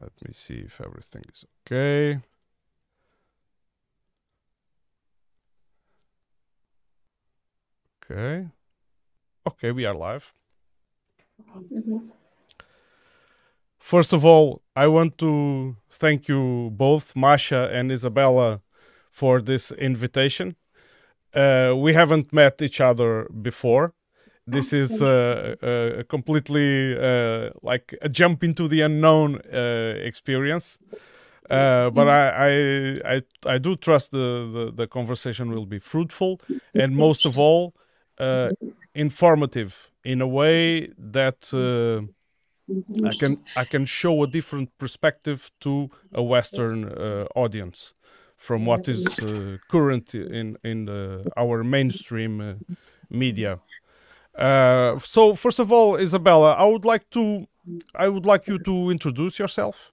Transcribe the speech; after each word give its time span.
Let 0.00 0.12
me 0.26 0.32
see 0.32 0.64
if 0.66 0.80
everything 0.80 1.22
is 1.32 1.44
okay. 1.66 2.20
Okay. 8.04 8.48
Okay, 9.46 9.72
we 9.72 9.84
are 9.84 9.94
live. 9.94 10.32
Mhm. 11.70 12.10
First 13.78 14.12
of 14.12 14.24
all, 14.24 14.62
I 14.74 14.86
want 14.88 15.18
to 15.18 15.76
thank 15.90 16.28
you 16.28 16.70
both, 16.72 17.14
Masha 17.14 17.70
and 17.72 17.90
Izabella, 17.90 18.60
for 19.10 19.40
this 19.40 19.70
invitation. 19.72 20.56
Uh, 21.34 21.74
we 21.76 21.94
haven't 21.94 22.32
met 22.32 22.62
each 22.62 22.80
other 22.80 23.28
before. 23.42 23.94
This 24.46 24.72
is 24.72 25.02
uh, 25.02 25.56
a 25.98 26.04
completely 26.04 26.96
uh, 26.96 27.50
like 27.62 27.94
a 28.02 28.08
jump 28.08 28.44
into 28.44 28.68
the 28.68 28.82
unknown 28.82 29.40
uh, 29.52 29.94
experience. 29.98 30.78
Uh, 31.50 31.90
but 31.90 32.08
I, 32.08 32.28
I, 32.28 33.16
I, 33.16 33.22
I 33.54 33.58
do 33.58 33.76
trust 33.76 34.10
the, 34.10 34.50
the, 34.52 34.72
the 34.72 34.86
conversation 34.86 35.50
will 35.50 35.66
be 35.66 35.78
fruitful 35.78 36.40
and 36.74 36.96
most 36.96 37.24
of 37.24 37.38
all, 37.38 37.74
uh, 38.18 38.50
informative 38.94 39.90
in 40.04 40.20
a 40.20 40.26
way 40.26 40.88
that 40.98 41.52
uh, 41.52 42.06
I 43.04 43.12
can 43.12 43.38
I 43.56 43.64
can 43.64 43.84
show 43.86 44.22
a 44.22 44.26
different 44.26 44.76
perspective 44.78 45.50
to 45.60 45.90
a 46.12 46.22
Western 46.22 46.84
uh, 46.84 47.26
audience 47.34 47.94
from 48.36 48.64
what 48.66 48.88
is 48.88 49.04
uh, 49.22 49.58
current 49.68 50.14
in 50.14 50.56
in 50.64 50.86
the, 50.86 51.30
our 51.36 51.62
mainstream 51.64 52.40
uh, 52.40 52.54
media. 53.10 53.60
Uh, 54.38 54.98
so 54.98 55.34
first 55.34 55.58
of 55.58 55.72
all, 55.72 55.96
Izabella, 55.96 56.56
I 56.56 56.66
would 56.66 56.84
like 56.84 57.08
to, 57.10 57.46
I 57.94 58.08
would 58.08 58.26
like 58.26 58.46
you 58.46 58.58
to 58.58 58.90
introduce 58.90 59.38
yourself, 59.38 59.92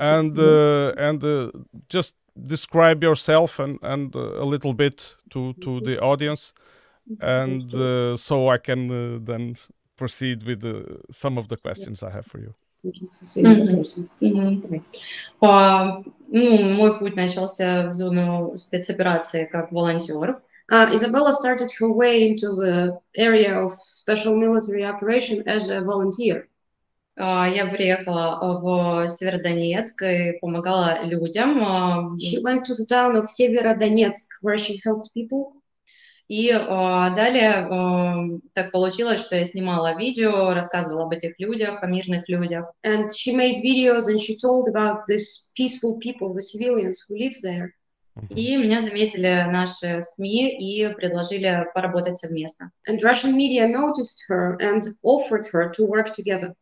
and 0.00 0.36
uh, 0.38 0.92
and 0.98 1.22
uh, 1.22 1.50
just 1.88 2.14
describe 2.46 3.02
yourself 3.02 3.58
and 3.58 3.78
and 3.82 4.14
uh, 4.16 4.42
a 4.42 4.44
little 4.44 4.74
bit 4.74 5.16
to 5.30 5.52
to 5.54 5.80
the 5.80 6.00
audience, 6.00 6.52
and 7.20 7.72
uh, 7.74 8.16
so 8.16 8.48
I 8.48 8.58
can 8.58 9.24
then 9.24 9.56
proceed 9.96 10.42
with 10.42 10.62
some 11.10 11.38
of 11.38 11.48
the 11.48 11.56
questions 11.56 12.02
I 12.02 12.10
have 12.10 12.26
for 12.26 12.40
you. 12.40 12.54
Mm-hmm. 12.84 14.04
Mm-hmm. 14.20 14.78
Uh, 15.40 16.02
ну, 16.28 16.58
мой 16.74 16.98
путь 16.98 17.16
начался 17.16 17.88
в 17.88 17.92
зону 17.92 18.56
спецоперации 18.56 19.46
как 19.46 19.72
волонтер. 19.72 20.30
Uh, 20.30 20.40
Isabella 20.70 21.32
started 21.32 21.70
her 21.78 21.90
way 21.92 22.28
into 22.28 22.48
the 22.54 22.98
area 23.16 23.54
of 23.54 23.72
special 23.78 24.36
military 24.36 24.84
operation 24.84 25.42
as 25.46 25.68
a 25.68 25.80
volunteer. 25.80 26.48
А, 27.18 27.48
Я 27.48 27.66
приехала 27.66 28.38
в 28.60 29.08
Северодонецк 29.08 30.02
и 30.02 30.38
помогала 30.40 31.02
людям. 31.04 31.62
а, 31.62 32.10
She 32.18 32.42
went 32.42 32.64
to 32.64 32.74
the 32.74 32.84
town 32.86 33.16
of 33.16 33.26
Severodonetsk 33.30 34.28
where 34.42 34.58
she 34.58 34.78
helped 34.84 35.12
people. 35.14 35.52
И 36.28 36.50
а, 36.50 37.10
далее 37.10 37.68
а, 37.70 38.16
так 38.52 38.72
получилось, 38.72 39.20
что 39.20 39.36
я 39.36 39.46
снимала 39.46 39.96
видео, 39.96 40.52
рассказывала 40.52 41.04
об 41.04 41.12
этих 41.12 41.38
людях, 41.38 41.82
о 41.82 41.86
мирных 41.86 42.28
людях. 42.28 42.72
And 42.84 43.08
she 43.14 43.32
made 43.32 43.62
videos 43.62 44.08
and 44.08 44.18
she 44.18 44.36
told 44.36 44.68
about 44.68 45.06
these 45.06 45.52
peaceful 45.56 45.98
people, 46.00 46.34
the 46.34 46.42
civilians 46.42 46.98
who 47.08 47.16
live 47.16 47.34
there. 47.44 47.75
И 48.30 48.56
меня 48.56 48.80
заметили 48.80 49.46
наши 49.48 50.00
СМИ 50.00 50.58
и 50.58 50.88
предложили 50.94 51.66
поработать 51.74 52.16
совместно. 52.16 52.70
And 52.88 53.00
Russian 53.02 53.36
media 53.36 53.66
noticed 53.66 54.24
her 54.28 54.56
and 54.60 54.82
offered 55.02 55.46
her 55.52 55.70
to 55.72 55.86
work 55.86 56.12
together. 56.12 56.54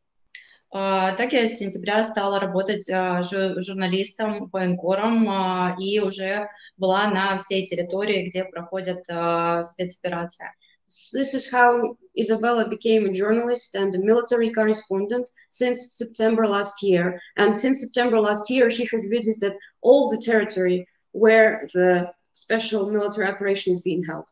А, 0.73 1.13
Так 1.13 1.33
я 1.33 1.47
с 1.47 1.59
сентября 1.59 2.03
стала 2.03 2.41
работать 2.41 2.91
а, 2.91 3.21
жу- 3.21 3.61
журналистом, 3.61 4.49
военкором 4.53 5.29
а, 5.29 5.77
и 5.79 6.01
уже 6.01 6.49
была 6.77 7.07
на 7.07 7.37
всей 7.37 7.65
территории, 7.65 8.27
где 8.29 8.45
проходят 8.45 9.05
а, 9.09 9.63
спецоперация. 9.63 10.53
This 10.89 11.35
is 11.35 11.51
how 11.51 11.97
Isabella 12.15 12.69
became 12.69 13.07
a 13.07 13.13
journalist 13.13 13.75
and 13.75 13.95
a 13.95 13.99
military 13.99 14.51
correspondent 14.53 15.27
since 15.49 15.97
September 15.97 16.47
last 16.47 16.83
year. 16.83 17.19
And 17.37 17.57
since 17.57 17.81
September 17.81 18.21
last 18.21 18.51
year, 18.51 18.69
she 18.71 18.87
has 18.93 19.07
visited 19.07 19.57
all 19.81 20.11
the 20.11 20.19
territory 20.19 20.87
where 21.15 21.69
the 21.73 22.13
special 22.33 22.91
military 22.91 23.27
operation 23.27 23.73
is 23.73 23.81
being 23.81 24.03
held. 24.05 24.29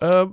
Uh, 0.00 0.26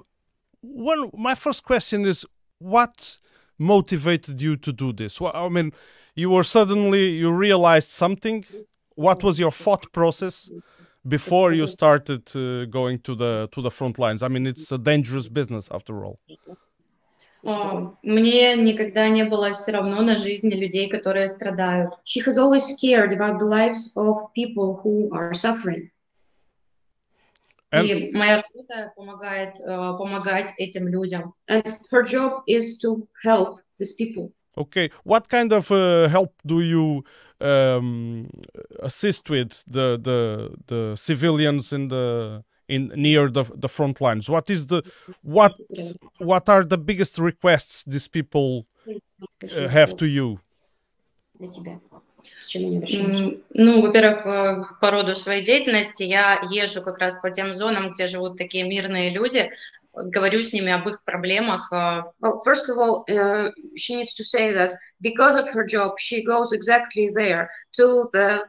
one, 0.62 1.12
my 1.14 1.36
first 1.36 1.64
question 1.64 2.06
is 2.06 2.26
what 2.60 3.18
motivated 3.60 4.42
you 4.42 4.56
to 4.56 4.72
do 4.72 4.94
this? 4.94 5.20
Well, 5.20 5.34
I 5.36 5.50
mean, 5.50 5.74
you 6.16 6.30
were 6.30 6.44
suddenly 6.44 7.10
you 7.22 7.32
realized 7.32 7.90
something. 7.90 8.46
What 8.96 9.24
was 9.24 9.40
your 9.40 9.52
thought 9.52 9.92
process 9.92 10.50
before 11.08 11.54
you 11.54 11.68
started 11.68 12.24
uh, 12.36 12.66
going 12.66 13.00
to 13.00 13.16
the 13.16 13.50
to 13.52 13.62
the 13.62 13.72
front 13.72 14.00
lines? 14.00 14.24
I 14.24 14.30
mean, 14.30 14.48
it's 14.48 14.72
a 14.72 14.78
dangerous 14.78 15.28
business 15.28 15.70
after 15.72 16.06
all. 16.06 16.20
А, 17.44 17.96
Мне 18.04 18.56
никогда 18.56 19.10
не 19.10 19.24
было 19.24 19.52
все 19.54 19.72
равно 19.72 20.02
на 20.02 20.16
жизни 20.16 20.52
людей, 20.52 20.88
которые 20.90 21.28
страдают. 21.28 21.94
She 22.06 22.22
has 22.26 22.38
always 22.38 22.78
cared 22.82 23.14
about 23.14 23.40
the 23.40 23.48
lives 23.48 23.96
of 23.98 24.32
people 24.36 24.82
who 24.84 25.10
are 25.12 25.34
suffering. 25.34 25.90
And 27.72 27.86
И 27.86 28.12
моя 28.14 28.44
работа 28.44 28.92
помогает 28.96 29.60
э, 29.60 29.66
помогать 29.66 30.52
этим 30.58 30.88
людям. 30.88 31.34
And 31.50 31.66
her 31.92 32.04
job 32.04 32.44
is 32.46 32.80
to 32.84 33.08
help 33.24 33.60
these 33.80 33.96
people. 33.96 34.32
okay, 34.58 34.90
what 35.04 35.30
kind 35.30 35.54
of 35.54 35.72
uh, 35.72 36.08
help 36.10 36.34
do 36.46 36.62
you 36.62 37.04
um, 37.40 38.30
assist 38.80 39.30
with 39.30 39.64
the 39.68 39.98
the 40.02 40.52
the 40.68 40.96
civilians 40.96 41.74
in 41.74 41.88
the 41.88 42.44
in 42.72 42.92
near 42.96 43.30
the 43.38 43.44
the 43.64 43.70
front 43.78 44.00
lines? 44.06 44.26
What 44.30 44.50
is 44.50 44.62
the 44.72 44.80
what 45.36 45.54
what 46.32 46.46
are 46.54 46.64
the 46.74 46.78
biggest 46.78 47.14
requests 47.20 47.84
these 47.94 48.08
people 48.08 48.66
uh, 49.44 49.68
have 49.78 49.92
to 50.02 50.06
you? 50.06 50.40
Ну, 53.54 53.82
во-первых, 53.82 54.26
э, 54.26 54.64
по 54.80 54.92
роду 54.92 55.16
своей 55.16 55.44
деятельности 55.44 56.04
я 56.04 56.40
езжу 56.52 56.82
как 56.84 57.00
раз 57.00 57.16
по 57.16 57.30
тем 57.32 57.52
зонам, 57.52 57.92
где 57.92 58.08
живут 58.08 58.38
такие 58.38 58.64
мирные 58.64 59.10
люди, 59.10 59.50
говорю 59.94 60.42
с 60.42 60.54
ними 60.54 60.72
об 60.72 60.88
их 60.88 61.04
проблемах. 61.04 61.72
э, 61.74 62.04
Well, 62.22 62.42
first 62.46 62.70
of 62.70 62.78
all, 62.78 63.04
uh, 63.10 63.52
she 63.76 63.96
needs 63.96 64.14
to 64.14 64.24
say 64.24 64.54
that 64.54 64.72
because 65.02 65.36
of 65.36 65.50
her 65.50 65.66
job, 65.66 65.98
she 65.98 66.24
goes 66.24 66.52
exactly 66.54 67.10
there 67.16 67.50
to 67.78 68.04
the 68.14 68.46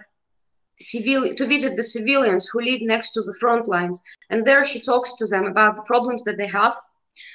civil 0.81 1.34
to 1.34 1.46
visit 1.46 1.75
the 1.75 1.84
civilians 1.84 2.47
who 2.47 2.62
live 2.62 2.81
next 2.81 3.12
to 3.12 3.22
the 3.22 3.35
front 3.40 3.68
lines, 3.68 4.03
and 4.30 4.46
there 4.46 4.63
she 4.63 4.80
talks 4.80 5.16
to 5.16 5.25
them 5.25 5.46
about 5.46 5.75
the 5.75 5.84
problems 5.84 6.24
that 6.24 6.38
they 6.38 6.47
have. 6.47 6.74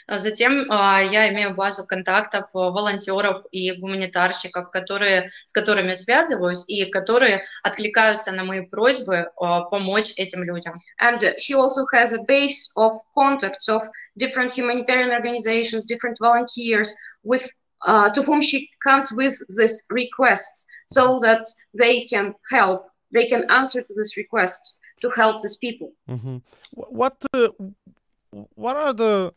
А 0.07 0.19
Затем 0.19 0.71
а, 0.71 1.03
я 1.03 1.29
имею 1.31 1.55
базу 1.55 1.85
контактов 1.85 2.45
э, 2.55 2.59
волонтеров 2.59 3.45
и 3.51 3.73
гуманитарщиков, 3.73 4.71
которые, 4.71 5.31
с 5.45 5.53
которыми 5.53 5.95
связываюсь 5.95 6.65
и 6.69 6.85
которые 6.85 7.45
откликаются 7.65 8.33
на 8.33 8.45
мои 8.45 8.61
просьбы 8.61 9.31
а, 9.41 9.63
помочь 9.63 10.13
этим 10.17 10.45
людям. 10.45 10.75
And 11.01 11.25
uh, 11.25 11.33
she 11.39 11.55
also 11.55 11.85
has 11.93 12.13
a 12.13 12.23
base 12.29 12.71
of 12.77 12.93
contacts 13.15 13.69
of 13.69 13.83
different 14.17 14.53
humanitarian 14.53 15.11
organizations, 15.11 15.85
different 15.85 16.17
volunteers, 16.21 16.95
with 17.25 17.49
uh, 17.85 18.11
to 18.11 18.23
whom 18.23 18.41
she 18.41 18.69
comes 18.85 19.11
with 19.11 19.35
these 19.59 19.85
requests, 19.91 20.67
so 20.87 21.19
that 21.21 21.45
they 21.77 22.07
can 22.07 22.35
help. 22.51 22.87
they 23.12 23.28
can 23.28 23.44
answer 23.50 23.82
to 23.82 23.94
this 23.96 24.18
request 24.18 24.80
to 25.02 25.10
help 25.10 25.42
these 25.42 25.58
people. 25.58 25.94
hmm 26.08 26.38
What 26.74 27.16
uh, 27.34 27.50
what 28.56 28.76
are 28.76 28.94
the 28.94 29.34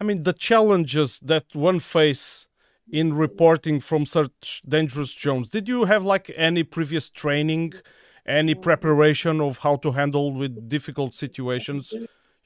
I 0.00 0.04
mean 0.04 0.22
the 0.22 0.32
challenges 0.32 1.18
that 1.22 1.46
one 1.54 1.80
face 1.80 2.46
in 2.90 3.14
reporting 3.14 3.80
from 3.80 4.06
such 4.06 4.62
dangerous 4.66 5.12
zones? 5.12 5.48
Did 5.48 5.68
you 5.68 5.84
have 5.84 6.04
like 6.04 6.30
any 6.36 6.62
previous 6.62 7.10
training, 7.10 7.74
any 8.26 8.54
preparation 8.54 9.40
of 9.40 9.58
how 9.58 9.76
to 9.76 9.92
handle 9.92 10.32
with 10.32 10.68
difficult 10.68 11.14
situations 11.14 11.92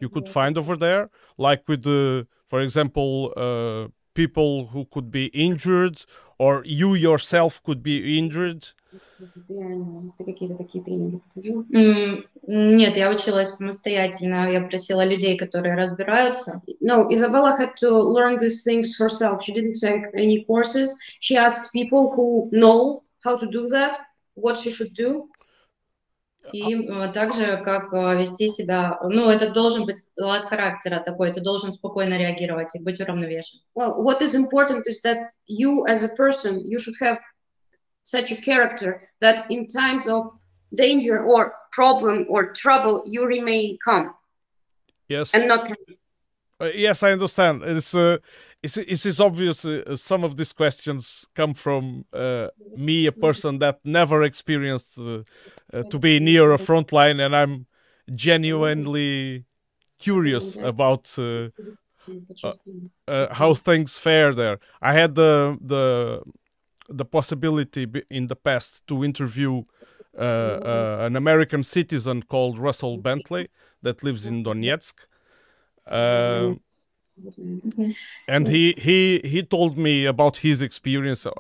you 0.00 0.08
could 0.08 0.28
find 0.28 0.58
over 0.58 0.76
there, 0.76 1.10
like 1.38 1.62
with 1.68 1.82
the, 1.82 2.26
for 2.46 2.60
example, 2.60 3.32
uh, 3.36 3.88
people 4.14 4.68
who 4.68 4.86
could 4.86 5.10
be 5.10 5.26
injured, 5.26 6.04
or 6.38 6.62
you 6.64 6.94
yourself 6.94 7.62
could 7.62 7.82
be 7.82 8.18
injured? 8.18 8.70
М, 11.72 12.24
Нет, 12.46 12.96
я 12.96 13.10
училась 13.10 13.54
самостоятельно, 13.54 14.50
я 14.50 14.60
просила 14.60 15.04
людей, 15.04 15.36
которые 15.36 15.76
разбираются. 15.76 16.60
No, 16.80 17.08
Isabella 17.10 17.56
had 17.56 17.74
to 17.80 17.90
learn 17.90 18.38
these 18.38 18.62
things 18.64 18.96
herself. 18.98 19.42
She 19.42 19.54
didn't 19.54 19.78
take 19.80 20.04
any 20.14 20.44
courses. 20.44 20.98
She 21.20 21.36
asked 21.36 21.72
people 21.72 22.12
who 22.14 22.50
know 22.50 23.02
how 23.24 23.36
to 23.38 23.46
do 23.46 23.68
that, 23.68 23.98
what 24.34 24.58
she 24.58 24.70
should 24.70 24.92
do. 24.94 25.28
И 26.52 26.74
э, 26.74 27.12
также, 27.12 27.56
как 27.58 27.92
э, 27.94 28.20
вести 28.20 28.48
себя, 28.48 28.98
ну, 29.04 29.30
это 29.30 29.50
должен 29.50 29.86
быть 29.86 29.96
склад 29.96 30.44
характера 30.44 31.00
такой, 31.04 31.32
ты 31.32 31.40
должен 31.40 31.72
спокойно 31.72 32.18
реагировать 32.18 32.74
и 32.74 32.82
быть 32.82 33.00
уравновешен. 33.00 33.60
Well, 33.74 34.02
what 34.02 34.20
is 34.20 34.34
important 34.34 34.86
is 34.86 35.00
that 35.02 35.28
you 35.46 35.86
as 35.86 36.02
a 36.02 36.08
person, 36.08 36.60
you 36.68 36.78
should 36.78 36.96
have 37.00 37.18
such 38.04 38.30
a 38.32 38.36
character 38.36 39.02
that 39.20 39.50
in 39.50 39.66
times 39.66 40.06
of 40.06 40.26
danger 40.74 41.22
or 41.22 41.54
problem 41.72 42.24
or 42.28 42.52
trouble, 42.52 43.02
you 43.06 43.26
remain 43.26 43.78
calm 43.84 44.14
Yes. 45.08 45.34
and 45.34 45.48
not 45.48 45.68
Uh, 46.60 46.70
yes, 46.74 47.02
I 47.02 47.10
understand. 47.12 47.62
It's 47.64 47.92
uh, 47.94 48.18
it's, 48.62 48.76
it's, 48.76 49.20
obvious 49.20 49.64
uh, 49.64 49.96
some 49.96 50.22
of 50.22 50.36
these 50.36 50.52
questions 50.52 51.26
come 51.34 51.54
from 51.54 52.04
uh, 52.12 52.48
me, 52.76 53.06
a 53.06 53.12
person 53.12 53.58
that 53.58 53.80
never 53.84 54.22
experienced 54.22 54.96
uh, 54.98 55.22
uh, 55.72 55.82
to 55.90 55.98
be 55.98 56.20
near 56.20 56.52
a 56.52 56.58
front 56.58 56.92
line, 56.92 57.18
and 57.18 57.34
I'm 57.34 57.66
genuinely 58.14 59.44
curious 59.98 60.56
about 60.62 61.18
uh, 61.18 61.48
uh, 63.08 63.34
how 63.34 63.54
things 63.54 63.98
fare 63.98 64.32
there. 64.34 64.58
I 64.80 64.92
had 64.92 65.14
the 65.14 65.58
the 65.60 66.22
the 66.92 67.04
possibility 67.04 67.86
in 68.10 68.26
the 68.28 68.36
past 68.36 68.86
to 68.86 69.04
interview 69.04 69.64
uh, 70.16 70.20
uh, 70.20 70.98
an 71.00 71.16
American 71.16 71.62
citizen 71.62 72.22
called 72.22 72.58
Russell 72.58 72.98
Bentley 72.98 73.48
that 73.82 74.02
lives 74.02 74.26
in 74.26 74.44
Donetsk. 74.44 74.94
Uh, 75.86 76.54
and 78.28 78.46
he 78.48 78.74
he 78.78 79.20
he 79.24 79.42
told 79.42 79.76
me 79.76 80.06
about 80.06 80.38
his 80.38 80.62
experience 80.62 81.26
uh, 81.26 81.30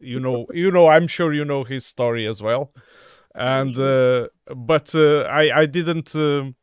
you 0.00 0.18
know 0.20 0.46
you 0.52 0.70
know 0.70 0.88
i'm 0.88 1.06
sure 1.06 1.32
you 1.32 1.44
know 1.44 1.64
his 1.64 1.84
story 1.84 2.26
as 2.26 2.42
well 2.42 2.72
and 3.34 3.78
uh, 3.78 4.26
but 4.56 4.94
uh, 4.94 5.22
i 5.22 5.60
i 5.62 5.66
didn't 5.66 6.14
um 6.14 6.54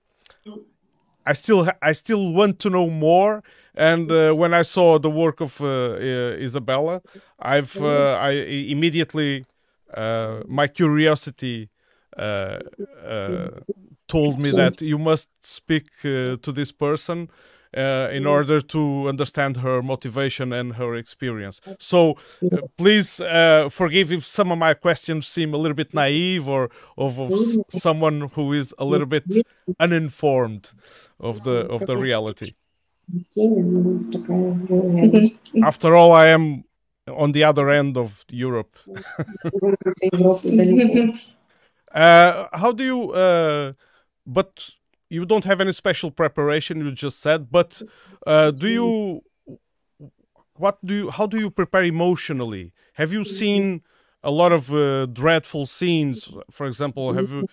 i 1.25 1.33
still 1.33 1.67
i 1.81 1.91
still 1.91 2.33
want 2.33 2.59
to 2.59 2.69
know 2.69 2.89
more 2.89 3.43
and 3.75 4.11
uh, 4.11 4.31
when 4.33 4.53
i 4.53 4.61
saw 4.63 4.97
the 4.99 5.09
work 5.09 5.41
of 5.41 5.61
uh, 5.61 5.97
izabella 6.45 7.01
i've 7.39 7.75
uh, 7.81 8.17
i 8.21 8.31
immediately 8.75 9.45
uh, 9.93 10.41
my 10.47 10.67
curiosity 10.67 11.69
uh, 12.17 12.59
uh, 13.05 13.49
told 14.07 14.41
me 14.41 14.51
that 14.51 14.81
you 14.81 14.97
must 14.97 15.29
speak 15.41 15.87
uh, 16.03 16.37
to 16.41 16.51
this 16.51 16.71
person 16.71 17.29
uh, 17.77 18.07
in 18.11 18.25
order 18.25 18.61
to 18.61 19.07
understand 19.09 19.57
her 19.57 19.81
motivation 19.81 20.53
and 20.53 20.75
her 20.75 20.95
experience. 20.95 21.59
So 21.79 22.15
uh, 22.53 22.61
please 22.77 23.19
uh, 23.19 23.67
forgive 23.69 24.11
if 24.13 24.25
some 24.25 24.51
of 24.51 24.57
my 24.57 24.73
questions 24.73 25.27
seem 25.27 25.53
a 25.53 25.57
little 25.57 25.75
bit 25.75 25.93
naive 25.93 26.47
or 26.47 26.69
of, 26.97 27.19
of 27.19 27.31
someone 27.69 28.29
who 28.35 28.53
is 28.53 28.73
a 28.77 28.85
little 28.85 29.07
bit 29.07 29.25
uninformed 29.79 30.71
of 31.19 31.43
the 31.43 31.65
of 31.67 31.85
the 31.85 31.97
reality. 31.97 32.53
в 33.08 33.22
теме, 33.24 33.62
ну, 33.62 34.10
такая 34.12 34.52
была 34.52 34.82
реальность. 34.92 35.40
After 35.62 35.94
all, 35.94 36.12
I 36.12 36.28
am 36.28 36.64
on 37.06 37.32
the 37.32 37.44
other 37.44 37.68
end 37.68 37.96
of 37.96 38.24
Europe. 38.30 38.76
Европа 40.12 40.48
далеко. 40.48 41.18
Uh, 41.92 42.46
how 42.52 42.72
do 42.72 42.84
you? 42.84 43.10
Uh, 43.12 43.72
but 44.24 44.70
you 45.08 45.24
don't 45.24 45.44
have 45.44 45.60
any 45.60 45.72
special 45.72 46.10
preparation. 46.10 46.78
You 46.78 46.92
just 46.92 47.20
said. 47.20 47.50
But 47.50 47.82
uh, 48.26 48.52
do 48.52 48.68
you? 48.68 49.22
What 50.54 50.78
do 50.84 50.94
you? 50.94 51.10
How 51.10 51.26
do 51.26 51.38
you 51.38 51.50
prepare 51.50 51.82
emotionally? 51.82 52.72
Have 52.94 53.12
you 53.12 53.24
seen 53.24 53.82
a 54.22 54.30
lot 54.30 54.52
of 54.52 54.72
uh, 54.72 55.06
dreadful 55.06 55.66
scenes? 55.66 56.30
For 56.50 56.66
example, 56.66 57.12
have 57.14 57.32
you? 57.32 57.48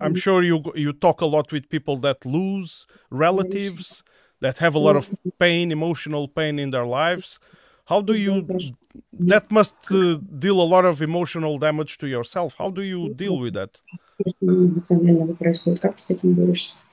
I'm 0.00 0.14
sure 0.14 0.42
you 0.42 0.62
you 0.74 0.94
talk 0.94 1.20
a 1.20 1.26
lot 1.26 1.52
with 1.52 1.68
people 1.68 1.98
that 1.98 2.24
lose 2.24 2.86
relatives, 3.10 4.02
that 4.43 4.57
have 4.59 4.75
a 4.75 4.83
lot 4.87 4.95
of 4.95 5.05
pain, 5.39 5.71
emotional 5.71 6.27
pain 6.27 6.59
in 6.59 6.69
their 6.69 6.85
lives. 6.85 7.39
How 7.85 7.99
do 8.01 8.13
you? 8.13 8.33
That 9.31 9.45
must 9.57 9.75
uh, 9.91 10.17
deal 10.45 10.57
a 10.61 10.67
lot 10.75 10.85
of 10.91 11.01
emotional 11.01 11.57
damage 11.57 11.97
to 12.01 12.07
yourself. 12.07 12.55
How 12.61 12.69
do 12.69 12.81
you 12.81 13.01
deal 13.23 13.37
with 13.43 13.53
that? 13.59 13.71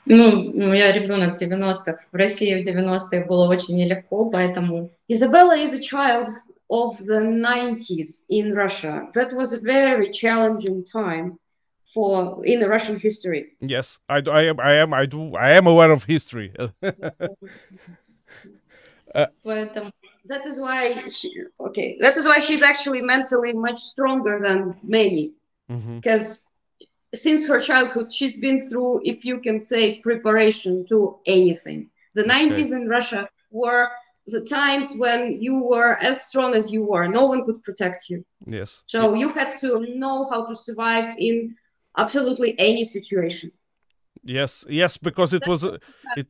Ну, 0.07 0.51
у 0.51 0.67
меня 0.73 0.93
ребенок 0.93 1.41
90-х. 1.41 1.99
В 2.13 2.17
России 2.17 2.55
в 2.61 2.67
90-е 2.67 3.25
было 3.27 3.47
очень 3.49 3.77
нелегко, 3.77 4.31
поэтому... 4.31 4.91
Izabella 5.09 5.63
is 5.63 5.75
a 5.75 5.81
child 5.81 6.29
of 6.71 6.97
the 7.05 7.21
90s 7.21 8.27
in 8.31 8.55
Russia. 8.55 9.09
That 9.15 9.33
was 9.33 9.53
a 9.53 9.61
very 9.61 10.11
challenging 10.11 10.83
time 10.83 11.39
for 11.93 12.45
in 12.45 12.61
the 12.61 12.69
Russian 12.69 12.99
history. 12.99 13.53
Yes, 13.61 13.99
I, 14.09 14.23
I 14.31 14.43
am. 14.45 14.61
I 14.61 14.75
am. 14.75 14.95
I 14.95 15.07
do. 15.07 15.35
I 15.35 15.51
am 15.51 15.67
aware 15.67 15.91
of 15.91 16.05
history. 16.05 16.53
Uh, 19.13 19.27
but 19.43 19.77
um, 19.77 19.93
that 20.27 20.47
is 20.47 20.61
why 20.61 21.03
she. 21.09 21.29
Okay, 21.59 21.97
that 21.99 22.17
is 22.17 22.27
why 22.27 22.39
she's 22.39 22.63
actually 22.63 23.03
mentally 23.03 23.53
much 23.53 23.81
stronger 23.81 24.39
than 24.39 24.77
many, 24.85 25.33
mm-hmm. 25.69 25.97
because 25.97 26.27
mm 26.29 26.87
-hmm. 26.87 27.19
since 27.25 27.41
her 27.51 27.61
childhood 27.61 28.13
she's 28.13 28.37
been 28.41 28.59
through, 28.69 29.01
if 29.03 29.25
you 29.25 29.41
can 29.41 29.59
say, 29.59 29.99
preparation 30.01 30.87
to 30.87 31.19
anything. 31.27 31.91
The 32.15 32.23
okay. 32.23 32.49
90s 32.49 32.71
in 32.79 32.89
Russia 32.89 33.23
were 33.51 33.89
the 34.27 34.45
times 34.45 34.95
when 34.97 35.21
you 35.43 35.55
were 35.73 35.93
as 36.01 36.17
strong 36.29 36.55
as 36.55 36.71
you 36.71 36.83
were. 36.91 37.09
No 37.09 37.25
one 37.27 37.43
could 37.47 37.61
protect 37.63 38.09
you. 38.11 38.25
Yes. 38.47 38.83
So 38.87 39.01
yeah. 39.01 39.21
you 39.21 39.29
had 39.39 39.59
to 39.59 39.69
know 40.03 40.17
how 40.31 40.41
to 40.47 40.55
survive 40.55 41.09
in 41.19 41.57
absolutely 41.97 42.55
any 42.59 42.85
situation. 42.85 43.51
Yes, 44.23 44.65
yes, 44.69 44.97
because 44.97 45.33
it 45.33 45.47
was. 45.47 45.65
Uh, 45.65 45.79
it, 46.17 46.27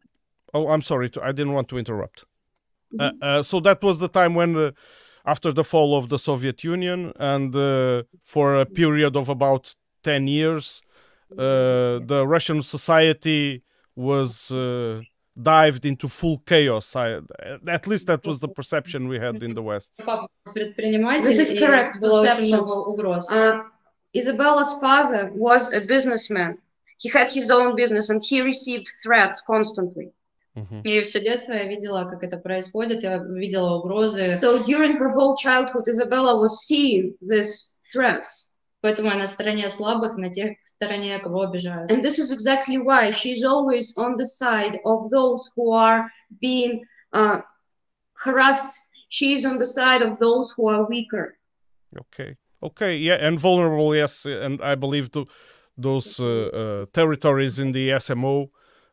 oh, 0.54 0.68
I'm 0.68 0.82
sorry, 0.82 1.10
I 1.22 1.32
didn't 1.32 1.52
want 1.52 1.68
to 1.68 1.78
interrupt. 1.78 2.24
Uh, 2.98 3.10
mm-hmm. 3.10 3.22
Uh, 3.22 3.26
uh, 3.26 3.42
so 3.42 3.60
that 3.60 3.82
was 3.82 3.98
the 3.98 4.08
time 4.08 4.34
when, 4.34 4.56
uh, 4.56 4.70
after 5.24 5.52
the 5.52 5.64
fall 5.64 5.96
of 5.96 6.08
the 6.08 6.18
Soviet 6.18 6.62
Union, 6.64 7.12
and 7.16 7.54
uh, 7.54 8.02
for 8.22 8.60
a 8.60 8.66
period 8.66 9.16
of 9.16 9.28
about 9.28 9.74
ten 10.02 10.28
years, 10.28 10.82
the 11.30 12.24
Russian 12.26 12.62
society 12.62 13.62
was 13.96 14.52
dived 15.40 15.86
into 15.86 16.08
full 16.08 16.38
chaos. 16.38 16.94
I, 16.94 17.20
at 17.66 17.86
least 17.86 18.06
that 18.06 18.26
was 18.26 18.40
the 18.40 18.48
perception 18.48 19.08
we 19.08 19.18
had 19.18 19.42
in 19.42 19.54
the 19.54 19.62
West. 19.62 19.90
This 19.96 21.38
is 21.38 21.58
correct. 21.58 22.00
Perception. 22.00 22.60
Izabella's 24.14 24.72
father 24.80 25.30
was 25.32 25.72
a 25.72 25.80
businessman. 25.80 26.58
He 26.98 27.08
had 27.08 27.30
his 27.30 27.50
own 27.50 27.76
business 27.76 28.10
and 28.10 28.20
he 28.22 28.40
received 28.40 28.88
threats 29.02 29.40
constantly. 29.40 30.12
Mm-hmm. 30.56 30.80
И 30.84 31.00
все 31.02 31.20
детство 31.20 31.52
я 31.52 31.64
видела, 31.64 32.04
как 32.04 32.24
это 32.24 32.36
происходит, 32.36 33.02
я 33.02 33.18
видела 33.18 33.76
угрозы. 33.76 34.34
So 34.34 34.62
during 34.64 34.96
her 34.96 35.08
whole 35.10 35.36
childhood, 35.36 35.86
Izabella 35.86 36.40
was 36.40 36.66
seeing 36.66 37.14
these 37.22 37.78
threats. 37.92 38.50
Поэтому 38.82 39.10
она 39.10 39.20
на 39.20 39.26
стороне 39.26 39.68
слабых, 39.68 40.16
на 40.16 40.30
тех 40.30 40.58
стороне, 40.58 41.18
кого 41.18 41.42
обижают. 41.42 41.90
And 41.90 42.02
this 42.02 42.18
is 42.18 42.32
exactly 42.32 42.78
why 42.78 43.12
she 43.12 43.32
is 43.32 43.44
always 43.44 43.96
on 43.96 44.16
the 44.16 44.26
side 44.26 44.80
of 44.84 45.08
those 45.10 45.48
who 45.54 45.72
are 45.72 46.10
being 46.40 46.84
uh, 47.12 47.42
harassed. 48.14 48.78
She 49.08 49.34
is 49.34 49.44
on 49.44 49.58
the 49.58 49.66
side 49.66 50.02
of 50.02 50.18
those 50.18 50.52
who 50.56 50.68
are 50.68 50.86
weaker. 50.88 51.36
Okay. 51.96 52.36
Okay. 52.62 52.96
Yeah, 52.96 53.14
and 53.14 53.38
vulnerable. 53.38 53.94
Yes, 53.94 54.24
and 54.26 54.60
I 54.62 54.74
believe 54.74 55.10
th- 55.12 55.28
those 55.76 56.20
uh, 56.20 56.26
uh, 56.26 56.86
territories 56.92 57.58
in 57.58 57.72
the 57.72 57.90
SMO 57.90 58.50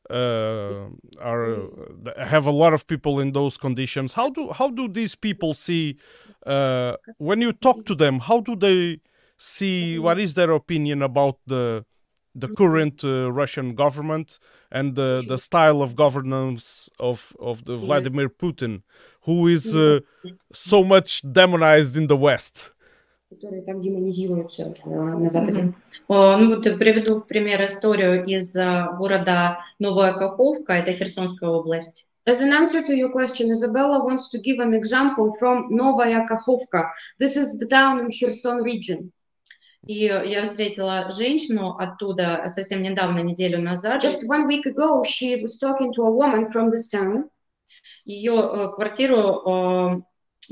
uh, 0.09 0.89
are 1.19 1.55
uh, 1.55 2.25
have 2.25 2.45
a 2.45 2.51
lot 2.51 2.73
of 2.73 2.87
people 2.87 3.19
in 3.19 3.33
those 3.33 3.57
conditions. 3.57 4.13
How 4.13 4.29
do 4.29 4.51
how 4.51 4.69
do 4.69 4.87
these 4.87 5.15
people 5.15 5.53
see 5.53 5.97
uh, 6.45 6.95
when 7.17 7.41
you 7.41 7.51
talk 7.51 7.85
to 7.85 7.95
them? 7.95 8.19
How 8.19 8.39
do 8.39 8.55
they 8.55 9.01
see? 9.37 9.99
What 9.99 10.17
is 10.19 10.33
their 10.33 10.51
opinion 10.51 11.01
about 11.01 11.37
the 11.45 11.83
the 12.35 12.47
current 12.47 13.03
uh, 13.03 13.31
Russian 13.31 13.73
government 13.75 14.39
and 14.71 14.95
the, 14.95 15.23
the 15.27 15.37
style 15.37 15.81
of 15.81 15.95
governance 15.95 16.89
of 16.99 17.33
of 17.39 17.65
the 17.65 17.75
Vladimir 17.77 18.29
Putin, 18.29 18.83
who 19.23 19.47
is 19.47 19.75
uh, 19.75 19.99
so 20.53 20.83
much 20.83 21.21
demonized 21.33 21.97
in 21.97 22.07
the 22.07 22.15
West? 22.15 22.71
Которые 23.29 23.61
так 23.61 23.79
демонизируются 23.79 24.73
э, 24.85 24.89
на 24.89 25.29
Западе. 25.29 25.73
О, 26.07 26.37
Ну 26.37 26.55
вот 26.55 26.65
я 26.65 26.77
приведу 26.77 27.15
в 27.15 27.27
пример 27.27 27.65
историю 27.65 28.23
из 28.23 28.55
а, 28.55 28.93
города 28.93 29.59
Новая 29.79 30.13
Каховка, 30.13 30.73
это 30.73 30.93
Херсонская 30.93 31.49
область. 31.49 32.07
As 32.25 32.41
an 32.41 32.53
answer 32.53 32.85
to 32.85 32.93
your 32.93 33.11
question, 33.11 33.51
Isabella 33.51 34.01
wants 34.03 34.29
to 34.29 34.39
give 34.39 34.59
an 34.59 34.73
example 34.73 35.33
from 35.37 35.67
Novaya 35.69 36.25
Kakhovka. 36.25 36.89
This 37.19 37.35
is 37.35 37.59
the 37.59 37.67
town 37.67 37.99
in 37.99 38.09
Kherson 38.09 38.61
region. 38.63 39.11
И 39.85 40.05
я 40.05 40.45
встретила 40.45 41.11
женщину 41.11 41.75
оттуда 41.77 42.45
совсем 42.47 42.81
недавно, 42.81 43.19
неделю 43.19 43.61
назад. 43.61 44.03
Just 44.03 44.25
one 44.27 44.47
week 44.47 44.65
ago, 44.65 45.03
she 45.03 45.41
was 45.41 45.57
talking 45.59 45.91
to 45.93 46.03
a 46.03 46.11
woman 46.11 46.49
from 46.49 46.69
this 46.69 46.89
town. 46.89 47.29
Ее 48.05 48.35
э, 48.35 48.67
квартиру 48.75 49.97
э, 49.97 50.01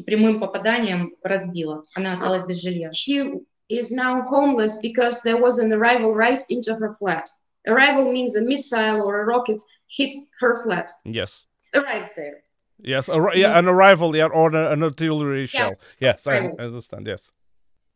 прямым 0.05 0.39
попаданием 0.39 1.13
разбила. 1.23 1.83
Она 1.95 2.13
осталась 2.13 2.45
без 2.45 2.61
жилья. 2.61 2.91
She 2.91 3.41
is 3.69 3.91
now 3.91 4.23
homeless 4.29 4.79
because 4.81 5.21
there 5.23 5.37
was 5.39 5.57
an 5.59 5.71
arrival 5.73 6.13
right 6.13 6.43
into 6.49 6.75
her 6.75 6.93
flat. 6.99 7.25
Arrival 7.67 8.11
means 8.11 8.35
a 8.35 8.41
missile 8.41 9.01
or 9.01 9.21
a 9.21 9.25
rocket 9.25 9.61
hit 9.87 10.13
her 10.39 10.61
flat, 10.63 10.89
Yes. 11.03 11.45
arrived 11.73 12.11
there. 12.15 12.43
Yes, 12.77 13.07
ar- 13.09 13.35
yeah, 13.35 13.57
an 13.57 13.67
arrival, 13.67 14.15
yeah, 14.15 14.27
or 14.27 14.53
an 14.55 14.83
artillery 14.83 15.47
shell. 15.47 15.75
Yes, 15.99 16.27
I 16.27 16.37
Arrival. 16.39 16.59
understand. 16.59 17.07
Yes. 17.07 17.31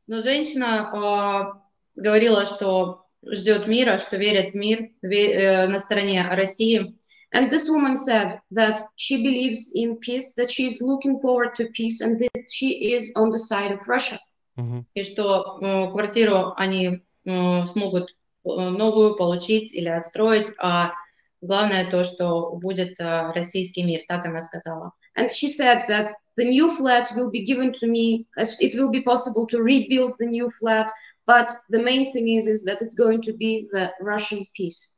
Но 0.07 0.21
женщина 0.21 0.89
а, 0.93 1.61
говорила, 1.95 2.45
что 2.45 3.05
ждет 3.23 3.67
мира, 3.67 3.97
что 3.97 4.17
верит 4.17 4.51
в 4.51 4.55
мир, 4.55 4.89
ве- 5.03 5.33
э, 5.33 5.67
на 5.67 5.79
стороне 5.79 6.25
России. 6.31 6.95
And 7.32 7.50
this 7.50 7.68
woman 7.68 7.96
said 7.96 8.40
that 8.52 8.82
she 8.96 9.16
believes 9.16 9.72
in 9.74 9.96
peace, 9.96 10.34
that 10.34 10.50
she 10.50 10.66
is 10.66 10.80
looking 10.80 11.20
forward 11.20 11.56
to 11.56 11.66
peace, 11.74 12.00
and 12.00 12.18
that 12.20 12.44
she 12.50 12.94
is 12.94 13.10
on 13.16 13.30
the 13.30 13.38
side 13.38 13.72
of 13.72 13.88
Russia. 13.88 14.18
Mhm. 14.56 14.84
и 14.94 15.02
что 15.02 15.58
э, 15.60 15.90
квартиру 15.90 16.54
они 16.56 17.02
э, 17.24 17.64
смогут 17.66 18.10
э, 18.10 18.48
новую 18.48 19.16
получить 19.16 19.74
или 19.74 19.88
отстроить, 19.88 20.46
а 20.60 20.92
главное 21.40 21.90
то, 21.90 22.04
что 22.04 22.52
будет 22.52 23.00
э, 23.00 23.32
российский 23.34 23.82
мир, 23.82 24.02
так 24.06 24.26
она 24.26 24.40
сказала. 24.40 24.92
And 25.16 25.30
she 25.30 25.48
said 25.48 25.86
that 25.88 26.12
the 26.36 26.44
new 26.44 26.70
flat 26.76 27.12
will 27.16 27.30
be 27.30 27.44
given 27.44 27.72
to 27.80 27.86
me, 27.86 28.26
as 28.36 28.60
it 28.60 28.74
will 28.74 28.90
be 28.90 29.00
possible 29.00 29.46
to 29.46 29.62
rebuild 29.62 30.14
the 30.18 30.26
new 30.26 30.48
flat, 30.50 30.90
but 31.26 31.50
the 31.70 31.82
main 31.82 32.04
thing 32.12 32.28
is, 32.28 32.46
is 32.46 32.64
that 32.64 32.82
it's 32.82 32.94
going 32.94 33.22
to 33.22 33.32
be 33.32 33.68
the 33.72 33.92
Russian 34.00 34.44
peace. 34.56 34.97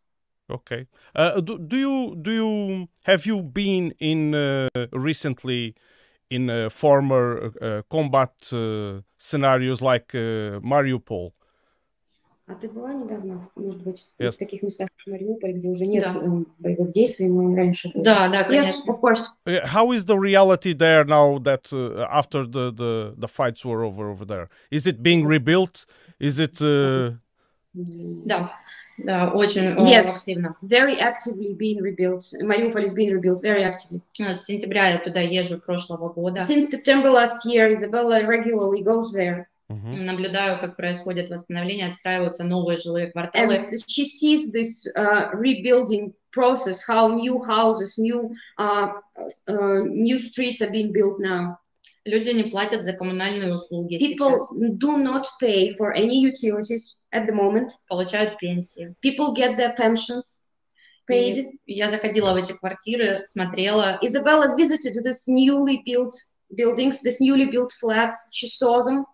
Okay. 0.51 0.87
Uh, 1.15 1.41
do, 1.41 1.59
do 1.59 1.77
you 1.77 2.17
do 2.23 2.31
you 2.31 2.89
have 3.03 3.27
you 3.27 3.43
been 3.43 3.93
in 3.99 4.33
uh, 4.35 4.69
recently 4.93 5.75
in 6.31 6.49
uh, 6.49 6.69
former 6.71 7.51
uh, 7.61 7.83
combat 7.91 8.31
uh, 8.53 9.01
scenarios 9.19 9.81
like 9.83 10.15
uh, 10.15 10.61
Mariupol? 10.63 11.33
А 12.49 12.55
ты 12.55 12.69
была 12.69 12.93
недавно, 12.95 13.51
может 13.57 13.83
быть, 13.83 14.07
Yes. 14.21 14.37
в 14.37 14.39
таких 14.39 14.63
местах, 14.63 14.89
как 14.97 15.13
Мариуполь, 15.13 15.55
где 15.55 15.69
уже 15.69 15.85
нет 15.85 16.05
Да. 16.05 16.21
эм, 16.21 16.47
боевых 16.61 16.93
действий, 16.93 17.29
но 17.29 17.53
раньше 17.57 17.91
было? 17.93 18.05
Да, 18.05 18.29
да, 18.29 18.43
Yes, 18.43 18.47
конечно. 18.47 18.93
of 18.93 19.01
course. 19.01 19.27
Uh, 19.47 19.67
how 19.67 19.91
is 19.91 20.05
the 20.05 20.17
reality 20.17 20.73
there 20.73 21.05
now 21.05 21.39
that 21.41 21.73
uh, 21.73 22.07
after 22.09 22.47
the, 22.47 22.71
the 22.73 23.15
the 23.19 23.27
fights 23.27 23.65
were 23.65 23.83
over 23.83 24.09
over 24.09 24.25
there? 24.25 24.49
Is 24.71 24.87
it 24.87 25.03
being 25.03 25.27
rebuilt? 25.27 25.87
Is 26.21 26.39
it? 26.39 26.63
Uh, 26.63 27.19
М, 27.75 28.23
Да, 28.25 28.53
Да, 29.06 29.30
очень 29.34 29.62
э, 29.62 29.76
Yes. 29.78 30.18
активно. 30.18 30.56
Very 30.62 30.98
actively 31.00 31.54
being 31.56 31.82
rebuilt. 31.82 32.24
Mariupol 32.42 32.84
is 32.84 32.94
being 32.94 33.12
rebuilt 33.14 33.42
very 33.42 33.64
actively. 33.64 34.02
Э, 34.20 34.34
С 34.34 34.46
сентября 34.46 34.90
я 34.90 34.98
туда 35.00 35.20
езжу 35.22 35.60
прошлого 35.60 36.10
года. 36.10 36.42
Since 36.42 36.70
September 36.70 37.10
last 37.12 37.46
year, 37.46 37.72
Isabella 37.72 38.26
regularly 38.26 38.84
goes 38.84 39.14
there. 39.14 39.46
mhm. 39.70 40.04
Наблюдаю, 40.06 40.60
как 40.60 40.76
происходит 40.76 41.30
восстановление, 41.30 41.88
отстраиваются 41.88 42.44
новые 42.44 42.78
жилые 42.78 43.08
кварталы. 43.12 43.56
and 43.56 43.70
she 43.88 44.04
sees 44.06 44.52
this 44.52 44.86
uh, 44.98 45.32
rebuilding 45.34 46.14
process 46.32 46.82
how 46.88 47.08
new 47.10 47.42
houses 47.44 47.98
new 47.98 48.32
uh, 48.58 48.88
uh, 49.48 49.82
new 49.84 50.18
streets 50.20 50.62
are 50.62 50.70
being 50.72 50.92
built 50.94 51.20
now 51.20 51.58
Люди 52.06 52.30
не 52.30 52.44
платят 52.44 52.84
за 52.84 52.94
коммунальные 52.94 53.54
услуги 53.54 53.98
people 53.98 54.40
сейчас, 54.40 54.78
do 54.80 54.98
not 54.98 55.24
pay 55.42 55.76
for 55.78 55.94
any 55.94 56.20
utilities 56.20 57.04
at 57.14 57.28
the 57.28 57.34
moment 57.34 57.70
получают 57.90 58.38
пенсии. 58.40 58.96
people 59.02 59.34
get 59.36 59.56
their 59.58 59.76
pensions 59.76 60.50
paid 61.08 61.38
И 61.66 61.74
Я 61.74 61.90
заходила 61.90 62.34
в 62.34 62.38
эти 62.38 62.54
квартиры, 62.54 63.24
смотрела, 63.26 64.00
isabella 64.02 64.56
visited 64.56 64.94
this 65.04 65.28
newly 65.28 65.84
built 65.86 66.14
buildings 66.56 67.02
this 67.04 67.20
newly 67.20 67.46
built 67.46 67.72
flats 67.80 68.30
she 68.32 68.48
saw 68.48 68.82
them 68.84 69.00
а, 69.00 69.11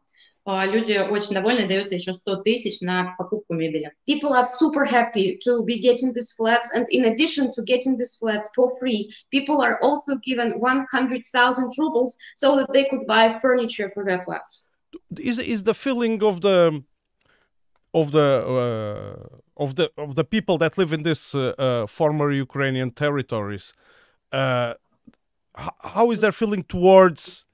люди 0.46 0.98
очень 0.98 1.34
довольны, 1.34 1.68
дается 1.68 1.94
еще 1.94 2.12
100 2.12 2.42
тысяч 2.42 2.80
на 2.80 3.14
покупку 3.16 3.54
мебели. 3.54 3.92
people 4.06 4.32
are 4.32 4.44
super 4.44 4.84
happy 4.84 5.38
to 5.44 5.62
be 5.64 5.78
getting 5.80 6.12
these 6.12 6.32
flats 6.32 6.68
and 6.74 6.84
in 6.90 7.04
addition 7.04 7.46
to 7.54 7.62
getting 7.64 7.96
these 7.96 8.16
flats 8.18 8.50
for 8.56 8.72
free 8.80 9.08
people 9.30 9.60
are 9.62 9.78
also 9.82 10.16
given 10.16 10.58
100000 10.58 11.70
rubles 11.78 12.16
so 12.36 12.56
that 12.56 12.72
they 12.72 12.84
could 12.90 13.06
buy 13.06 13.32
furniture 13.40 13.88
for 13.94 14.02
their 14.04 14.22
flats 14.24 14.68
Is 15.18 15.38
is 15.38 15.62
the 15.64 15.74
feeling 15.74 16.22
of 16.30 16.40
the 16.46 16.82
of 17.94 18.06
the 18.12 18.28
uh, 18.62 19.62
of 19.64 19.74
the 19.78 19.86
of 19.96 20.14
the 20.14 20.24
people 20.24 20.56
that 20.58 20.76
live 20.78 20.92
in 20.92 21.02
this 21.02 21.34
uh, 21.34 21.40
uh, 21.58 21.86
former 21.86 22.28
Ukrainian 22.32 22.90
territories? 22.90 23.72
Uh, 24.32 24.74
h- 25.58 25.78
how 25.94 26.10
is 26.10 26.20
their 26.20 26.32
feeling 26.32 26.62
towards 26.74 27.44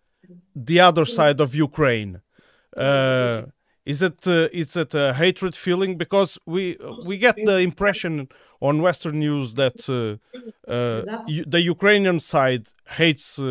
the 0.55 0.79
other 0.89 1.05
side 1.05 1.41
of 1.41 1.55
Ukraine? 1.55 2.13
Uh, 2.77 3.47
is 3.85 4.03
it 4.03 4.27
uh, 4.27 4.49
is 4.53 4.77
it 4.77 4.95
a 4.95 5.15
hatred 5.15 5.55
feeling? 5.57 5.97
Because 5.97 6.39
we 6.47 6.77
we 7.05 7.17
get 7.17 7.37
the 7.45 7.59
impression 7.59 8.29
on 8.61 8.83
Western 8.83 9.19
news 9.19 9.55
that 9.55 9.89
uh, 9.89 10.19
uh, 10.71 11.03
U- 11.27 11.45
the 11.47 11.61
Ukrainian 11.61 12.21
side 12.21 12.65
hates 12.99 13.39
uh, 13.39 13.45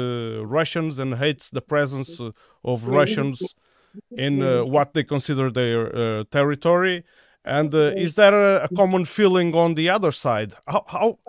Russians 0.45 0.99
and 0.99 1.15
hates 1.15 1.49
the 1.49 1.61
presence 1.61 2.19
uh, 2.19 2.31
of 2.63 2.85
Russians 2.85 3.55
in 4.15 4.41
uh, 4.41 4.63
what 4.65 4.93
they 4.93 5.03
consider 5.03 5.49
their 5.49 5.79
uh, 5.95 6.23
territory. 6.31 7.03
And 7.43 7.73
uh, 7.73 7.93
is 7.95 8.15
there 8.15 8.33
a, 8.33 8.65
a 8.65 8.69
common 8.75 9.05
feeling 9.05 9.55
on 9.55 9.75
the 9.75 9.89
other 9.89 10.11
side? 10.11 10.53
How 10.67 10.83
how 10.87 11.19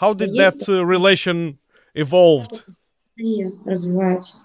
how 0.00 0.14
did 0.14 0.30
that 0.36 0.68
uh, 0.68 0.84
relation 0.86 1.58
evolved? 1.94 2.64
и 3.16 3.44
развиваются. 3.64 4.36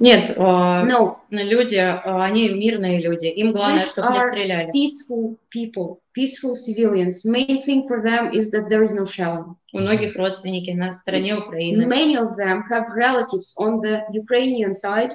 Нет, 0.00 0.36
no 0.38 1.16
люди, 1.30 1.76
а, 1.76 2.24
они 2.24 2.48
мирные 2.48 3.00
люди, 3.00 3.26
им 3.26 3.52
главное, 3.52 3.80
These 3.80 3.90
чтобы 3.90 4.14
не 4.14 4.20
стреляли. 4.20 4.72
peaceful 4.72 5.38
people 5.54 6.00
peaceful 6.16 6.54
civilians 6.56 7.24
main 7.24 7.60
thing 7.62 7.86
for 7.88 8.00
them 8.02 8.32
is 8.32 8.50
that 8.52 8.68
there 8.68 8.82
is 8.82 8.94
no 8.94 9.04
shelling 9.04 9.56
У 9.72 9.78
многих 9.78 10.16
родственники 10.16 10.70
на 10.70 10.92
стороне 10.92 11.36
Украины. 11.36 11.86
many 11.86 12.16
of 12.16 12.36
them 12.36 12.62
have 12.70 12.84
relatives 12.94 13.54
on 13.58 13.80
the 13.80 14.02
ukrainian 14.12 14.72
side 14.74 15.12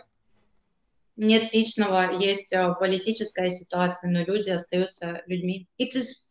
Нет 1.18 1.54
личного, 1.54 2.12
есть 2.18 2.54
а, 2.54 2.74
политическая 2.74 3.52
ситуация, 3.52 4.10
но 4.10 4.24
люди 4.24 4.50
остаются 4.50 5.22
людьми. 5.28 5.68
it 5.78 5.90
is 5.96 6.29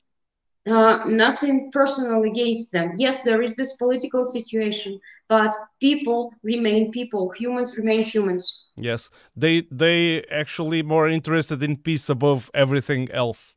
Uh, 0.68 1.04
nothing 1.06 1.70
personal 1.72 2.22
against 2.24 2.72
them. 2.72 2.92
Yes, 2.98 3.22
there 3.22 3.40
is 3.40 3.56
this 3.56 3.76
political 3.76 4.26
situation, 4.26 4.98
but 5.28 5.54
people 5.80 6.32
remain 6.42 6.90
people. 6.90 7.30
Humans 7.30 7.78
remain 7.78 8.02
humans. 8.02 8.64
Yes, 8.76 9.08
they 9.36 9.62
they 9.70 10.24
actually 10.30 10.82
more 10.82 11.08
interested 11.08 11.62
in 11.62 11.76
peace 11.76 12.08
above 12.08 12.50
everything 12.54 13.10
else. 13.12 13.56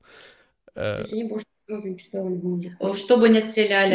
Uh... 0.75 1.03
The 1.03 1.43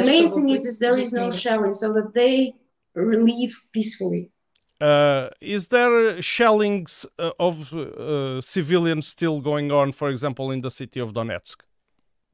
main 0.07 0.29
thing 0.29 0.49
is, 0.49 0.67
is 0.67 0.79
there 0.79 0.99
is 0.99 1.13
no 1.13 1.31
shelling, 1.31 1.75
so 1.75 1.93
that 1.93 2.13
they 2.15 2.55
leave 2.95 3.55
peacefully. 3.73 4.31
Uh, 4.81 5.29
is 5.41 5.69
there 5.69 6.21
shellings 6.21 7.07
uh, 7.19 7.31
of 7.39 7.73
uh, 7.73 8.41
civilians 8.43 9.07
still 9.07 9.41
going 9.41 9.73
on, 9.73 9.93
for 9.93 10.11
example, 10.11 10.51
in 10.51 10.61
the 10.61 10.71
city 10.71 11.01
of 11.01 11.13
Donetsk? 11.13 11.57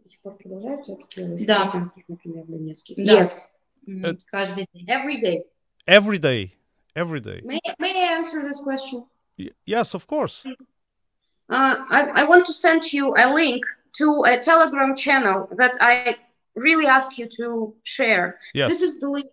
До 0.03 0.09
сих 0.09 0.21
пор 0.21 0.37
продолжаются 0.37 0.93
обстрелы 0.93 1.35
из 1.35 1.45
Да. 1.45 1.59
гражданских, 1.63 2.07
например, 2.07 2.43
в 2.43 2.51
Донецке. 2.51 2.93
Да. 2.97 3.21
Yes, 3.21 3.29
М, 3.87 4.05
Э, 4.05 4.17
Каждый 4.31 4.65
день. 4.73 4.85
every 4.89 5.21
day. 5.21 5.43
Every 5.87 6.19
day, 6.19 6.51
every 6.95 7.19
day. 7.21 7.41
May, 7.43 7.59
may 7.79 7.93
I 8.03 8.17
answer 8.17 8.41
this 8.43 8.59
question? 8.61 9.05
Y- 9.37 9.51
yes, 9.65 9.93
of 9.93 10.05
course. 10.07 10.43
Uh, 11.49 11.75
I, 11.89 12.01
I 12.21 12.23
want 12.25 12.45
to 12.47 12.53
send 12.53 12.91
you 12.91 13.13
a 13.15 13.33
link 13.33 13.63
to 13.97 14.23
a 14.25 14.37
Telegram 14.39 14.95
channel 14.95 15.47
that 15.57 15.73
I 15.79 16.17
really 16.55 16.85
ask 16.87 17.17
you 17.17 17.27
to 17.37 17.73
share. 17.83 18.39
Yes. 18.53 18.69
This 18.71 18.81
is 18.81 18.99
the 18.99 19.09
link 19.09 19.31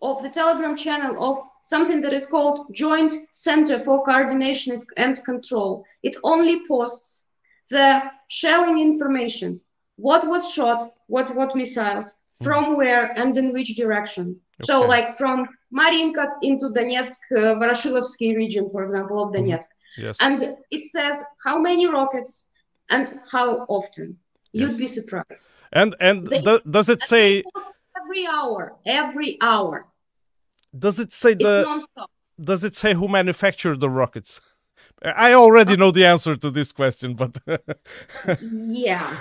of 0.00 0.22
the 0.22 0.30
Telegram 0.30 0.74
channel 0.74 1.22
of 1.22 1.36
something 1.62 2.00
that 2.00 2.14
is 2.14 2.26
called 2.26 2.72
Joint 2.72 3.12
Center 3.32 3.78
for 3.80 4.02
Coordination 4.02 4.72
and- 4.74 4.84
and 4.96 5.24
Control. 5.24 5.84
It 6.02 6.16
only 6.24 6.66
posts 6.66 7.38
the 7.70 8.00
shelling 8.28 8.78
information. 8.78 9.60
What 9.97 10.27
was 10.27 10.51
shot, 10.53 10.93
what 11.07 11.33
what 11.35 11.55
missiles, 11.55 12.15
from 12.43 12.75
where 12.75 13.11
and 13.17 13.37
in 13.37 13.53
which 13.53 13.75
direction. 13.75 14.39
So 14.63 14.81
like 14.81 15.15
from 15.17 15.47
Marinka 15.71 16.25
into 16.41 16.67
Donetsk, 16.69 17.17
uh, 17.31 17.55
Voroshilovsky 17.59 18.35
region, 18.35 18.69
for 18.71 18.83
example, 18.83 19.21
of 19.23 19.33
Donetsk. 19.33 19.67
Yes. 19.97 20.17
And 20.19 20.41
it 20.71 20.85
says 20.91 21.23
how 21.45 21.59
many 21.59 21.87
rockets 21.87 22.51
and 22.89 23.19
how 23.31 23.65
often. 23.69 24.17
You'd 24.51 24.77
be 24.77 24.87
surprised. 24.87 25.57
And 25.71 25.95
and 25.99 26.27
They- 26.27 26.41
do- 26.41 26.61
does 26.69 26.87
it 26.89 27.01
say 27.01 27.43
Every 28.03 28.27
hour, 28.27 28.75
every 28.85 29.37
hour. 29.41 29.87
does 30.77 30.99
it 30.99 31.11
say 31.11 31.31
It's 31.31 31.43
the 31.43 31.61
non-stop. 31.63 32.09
does 32.39 32.63
it 32.63 32.75
say 32.75 32.93
who 32.93 33.07
manufactured 33.07 33.79
the 33.79 33.89
rockets? 33.89 34.41
I 35.03 35.33
already 35.33 35.75
know 35.75 35.91
the 35.91 36.05
answer 36.05 36.35
to 36.35 36.49
this 36.49 36.71
question, 36.71 37.13
but 37.15 37.37
Yeah, 38.41 39.17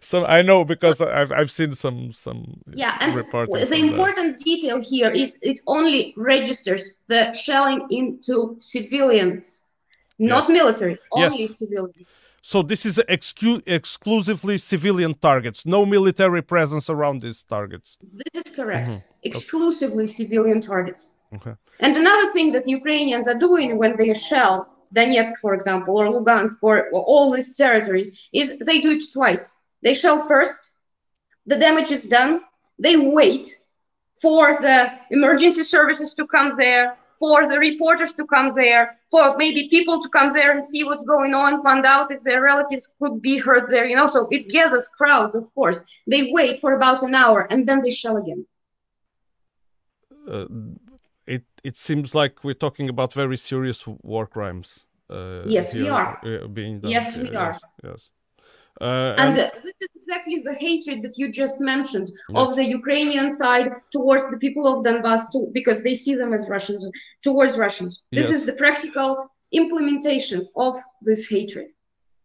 so 0.00 0.24
I 0.26 0.42
know 0.42 0.64
because 0.64 1.00
I've 1.00 1.32
I've 1.32 1.50
seen 1.50 1.74
some 1.74 2.12
some 2.12 2.60
yeah. 2.72 2.96
And 3.00 3.14
the 3.14 3.74
important 3.76 4.38
detail 4.38 4.80
here 4.80 5.10
is 5.10 5.38
it 5.42 5.60
only 5.66 6.12
registers 6.16 7.04
the 7.08 7.32
shelling 7.32 7.86
into 7.90 8.56
civilians, 8.58 9.64
not 10.18 10.42
Yes. 10.48 10.48
military, 10.58 10.98
Yes. 11.16 11.32
only 11.32 11.46
civilians. 11.46 12.08
So 12.44 12.60
this 12.62 12.84
is 12.84 12.98
excu- 13.08 13.62
exclusively 13.66 14.58
civilian 14.58 15.14
targets, 15.14 15.64
no 15.64 15.86
military 15.86 16.42
presence 16.42 16.90
around 16.90 17.22
these 17.22 17.44
targets. 17.44 17.96
This 18.02 18.44
is 18.44 18.52
correct. 18.54 18.90
Mhm. 18.90 19.02
Exclusively 19.22 20.06
civilian 20.08 20.60
targets. 20.60 21.12
Okay. 21.36 21.54
And 21.78 21.96
another 21.96 22.28
thing 22.32 22.52
that 22.52 22.64
Ukrainians 22.68 23.26
are 23.28 23.38
doing 23.38 23.78
when 23.78 23.96
they 23.96 24.12
shell 24.14 24.56
Donetsk, 24.94 25.36
for 25.40 25.54
example, 25.54 25.96
or 25.98 26.06
Lugansk, 26.06 26.62
or, 26.62 26.88
or 26.92 27.02
all 27.02 27.30
these 27.30 27.56
territories, 27.56 28.28
is 28.32 28.58
they 28.60 28.80
do 28.80 28.92
it 28.92 29.04
twice. 29.12 29.62
They 29.82 29.94
shell 29.94 30.26
first, 30.28 30.72
the 31.46 31.56
damage 31.56 31.90
is 31.90 32.04
done, 32.04 32.40
they 32.78 32.96
wait 32.96 33.48
for 34.20 34.58
the 34.60 34.92
emergency 35.10 35.62
services 35.62 36.14
to 36.14 36.26
come 36.26 36.56
there, 36.56 36.96
for 37.18 37.46
the 37.48 37.58
reporters 37.58 38.14
to 38.14 38.26
come 38.26 38.48
there, 38.54 38.98
for 39.10 39.36
maybe 39.36 39.68
people 39.68 40.00
to 40.00 40.08
come 40.08 40.28
there 40.30 40.50
and 40.50 40.62
see 40.62 40.82
what's 40.84 41.04
going 41.04 41.34
on, 41.34 41.62
find 41.62 41.84
out 41.84 42.10
if 42.10 42.20
their 42.22 42.42
relatives 42.42 42.94
could 43.00 43.22
be 43.22 43.38
hurt 43.38 43.68
there, 43.68 43.84
you 43.84 43.96
know. 43.96 44.06
So 44.06 44.28
it 44.30 44.48
gathers 44.48 44.88
crowds, 44.88 45.34
of 45.34 45.52
course. 45.54 45.88
They 46.06 46.32
wait 46.32 46.58
for 46.58 46.74
about 46.74 47.02
an 47.02 47.14
hour 47.14 47.46
and 47.50 47.68
then 47.68 47.80
they 47.82 47.90
shell 47.90 48.16
again. 48.16 48.46
Uh, 50.28 50.46
it 51.26 51.44
it 51.64 51.76
seems 51.76 52.14
like 52.14 52.42
we're 52.44 52.54
talking 52.66 52.88
about 52.88 53.12
very 53.14 53.36
serious 53.36 53.86
war 53.86 54.26
crimes. 54.26 54.86
Uh, 55.10 55.42
Yes, 55.46 55.74
we 55.74 55.88
are. 55.88 56.18
uh, 56.24 56.46
being 56.48 56.80
done. 56.80 56.90
Yes, 56.90 57.16
we 57.16 57.30
Yeah, 57.30 57.40
are. 57.40 57.52
Yes. 57.52 57.60
yes. 57.84 58.10
Uh, 58.80 59.14
And 59.18 59.38
uh, 59.38 59.50
this 59.54 59.74
is 59.80 59.88
exactly 59.94 60.36
the 60.42 60.54
hatred 60.54 61.02
that 61.02 61.18
you 61.18 61.26
just 61.42 61.60
mentioned 61.60 62.08
Yes. 62.10 62.38
of 62.42 62.56
the 62.56 62.64
Ukrainian 62.64 63.28
side 63.30 63.68
towards 63.90 64.24
the 64.30 64.38
people 64.38 64.64
of 64.66 64.82
Donbass, 64.84 65.30
too, 65.32 65.50
because 65.52 65.82
they 65.82 65.94
see 65.94 66.14
them 66.14 66.32
as 66.32 66.48
Russians, 66.48 66.82
towards 67.22 67.58
Russians. 67.58 67.92
This 68.10 68.28
Yes. 68.30 68.36
is 68.36 68.46
the 68.46 68.56
practical 68.64 69.10
implementation 69.52 70.40
of 70.56 70.74
this 71.08 71.28
hatred. 71.34 71.68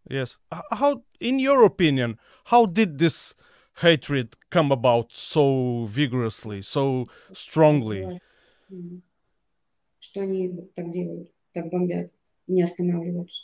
Yes. 0.09 0.37
How, 0.81 1.03
in 1.19 1.39
your 1.39 1.65
opinion, 1.65 2.17
how 2.45 2.65
did 2.65 2.97
this 2.97 3.35
hatred 3.81 4.27
come 4.49 4.71
about 4.71 5.07
so 5.11 5.85
vigorously, 5.99 6.61
so 6.61 7.07
strongly? 7.33 8.19
Что 9.99 10.21
они 10.21 10.49
вот 10.49 10.73
так 10.73 10.89
делают, 10.89 11.31
так 11.53 11.69
бомбят, 11.69 12.11
не 12.47 12.61
останавливаются. 12.61 13.43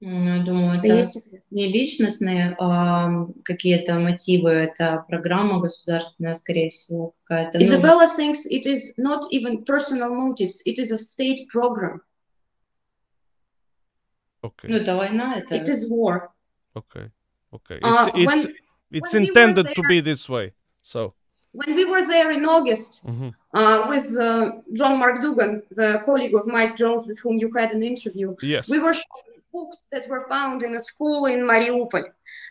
Я 0.00 0.42
думаю, 0.44 0.72
это 0.72 0.86
есть 0.86 1.30
не 1.50 1.72
личностные 1.72 2.54
а, 2.58 3.26
какие-то 3.44 3.98
мотивы, 3.98 4.50
это 4.50 5.04
программа 5.08 5.60
государственная, 5.60 6.34
скорее 6.34 6.68
всего, 6.70 7.14
какая-то. 7.24 7.58
ну, 7.58 7.64
Isabella 7.64 8.06
thinks 8.06 8.40
it 8.50 8.66
is 8.66 8.94
not 8.98 9.22
even 9.30 9.64
personal 9.64 10.14
motives, 10.14 10.60
it 10.66 10.78
is 10.78 10.90
a 10.92 10.98
state 10.98 11.46
program. 11.50 12.00
Okay. 14.42 14.68
ну, 14.68 14.76
это 14.76 14.94
война, 14.96 15.36
это... 15.38 15.54
It 15.54 15.68
is 15.68 15.88
war. 15.90 16.28
Okay. 16.74 17.10
Okay. 17.52 17.80
Uh, 17.80 18.06
It's 18.08 18.14
it's 18.14 18.26
when- 18.26 18.54
it's 18.90 19.12
when 19.14 19.22
we 19.22 19.28
intended 19.28 19.66
to 19.74 19.82
there- 19.82 19.88
be 19.88 20.00
this 20.00 20.28
way. 20.28 20.52
So. 20.82 21.14
When 21.58 21.76
we 21.76 21.84
were 21.84 22.04
there 22.14 22.30
in 22.32 22.44
August 22.56 23.06
mhm. 23.06 23.32
uh, 23.58 23.86
with 23.88 24.06
uh, 24.18 24.52
John 24.72 24.98
Mark 24.98 25.16
Dougan, 25.22 25.62
the 25.70 26.02
colleague 26.04 26.34
of 26.34 26.48
Mike 26.48 26.74
Jones 26.76 27.06
with 27.06 27.18
whom 27.22 27.38
you 27.38 27.48
had 27.52 27.70
an 27.70 27.82
interview, 27.82 28.34
Yes. 28.42 28.68
we 28.68 28.78
were 28.80 28.92
showing 28.92 29.38
books 29.52 29.78
that 29.92 30.08
were 30.08 30.24
found 30.28 30.64
in 30.64 30.74
a 30.74 30.80
school 30.80 31.26
in 31.26 31.40
Mariupol. 31.50 32.04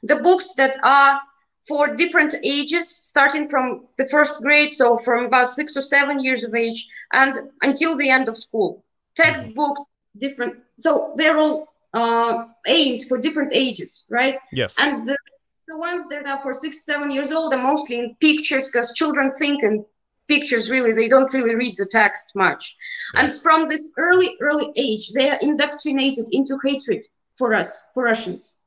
The 0.04 0.18
books 0.28 0.54
that 0.54 0.78
are 0.84 1.20
for 1.68 1.96
different 1.96 2.34
ages, 2.44 2.86
starting 3.04 3.50
from 3.50 3.66
the 3.98 4.06
first 4.06 4.42
grade, 4.42 4.72
so 4.72 4.98
from 4.98 5.26
about 5.26 5.50
six 5.50 5.78
or 5.78 5.82
seven 5.82 6.24
years 6.24 6.44
of 6.44 6.56
age, 6.56 6.80
and 7.12 7.34
until 7.62 7.98
the 7.98 8.10
end 8.10 8.28
of 8.30 8.36
school. 8.38 8.84
Textbooks, 9.16 9.86
different. 10.18 10.56
So 10.78 11.14
they're 11.18 11.38
all 11.38 11.68
uh, 11.94 12.46
aimed 12.68 13.04
for 13.08 13.18
different 13.18 13.52
ages, 13.54 14.06
right? 14.10 14.38
Yes. 14.52 14.76
And 14.80 15.06
the, 15.08 15.18
the 15.74 15.80
ones 15.80 16.08
that 16.08 16.28
are 16.28 16.40
for 16.44 16.54
six, 16.54 16.86
seven 16.86 17.10
years 17.10 17.32
old 17.32 17.52
are 17.52 17.64
mostly 17.72 17.98
in 17.98 18.16
pictures 18.20 18.70
because 18.70 18.94
children 18.94 19.32
think 19.40 19.64
in 19.64 19.84
pictures 20.28 20.70
really, 20.70 20.92
they 20.92 21.08
don't 21.08 21.34
really 21.34 21.56
read 21.56 21.74
the 21.78 21.88
text 21.88 22.28
much. 22.36 22.76
And 23.16 23.34
from 23.42 23.68
this 23.68 23.92
early, 23.98 24.36
early 24.40 24.72
age, 24.76 25.12
they 25.14 25.32
are 25.32 25.40
indoctrinated 25.42 26.26
into 26.32 26.60
hatred 26.64 27.02
for 27.34 27.56
us, 27.56 27.90
for 27.96 28.04
Russians. 28.04 28.58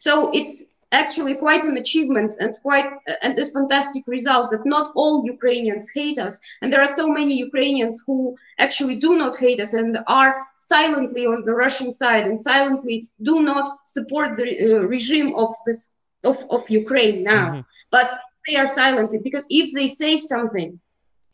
So 0.00 0.30
it's 0.34 0.76
actually 0.92 1.36
quite 1.36 1.64
an 1.64 1.78
achievement 1.78 2.34
and 2.40 2.54
quite 2.60 2.90
and 3.22 3.38
a 3.38 3.46
fantastic 3.46 4.02
result 4.06 4.50
that 4.50 4.66
not 4.66 4.92
all 4.94 5.24
Ukrainians 5.24 5.90
hate 5.94 6.18
us. 6.18 6.38
And 6.60 6.70
there 6.70 6.82
are 6.82 6.98
so 7.00 7.08
many 7.08 7.38
Ukrainians 7.38 8.02
who 8.06 8.36
actually 8.58 8.96
do 8.96 9.16
not 9.16 9.38
hate 9.38 9.60
us 9.60 9.72
and 9.72 9.98
are 10.08 10.34
silently 10.58 11.24
on 11.24 11.42
the 11.44 11.54
Russian 11.54 11.90
side 11.90 12.26
and 12.26 12.38
silently 12.38 13.08
do 13.22 13.40
not 13.40 13.66
support 13.86 14.36
the 14.36 14.48
uh, 14.50 14.80
regime 14.82 15.34
of 15.36 15.54
this 15.64 15.96
of, 16.24 16.44
of 16.50 16.68
Ukraine 16.70 17.22
now. 17.22 17.50
Mhm. 17.50 17.64
But 17.90 18.12
they 18.46 18.56
are 18.56 18.66
silent 18.66 19.10
because 19.22 19.46
if 19.50 19.72
they 19.72 19.86
say 19.86 20.16
something 20.16 20.80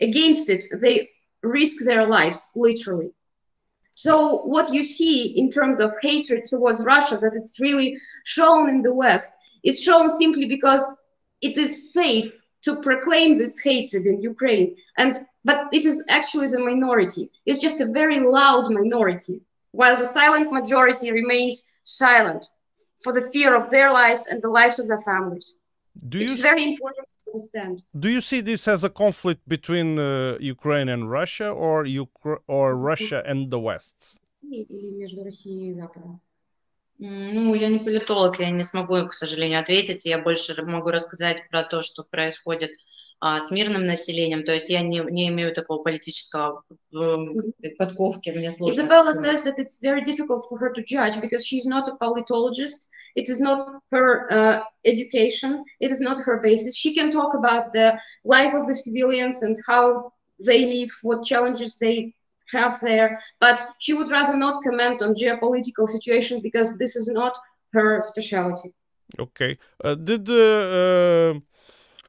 against 0.00 0.50
it, 0.50 0.64
they 0.80 1.08
risk 1.42 1.84
their 1.84 2.06
lives 2.06 2.50
literally. 2.54 3.10
So 3.94 4.42
what 4.42 4.72
you 4.72 4.82
see 4.82 5.38
in 5.38 5.48
terms 5.48 5.80
of 5.80 5.92
hatred 6.02 6.44
towards 6.44 6.84
Russia, 6.84 7.16
that 7.18 7.34
it's 7.34 7.60
really 7.60 7.98
shown 8.24 8.68
in 8.68 8.82
the 8.82 8.92
West, 8.92 9.32
is 9.64 9.82
shown 9.82 10.10
simply 10.10 10.46
because 10.46 10.84
it 11.40 11.56
is 11.56 11.92
safe 11.92 12.38
to 12.62 12.76
proclaim 12.82 13.38
this 13.38 13.60
hatred 13.60 14.04
in 14.06 14.20
Ukraine. 14.20 14.76
And 14.98 15.16
but 15.44 15.68
it 15.72 15.86
is 15.86 16.04
actually 16.10 16.48
the 16.48 16.58
minority. 16.58 17.30
It's 17.46 17.60
just 17.60 17.80
a 17.80 17.92
very 17.92 18.18
loud 18.20 18.70
minority, 18.72 19.40
while 19.70 19.96
the 19.96 20.04
silent 20.04 20.52
majority 20.52 21.12
remains 21.12 21.72
silent 21.84 22.44
for 23.03 23.11
the 23.13 23.21
fear 23.33 23.55
of 23.55 23.69
their 23.69 23.91
lives 23.91 24.27
and 24.27 24.41
the 24.41 24.49
lives 24.49 24.77
of 24.79 24.87
their 24.87 25.01
families. 25.01 25.59
Do 26.09 26.17
you 26.19 26.25
It's 26.25 26.39
very 26.41 26.63
important 26.73 27.05
to 27.25 27.31
understand. 27.31 27.83
do 28.03 28.07
you 28.09 28.21
see 28.21 28.41
this 28.41 28.67
as 28.67 28.83
a 28.83 28.89
conflict 28.89 29.41
between 29.47 29.97
uh, 29.99 30.37
Ukraine 30.39 30.87
and 30.89 31.09
Russia, 31.19 31.49
or 31.49 31.85
Ukra- 31.85 32.41
or 32.47 32.75
Russia 32.91 33.19
and 33.25 33.49
the 33.53 33.59
West? 33.59 33.95
Или 34.43 34.89
между 35.01 35.23
Россией 35.23 35.69
и 35.71 35.73
Западом? 35.73 36.19
М, 36.99 37.31
Ну, 37.31 37.55
я 37.55 37.69
не 37.69 37.79
политолог, 37.79 38.39
я 38.39 38.49
не 38.51 38.63
смогу, 38.63 39.07
к 39.07 39.13
сожалению, 39.13 39.59
ответить. 39.59 40.05
Я 40.05 40.19
больше 40.19 40.53
р- 40.53 40.65
могу 40.65 40.89
рассказать 40.91 41.47
про 41.49 41.63
то, 41.63 41.81
что 41.81 42.03
происходит 42.03 42.71
а, 43.20 43.40
с 43.40 43.50
мирным 43.50 43.86
населением. 43.86 44.44
То 44.44 44.52
есть 44.52 44.68
я 44.68 44.82
не, 44.82 45.00
не 45.10 45.28
имею 45.28 45.52
такого 45.54 45.82
политического 45.82 46.62
подковки, 47.78 48.30
мне 48.30 48.50
сложно. 48.50 48.80
Izabella 48.80 49.12
says 49.12 49.42
that 49.44 49.58
it's 49.58 49.80
very 49.82 50.02
difficult 50.02 50.44
for 50.48 50.58
her 50.58 50.72
to 50.72 50.82
judge 50.82 51.20
because 51.20 51.44
she's 51.44 51.66
not 51.66 51.88
a 51.88 51.96
politologist. 51.96 52.88
It 53.14 53.28
is 53.30 53.40
not 53.40 53.80
her 53.90 54.30
uh, 54.30 54.62
education. 54.84 55.64
It 55.80 55.90
is 55.90 56.00
not 56.00 56.18
her 56.26 56.40
basis. 56.40 56.76
She 56.76 56.94
can 56.94 57.10
talk 57.10 57.34
about 57.34 57.72
the 57.72 57.98
life 58.24 58.54
of 58.54 58.66
the 58.66 58.74
civilians 58.74 59.42
and 59.42 59.56
how 59.66 60.12
they 60.44 60.66
live, 60.66 60.90
what 61.02 61.24
challenges 61.24 61.78
they 61.78 62.14
have 62.52 62.78
there, 62.80 63.18
but 63.40 63.60
she 63.78 63.94
would 63.94 64.10
rather 64.10 64.36
not 64.36 64.62
comment 64.62 65.02
on 65.02 65.14
geopolitical 65.14 65.88
situation 65.88 66.40
because 66.42 66.78
this 66.78 66.94
is 66.96 67.08
not 67.08 67.36
her 67.72 68.00
specialty. 68.02 68.74
Okay, 69.18 69.58
uh, 69.84 69.94
did 69.94 70.28
uh, 70.28 70.34
uh, 70.34 71.34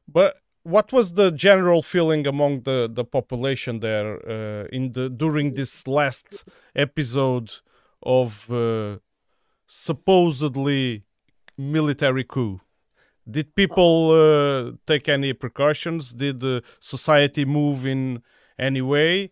but 0.06 0.36
what 0.67 0.93
was 0.93 1.13
the 1.13 1.29
general 1.31 1.81
feeling 1.81 2.25
among 2.25 2.61
the 2.63 2.89
the 2.91 3.03
population 3.03 3.79
there 3.79 4.11
uh, 4.15 4.67
in 4.77 4.91
the 4.93 5.09
during 5.09 5.53
this 5.53 5.87
last 5.87 6.45
episode 6.75 7.51
of 8.01 8.49
uh, 8.51 8.97
supposedly 9.67 11.03
military 11.57 12.23
coup? 12.23 12.59
Did 13.29 13.55
people 13.55 14.11
uh, 14.11 14.71
take 14.85 15.07
any 15.07 15.33
precautions? 15.33 16.11
Did 16.11 16.39
the 16.41 16.61
society 16.79 17.45
move 17.45 17.85
in 17.85 18.21
any 18.59 18.81
way? 18.81 19.31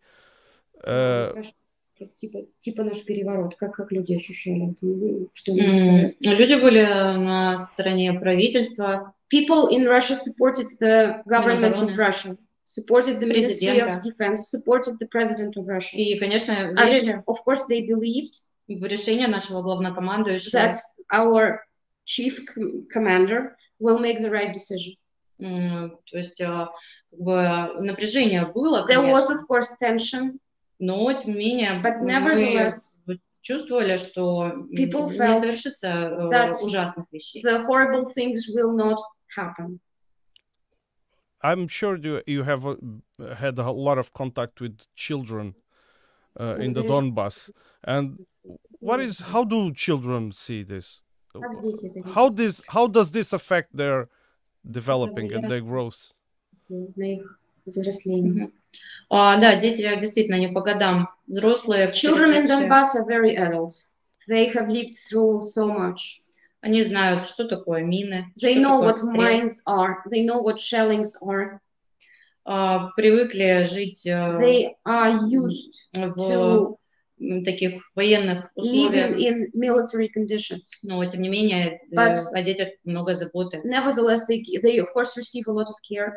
Uh, 0.83 1.31
Спрашиваю, 1.31 1.53
как 1.99 2.15
Типа, 2.15 2.39
типа 2.59 2.83
наш 2.83 3.05
переворот, 3.05 3.55
как, 3.55 3.75
как 3.75 3.91
люди 3.91 4.13
ощущали 4.15 4.71
это? 4.71 4.85
Ну, 4.85 5.29
Что 5.33 5.51
можешь 5.53 5.73
М, 5.73 5.93
сказать? 5.93 6.17
Люди 6.21 6.55
были 6.59 6.83
на 6.83 7.57
стороне 7.57 8.13
правительства, 8.13 9.13
People 9.28 9.68
in 9.68 9.86
Russia 9.86 10.14
supported 10.14 10.66
the 10.80 11.22
government 11.28 11.76
of. 11.76 11.96
Russia, 11.98 12.36
supported 12.64 13.18
the 13.20 13.26
Ministry 13.26 13.68
Президента. 13.68 13.96
of 13.98 14.02
Defense, 14.02 14.50
supported 14.50 14.98
the 14.98 15.06
President 15.06 15.56
of 15.56 15.66
Russia. 15.66 15.96
и, 15.96 16.18
конечно, 16.18 16.52
And 16.52 16.76
верили 16.78 17.22
of 17.26 17.36
course, 17.44 17.66
they 17.68 17.82
believed 17.86 18.34
в 18.68 18.84
решение 18.84 19.28
нашего 19.28 19.62
главнокомандующего. 19.62 20.52
that 20.52 20.76
our 21.12 21.60
chief 22.04 22.44
com- 22.46 22.86
commander 22.92 23.56
will 23.80 23.98
make 23.98 24.18
the 24.20 24.30
right 24.30 24.52
decision. 24.52 24.94
М, 25.40 25.98
То 26.10 26.16
есть 26.18 26.40
а, 26.40 26.70
как 27.10 27.20
бы 27.20 27.70
напряжение 27.80 28.46
было, 28.46 28.86
There 28.88 29.00
was, 29.12 29.26
конечно, 29.26 29.34
of 29.34 29.46
course, 29.48 29.76
tension, 29.82 30.38
но 30.78 31.12
тем 31.12 31.32
не 31.32 31.38
менее 31.38 31.80
but 31.82 31.98
мы 32.00 32.06
nevertheless, 32.12 33.00
чувствовали, 33.42 33.96
что 33.96 34.52
people 34.76 35.10
не 35.10 35.18
felt 35.18 35.40
совершится 35.40 35.86
э, 35.88 36.24
that 36.32 36.52
ужасных 36.62 37.06
вещей. 37.12 37.42
the 37.44 37.64
horrible 37.66 38.04
things 38.16 38.40
will 38.54 38.72
not 38.74 38.96
happen. 39.35 39.79
I'm 41.43 41.67
sure 41.67 41.97
you 41.97 42.21
you 42.27 42.43
have 42.43 42.65
uh, 42.65 42.75
had 43.35 43.57
a 43.57 43.71
lot 43.71 43.97
of 43.97 44.13
contact 44.13 44.61
with 44.61 44.77
children 44.95 45.55
uh, 46.39 46.55
in 46.59 46.73
the 46.73 46.83
Благодарю. 46.83 47.11
Donbass, 47.13 47.51
and 47.83 48.25
what 48.79 48.99
is 48.99 49.19
how 49.19 49.43
do 49.43 49.73
children 49.73 50.31
see 50.31 50.63
this? 50.63 51.01
Как 51.33 51.61
дети 51.61 51.87
это 51.87 52.13
how 52.13 52.29
this 52.29 52.61
how 52.67 52.87
does 52.87 53.11
this 53.11 53.33
affect 53.33 53.75
their 53.75 54.09
developing 54.69 55.33
and 55.33 55.49
their 55.49 55.61
growth? 55.61 56.13
видят 56.71 56.97
на 56.97 57.03
их 57.03 57.39
взросление. 57.65 58.33
Мгм. 58.33 58.53
А, 59.09 59.37
да, 59.37 59.59
дети 59.59 59.81
действительно 59.99 60.39
не 60.39 60.47
по 60.47 60.61
годам. 60.61 61.09
Взрослые, 61.27 61.91
Children 61.91 62.31
in 62.31 62.43
перешедшие, 62.43 62.69
Donbass 62.69 62.95
are 62.95 63.05
very 63.05 63.35
adult. 63.35 63.73
They 64.29 64.53
have 64.53 64.69
lived 64.69 64.95
through 64.95 65.43
so 65.43 65.67
much. 65.67 66.21
Они 66.60 66.82
знают, 66.82 67.26
что 67.26 67.46
такое 67.46 67.82
мины, 67.82 68.32
They 68.42 68.56
know 68.56 68.80
what 68.80 68.98
mines 69.14 69.60
are. 69.68 69.96
They 70.10 70.24
know 70.24 70.42
what 70.42 70.58
shellings 70.58 71.12
are. 71.22 71.58
А, 72.44 72.90
привыкли 72.96 73.64
жить 73.64 74.06
э, 74.06 74.38
They 74.38 74.70
are 74.86 75.18
used 75.28 75.90
в 75.94 76.16
to 76.16 76.76
таких 77.44 77.82
военных 77.94 78.50
условиях, 78.54 79.16
in 79.16 79.50
military 79.54 80.08
conditions. 80.14 80.68
но 80.82 81.04
тем 81.06 81.22
не 81.22 81.28
менее 81.28 81.80
э, 81.90 81.94
But- 81.94 82.26
о 82.32 82.42
детях 82.42 82.68
много 82.84 83.14
заботы, 83.14 83.62
Nevertheless, 83.64 84.20
they, 84.28 84.42
they 84.62 84.78
of 84.78 84.88
course 84.94 85.16
receive 85.16 85.48
a 85.48 85.52
lot 85.52 85.66
of 85.66 85.74
care, 85.88 86.14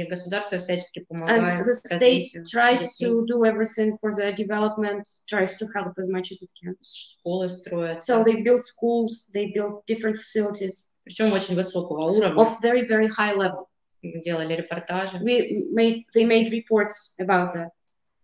и 0.00 0.04
государство 0.08 0.58
всячески 0.58 1.00
and 1.00 1.06
помогает 1.08 1.66
the 1.66 1.98
state 1.98 2.26
tries 2.44 2.80
детей. 2.80 3.06
to 3.08 3.26
do 3.26 3.44
everything 3.44 3.96
for 4.00 4.10
their 4.16 4.32
development, 4.34 5.02
tries 5.26 5.56
to 5.58 5.66
help 5.74 5.92
as 5.98 6.08
much 6.08 6.30
as 6.32 6.42
it 6.42 6.50
can. 6.62 6.74
Школы 6.82 7.48
строят, 7.48 8.02
So 8.02 8.22
they 8.24 8.42
build 8.42 8.62
schools, 8.62 9.30
they 9.34 9.52
build 9.52 9.82
different 9.86 10.16
facilities 10.16 10.88
причем 11.04 11.32
очень 11.32 11.56
высокого 11.56 12.10
уровня. 12.10 12.40
of 12.40 12.60
very, 12.62 12.86
very 12.86 13.08
high 13.08 13.34
level. 13.34 13.68
Делали 14.02 14.54
репортажи, 14.54 15.18
We 15.22 15.68
made, 15.74 16.04
they 16.14 16.24
made 16.24 16.50
reports 16.50 17.14
about 17.20 17.52
that. 17.54 17.70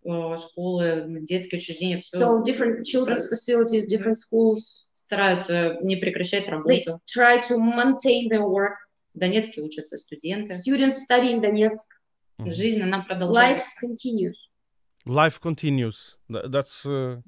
э, 0.05 0.37
школы, 0.37 1.05
детские 1.21 1.59
учреждения, 1.59 1.97
все 1.97 2.17
So 2.17 2.43
different 2.43 2.83
children's 2.85 3.27
facilities, 3.27 3.85
different 3.85 4.15
schools, 4.17 4.87
стараются 4.93 5.77
не 5.81 5.95
прекращать 5.97 6.45
they 6.47 6.51
работу. 6.51 7.01
try 7.05 7.39
to 7.49 7.57
maintain 7.57 8.29
their 8.29 8.47
work. 8.47 8.75
В 9.14 9.18
Донецке 9.18 9.62
учатся 9.62 9.96
студенты. 9.96 10.54
Students 10.54 10.96
study 11.08 11.32
in 11.32 11.40
Donetsk. 11.40 11.88
Mhm. 12.40 12.50
Жизнь, 12.52 12.82
она 12.82 12.98
Life 12.98 13.06
продолжается. 13.06 13.64
continues. 13.80 14.34
Life 15.06 15.38
continues. 15.40 16.16
Th- 16.28 16.44
That's 16.50 16.84
uh, 16.84 17.20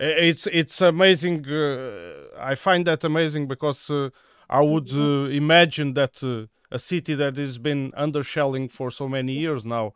i- 0.00 0.30
it's 0.30 0.46
it's 0.48 0.80
amazing. 0.80 1.44
Uh, 1.46 2.28
I 2.38 2.54
find 2.56 2.84
that 2.86 3.04
amazing 3.04 3.46
because 3.46 3.90
uh, 3.90 4.10
I 4.48 4.60
would 4.62 4.90
uh, 4.92 5.28
imagine 5.30 5.94
that 5.94 6.20
uh, 6.24 6.46
a 6.72 6.78
city 6.78 7.14
that 7.14 7.36
has 7.36 7.58
been 7.58 7.92
under 7.96 8.22
shelling 8.24 8.68
for 8.68 8.90
so 8.90 9.06
many 9.08 9.34
years 9.34 9.64
now, 9.64 9.92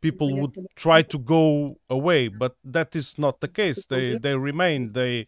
people 0.00 0.34
would 0.40 0.56
try 0.74 1.02
to 1.02 1.18
go 1.18 1.76
away, 1.88 2.28
but 2.28 2.56
that 2.64 2.96
is 2.96 3.16
not 3.18 3.40
the 3.40 3.48
case. 3.48 3.84
They 3.86 4.18
they 4.18 4.34
remain. 4.34 4.92
They 4.92 5.26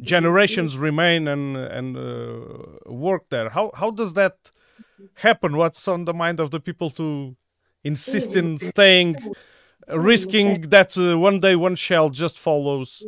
generations 0.00 0.76
remain 0.78 1.26
and 1.28 1.56
and 1.56 1.96
uh, 1.96 2.92
work 2.92 3.28
there. 3.30 3.48
How 3.50 3.70
how 3.74 3.90
does 3.90 4.12
that 4.14 4.36
happen? 5.14 5.56
What's 5.56 5.86
on 5.88 6.04
the 6.04 6.14
mind 6.14 6.40
of 6.40 6.50
the 6.50 6.60
people 6.60 6.90
to 6.90 7.36
insist 7.82 8.34
in 8.36 8.58
staying, 8.58 9.16
risking 9.88 10.62
that 10.70 10.96
uh, 10.96 11.18
one 11.18 11.40
day 11.40 11.56
one 11.56 11.76
shell 11.76 12.10
just 12.10 12.38
follows 12.38 13.02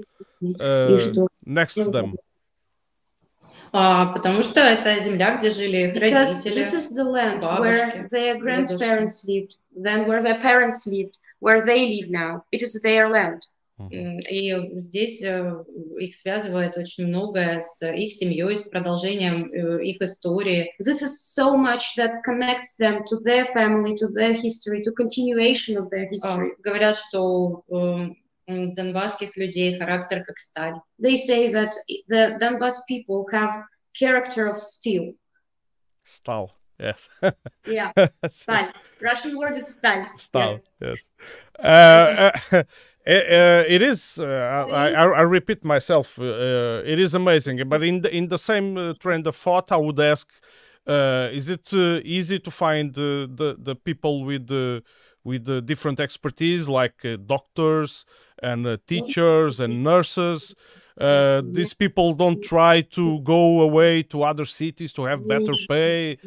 uh, 0.61 0.97
И 0.97 0.99
что 0.99 1.29
next 1.45 1.75
to 1.75 1.91
them? 1.91 2.15
А, 3.73 4.07
потому 4.07 4.43
что 4.43 4.61
это 4.61 4.99
земля, 5.01 5.37
где 5.37 5.51
жили 5.51 5.89
их 5.89 5.95
Because 5.95 6.37
родители. 6.45 6.55
this 6.55 6.73
is 6.73 6.95
the 6.95 7.05
land 7.05 7.43
бабушки, 7.43 7.61
where 7.61 8.09
their 8.09 8.39
grandparents 8.39 9.25
lived, 9.27 9.57
then 9.75 10.07
where 10.07 10.21
their 10.23 10.41
parents 10.41 10.87
lived, 10.87 11.19
where 11.41 11.63
they 11.65 11.87
live 11.97 12.11
now. 12.11 12.43
It 12.53 12.63
is 12.63 12.81
their 12.83 13.09
land. 13.09 13.43
И 13.90 14.80
здесь 14.80 15.22
э, 15.24 15.54
их 16.00 16.16
связывает 16.16 16.78
очень 16.78 17.08
многое 17.08 17.62
с 17.62 17.86
их 17.86 18.14
семьей, 18.14 18.56
с 18.56 18.64
продолжением 18.64 19.52
э, 19.52 19.84
их 19.84 20.02
истории. 20.02 20.74
This 20.82 21.02
is 21.02 21.34
so 21.36 21.56
much 21.58 21.96
that 21.98 22.22
connects 22.24 22.78
them 22.80 23.04
to 23.10 23.18
their 23.24 23.46
family, 23.54 23.96
to 23.98 24.08
their 24.08 24.34
history, 24.34 24.82
to 24.84 24.92
continuation 24.92 25.78
of 25.78 25.90
their 25.90 26.06
А, 26.06 26.10
history. 26.12 26.52
Говорят, 26.64 26.98
что 26.98 27.64
м, 27.70 28.16
донбасских 28.48 29.36
людей 29.38 29.78
характер 29.78 30.24
как 30.26 30.40
сталь. 30.40 30.76
They 31.02 31.16
say 31.16 31.52
that 31.52 31.74
the 32.08 32.38
Donbas 32.40 32.82
people 32.88 33.26
have 33.32 33.64
character 33.94 34.48
of 34.48 34.62
steel. 34.62 35.14
Stal. 36.06 36.50
Yes. 36.80 37.10
Yeah, 37.66 37.92
stаль. 38.28 38.74
Russian 39.02 39.36
word 39.38 39.58
is 39.58 39.66
stаль. 39.66 40.06
Stal. 40.18 40.60
Yes. 40.80 41.00
Yes. 41.00 41.06
Uh, 41.60 42.64
uh, 43.08 43.12
uh, 43.12 43.64
it 43.68 43.82
is. 43.82 44.20
Uh, 44.20 44.26
I, 44.72 44.92
I, 44.92 45.04
I 45.04 45.22
repeat 45.22 45.64
myself. 45.64 46.20
Uh, 46.20 46.82
it 46.86 47.00
is 47.00 47.14
amazing. 47.16 47.68
But 47.68 47.84
in 47.84 48.02
the 48.02 48.16
in 48.16 48.28
the 48.28 48.38
same 48.38 48.78
uh, 48.78 48.94
trend 49.00 49.28
of 49.28 49.36
thought, 49.36 49.72
I 49.72 49.78
would 49.78 50.00
ask: 50.00 50.28
uh, 50.88 51.30
Is 51.32 51.50
it 51.50 51.74
uh, 51.74 52.00
easy 52.04 52.40
to 52.40 52.52
find 52.52 52.92
uh, 52.98 53.28
the 53.40 53.56
the 53.60 53.76
people 53.76 54.24
with 54.26 54.48
the 54.48 54.84
with 55.24 55.46
the 55.46 55.62
different 55.62 56.00
expertise, 56.00 56.68
like 56.68 57.04
uh, 57.06 57.18
doctors 57.26 58.06
and 58.42 58.66
uh, 58.68 58.78
teachers 58.88 59.60
and 59.60 59.84
nurses? 59.84 60.56
Uh, 61.00 61.42
these 61.46 61.74
people 61.74 62.14
don't 62.14 62.44
try 62.44 62.82
to 62.82 63.20
go 63.22 63.62
away 63.62 64.04
to 64.04 64.24
other 64.24 64.46
cities 64.46 64.94
to 64.94 65.06
have 65.06 65.28
better 65.28 65.54
pay, 65.68 66.18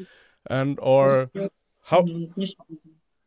and 0.50 0.78
or 0.82 1.30
how? 1.82 2.04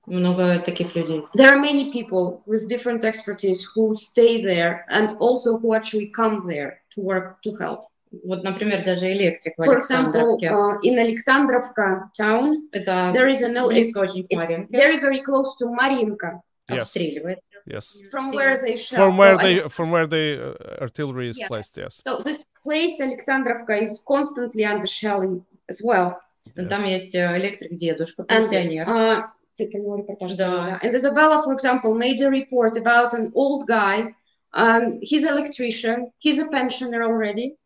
М, 0.07 0.14
не 0.16 0.24
ш- 0.24 0.31
Много 0.33 0.59
таких 0.59 0.94
людей. 0.96 1.22
There 1.35 1.48
are 1.52 1.59
many 1.61 1.92
people 1.92 2.42
with 2.46 2.68
different 2.68 3.05
expertise 3.05 3.62
who 3.74 3.94
stay 3.94 4.42
there 4.42 4.85
and 4.90 5.16
also 5.20 5.57
who 5.57 5.74
actually 5.74 6.11
come 6.14 6.46
there 6.46 6.81
to 6.94 7.02
work 7.02 7.40
to 7.42 7.55
help. 7.59 7.85
Вот, 8.24 8.42
например, 8.44 8.85
даже 8.85 9.11
электрик 9.12 9.55
в 9.57 9.62
For 9.64 9.78
example, 9.78 10.37
Александровке. 10.38 10.50
uh, 10.50 10.78
in 10.83 10.98
Alexandrovka 10.98 12.11
town, 12.16 12.68
Это 12.72 13.12
there 13.14 13.28
is 13.28 13.42
a 13.42 13.48
no. 13.48 13.68
It's, 13.70 13.92
близко 13.92 13.98
очень 14.00 14.24
к 14.24 14.26
it's 14.31 14.37
Марьинке. 14.37 14.68
very 14.70 14.98
very 15.00 15.22
close 15.22 15.57
to 15.59 15.66
Mariinka, 15.68 16.40
Yes. 16.68 16.78
Обстреливает. 16.92 17.38
Yes. 17.64 17.96
from 18.11 18.33
where 18.33 18.59
they 18.61 18.76
shell. 18.76 18.98
From 18.98 19.16
where 19.16 19.37
So 19.37 19.42
they 19.42 19.61
I- 19.64 19.68
from 19.68 19.90
where 19.92 20.07
the 20.09 20.57
uh, 20.59 20.83
artillery 20.83 21.28
is 21.31 21.38
Yeah. 21.38 21.46
placed. 21.46 21.76
Yes. 21.76 22.00
so 22.07 22.20
this 22.22 22.44
place 22.64 23.00
Alexandrovka 23.00 23.81
is 23.81 24.02
constantly 24.07 24.64
under 24.64 24.87
shelling 24.87 25.44
as 25.68 25.81
well. 25.83 26.18
Yes. 26.57 26.68
Там 26.68 26.85
есть 26.85 27.14
э, 27.14 27.37
электрик 27.38 27.76
дедушка, 27.76 28.22
And 28.24 28.28
пенсионер. 28.28 28.88
uh, 28.88 29.22
and 29.60 30.93
Izabella, 30.93 31.43
for 31.43 31.54
example, 31.54 31.96
made 31.96 32.22
a 32.22 32.30
report 32.30 32.78
about 32.78 33.13
an 33.13 33.32
old 33.36 33.67
guy. 33.67 34.13
Um, 34.54 35.00
he's 35.02 35.24
an 35.24 35.38
electrician. 35.38 36.12
He's 36.17 36.39
a 36.39 36.48
pensioner 36.50 37.04
already. 37.04 37.58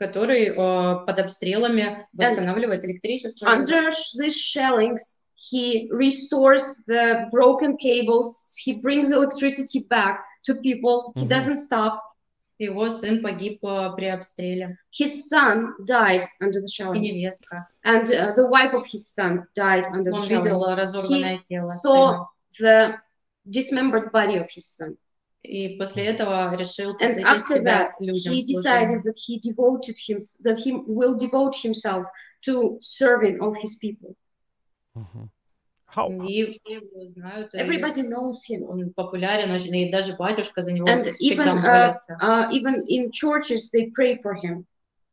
Который 0.00 0.50
uh, 0.56 1.04
под 1.04 1.18
обстрелами 1.18 2.06
восстанавливает 2.12 2.84
and 2.84 2.92
электричество. 2.92 3.48
Under 3.48 3.90
these 4.16 4.36
shellings, 4.36 5.20
he 5.34 5.88
restores 5.90 6.84
the 6.86 7.28
broken 7.32 7.76
cables. 7.76 8.56
He 8.62 8.80
brings 8.80 9.10
electricity 9.10 9.86
back 9.90 10.24
to 10.44 10.54
people. 10.54 11.12
He 11.14 11.22
mm 11.22 11.26
-hmm. 11.26 11.30
doesn't 11.30 11.58
stop. 11.58 12.07
Его 12.59 12.89
сын 12.89 13.21
погиб 13.21 13.63
э, 13.65 13.89
при 13.95 14.05
обстреле. 14.05 14.77
His 14.91 15.27
son 15.27 15.73
died 15.85 16.23
under 16.39 16.59
the 16.61 16.67
И 16.67 16.71
shelling, 16.71 17.01
невестка. 17.01 17.67
and 17.83 18.09
uh, 18.11 18.33
the 18.35 18.47
wife 18.47 18.73
of 18.73 18.85
his 18.85 19.07
son 19.09 19.47
died 19.55 19.85
under 19.91 20.11
the 20.11 20.17
Он 20.17 20.23
shelling. 20.23 20.43
видел 20.43 20.63
разорванное 20.75 21.39
тело 21.39 21.67
saw 21.67 22.11
сына. 22.11 22.27
the 22.59 22.99
dismembered 23.49 24.11
body 24.11 24.37
of 24.37 24.49
his 24.49 24.65
son. 24.67 24.95
И 25.41 25.77
после 25.77 26.05
этого 26.05 26.55
решил 26.55 26.91
And 27.01 27.15
посвятить 27.17 27.25
after 27.25 27.57
себя 27.59 27.63
that, 27.63 27.89
людям 27.99 28.33
he 28.33 28.41
служению. 28.41 29.01
decided 29.01 29.03
that 29.03 29.17
he 29.17 29.39
devoted 29.39 29.97
him 30.07 30.19
that 30.43 30.57
he 30.57 30.71
will 30.73 31.17
devote 31.17 31.55
himself 31.61 32.05
to 32.45 32.77
serving 32.79 33.41
of 33.41 33.57
his 33.57 33.75
people. 33.77 34.15
Mhm. 34.95 35.29
How 35.95 36.09
И 36.27 36.45
все 36.51 36.73
его 36.73 37.05
знают. 37.05 37.53
и 37.53 37.57
Everybody 37.57 38.01
knows 38.01 38.41
him, 38.49 38.63
Он 38.63 38.91
популярен 38.93 39.51
очень, 39.51 39.75
и 39.75 39.91
даже 39.91 40.15
батюшка 40.17 40.61
за 40.63 40.71
него 40.73 40.87
and 40.87 41.03
всегда 41.13 41.53
even 41.53 41.57
uh, 41.57 41.61
молится. 41.61 42.17
uh, 42.21 42.49
even 42.51 42.83
in 42.87 43.11
churches 43.11 43.69
they 43.71 43.91
pray 43.91 44.17
for 44.21 44.33
him 44.35 44.65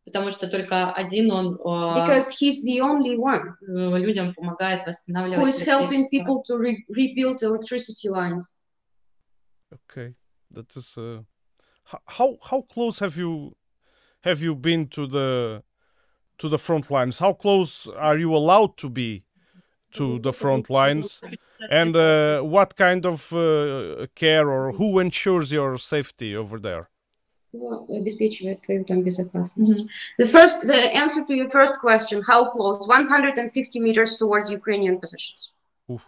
Потому 0.06 0.30
что 0.30 0.48
только 0.48 0.90
один 0.92 1.30
он 1.30 1.54
э, 1.54 1.58
because 1.60 2.30
he's 2.30 2.64
the 2.64 2.80
only 2.80 3.16
one 3.16 3.54
людям 3.60 4.34
помогает 4.34 4.82
who 4.82 4.86
восстанавливать 4.86 5.54
is 5.54 5.60
helping 5.66 6.06
электричество. 6.08 6.08
people 6.10 6.42
to 6.46 6.56
re- 6.56 6.84
rebuild 6.88 7.42
electricity 7.42 8.08
lines. 8.08 8.58
okay? 9.72 10.14
That 10.52 10.74
is. 10.76 10.96
Uh, 10.96 11.22
ho- 11.84 12.02
how 12.06 12.38
how 12.42 12.62
close 12.62 12.98
have 13.00 13.16
you 13.18 13.54
have 14.22 14.40
you 14.42 14.54
been 14.56 14.88
to 14.88 15.06
the 15.06 15.62
to 16.38 16.48
the 16.48 16.58
front 16.58 16.90
lines? 16.90 17.18
How 17.18 17.32
close 17.34 17.86
are 17.86 18.18
you 18.18 18.34
allowed 18.34 18.76
to 18.78 18.88
be 18.88 19.24
to 19.94 20.18
the 20.20 20.32
front 20.32 20.70
lines? 20.70 21.20
And 21.70 21.94
uh, 21.96 22.40
what 22.42 22.76
kind 22.76 23.04
of 23.04 23.32
uh, 23.32 24.06
care 24.14 24.48
or 24.48 24.72
who 24.72 24.98
ensures 24.98 25.50
your 25.52 25.76
safety 25.78 26.34
over 26.36 26.58
there? 26.58 26.88
Кто 27.52 27.84
обеспечивает 27.88 28.60
твою 28.62 28.84
там 28.84 29.02
безопасность? 29.02 29.86
The 30.18 30.24
first, 30.26 30.62
the 30.66 30.94
answer 30.94 31.24
to 31.26 31.34
your 31.34 31.48
first 31.50 31.80
question, 31.80 32.22
how 32.26 32.50
close? 32.50 32.86
150 32.86 33.80
meters 33.80 34.16
towards 34.16 34.50
Ukrainian 34.50 34.98
positions. 35.00 35.52
М, 35.88 35.98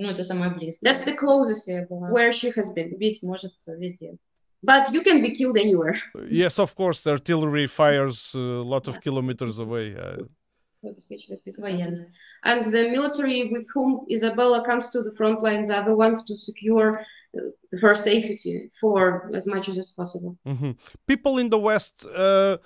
Ну, 0.00 0.08
это 0.10 0.22
самое 0.24 0.50
близкое. 0.50 0.86
That's 0.88 1.04
the 1.04 1.14
closest 1.16 1.66
Я 1.68 1.86
была. 1.86 2.10
where 2.10 2.32
she 2.32 2.50
has 2.56 2.68
been. 2.72 2.92
Убить 2.94 3.22
может 3.22 3.52
везде. 3.66 4.16
but 4.62 4.92
you 4.92 5.02
can 5.02 5.22
be 5.22 5.30
killed 5.34 5.56
anywhere. 5.56 5.94
Yes, 6.30 6.58
of 6.58 6.74
course, 6.74 7.00
the 7.02 7.10
artillery 7.12 7.66
fires 7.66 8.34
a 8.34 8.38
lot 8.62 8.88
of 8.88 9.00
kilometers 9.00 9.58
away. 9.58 9.94
and 12.43 12.65
the 12.65 12.89
military 12.89 13.49
with 13.51 13.67
whom 13.73 14.05
Izabella 14.11 14.65
comes 14.65 14.89
to 14.91 15.01
the 15.01 15.13
front 15.17 15.41
lines 15.41 15.69
are 15.69 15.83
the 15.83 15.95
ones 15.95 16.25
to 16.25 16.37
secure 16.37 17.05
uh, 17.37 17.41
her 17.81 17.93
safety 17.93 18.69
for 18.79 19.31
as 19.33 19.47
much 19.47 19.69
as 19.69 19.89
possible. 19.89 20.37
Mm-hmm. 20.45 20.71
People 21.07 21.37
in 21.37 21.49
the 21.49 21.57
West, 21.57 22.05
uh, 22.05 22.57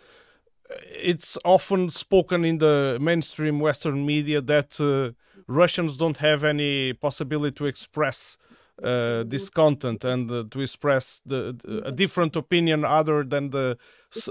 it's 0.70 1.38
often 1.46 1.90
spoken 1.90 2.44
in 2.44 2.58
the 2.58 2.98
mainstream 3.00 3.60
Western 3.60 4.06
media 4.06 4.42
that 4.42 4.80
uh, 4.80 5.14
Russians 5.48 5.96
don't 5.98 6.18
have 6.18 6.44
any 6.44 6.94
possibility 6.94 7.56
to 7.56 7.66
express 7.66 8.38
uh, 8.84 9.24
this 9.26 9.50
content 9.50 10.04
and 10.06 10.30
uh, 10.30 10.44
to 10.52 10.62
express 10.62 11.22
the, 11.26 11.58
the, 11.64 11.88
a 11.88 11.92
different 11.92 12.36
opinion 12.36 12.86
other 12.86 13.24
than 13.24 13.50
the 13.50 13.78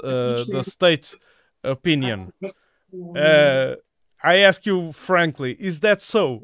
uh, 0.02 0.44
the 0.44 0.62
state 0.62 1.14
opinion. 1.64 2.20
Uh, 3.15 3.75
I 4.23 4.37
ask 4.37 4.65
you 4.65 4.91
frankly, 4.91 5.55
is 5.59 5.79
that 5.79 6.01
so? 6.01 6.41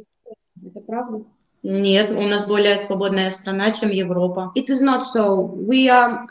Это 0.66 0.82
правда? 0.82 1.24
Нет, 1.64 2.12
у 2.12 2.22
нас 2.28 2.48
более 2.48 2.78
свободная 2.78 3.32
страна, 3.32 3.72
чем 3.72 3.90
Европа. 3.90 4.52
It 4.56 4.70
is 4.70 4.82
not 4.82 5.04
so. 5.04 5.42
We 5.42 5.90
are 5.90 6.24
a 6.24 6.28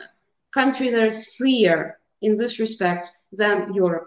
country 0.52 0.90
that 0.90 1.06
is 1.06 1.34
freer 1.36 1.98
in 2.22 2.36
this 2.36 2.58
respect 2.58 3.12
than 3.32 3.74
Europe. 3.74 4.06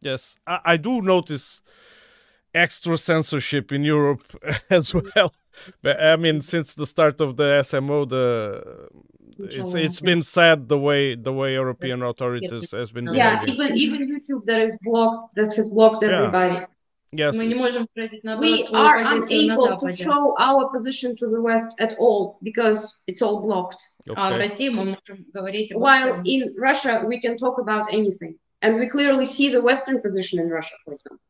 Yes, 0.00 0.36
I, 0.46 0.60
I 0.64 0.76
do 0.76 1.02
notice 1.02 1.62
extra 2.54 2.96
censorship 2.96 3.72
in 3.72 3.84
Europe 3.84 4.22
as 4.70 4.94
well. 4.94 5.34
But 5.82 6.00
I 6.02 6.16
mean, 6.16 6.40
since 6.40 6.74
the 6.74 6.86
start 6.86 7.20
of 7.20 7.36
the 7.36 7.60
SMO, 7.62 8.08
the 8.08 8.88
it's 9.38 9.56
Начало, 9.56 9.76
it's 9.84 10.00
да. 10.00 10.06
been 10.06 10.22
sad 10.22 10.68
the 10.68 10.78
way 10.78 11.14
the 11.16 11.32
way 11.32 11.54
European 11.54 12.02
authorities 12.02 12.70
has 12.72 12.92
been 12.92 13.06
Yeah, 13.12 13.40
behaving. 13.44 13.76
even 13.76 13.76
even 13.76 14.08
YouTube 14.14 14.44
that 14.46 14.60
is 14.60 14.72
blocked 14.82 15.34
that 15.36 15.52
has 15.56 15.70
blocked 15.70 16.02
Yeah. 16.02 16.10
everybody. 16.18 16.66
Yes, 17.16 17.36
Мы 17.36 17.46
не 17.46 17.54
можем 17.54 17.86
выразить 17.94 18.24
наоборот 18.24 18.50
We 18.50 18.64
свою 18.64 18.84
are 18.84 19.04
позицию 19.04 19.46
на 19.46 19.54
unable 19.54 19.76
to 19.78 19.88
Западе. 19.88 20.04
show 20.04 20.34
our 20.38 20.68
position 20.70 21.14
to 21.16 21.28
the 21.30 21.40
West 21.40 21.80
at 21.80 21.94
all 21.98 22.38
because 22.42 22.80
it's 23.06 23.22
all 23.22 23.40
blocked. 23.40 23.78
А 24.08 24.30
в 24.30 24.32
okay. 24.34 24.38
России 24.38 24.68
мы 24.68 24.84
можем 24.96 25.24
говорить 25.32 25.70
обо 25.72 25.80
While 25.80 26.12
всем. 26.12 26.22
in 26.24 26.54
Russia 26.58 27.04
we 27.06 27.20
can 27.20 27.36
talk 27.36 27.58
about 27.58 27.92
anything. 27.92 28.36
And 28.62 28.80
we 28.80 28.88
clearly 28.88 29.26
see 29.26 29.48
the 29.48 29.60
Western 29.60 30.00
position 30.00 30.40
in 30.40 30.48
Russia, 30.48 30.74
for 30.84 30.94
example. 30.94 31.20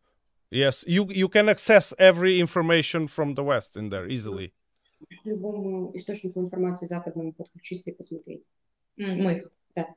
Yes, 0.51 0.85
you 0.87 1.07
you 1.11 1.29
can 1.29 1.49
access 1.51 1.93
every 1.99 2.39
information 2.41 3.07
from 3.09 3.35
the 3.35 3.43
West 3.43 3.77
in 3.77 3.91
there 3.91 4.07
easily. 4.09 4.53
К 5.23 5.27
любому 5.27 5.91
источнику 5.95 6.41
информации 6.41 6.87
западному 6.87 7.33
подключиться 7.33 7.91
и 7.91 7.95
посмотреть. 7.95 8.49
М, 8.99 9.23
Мы. 9.23 9.45
Да. 9.77 9.89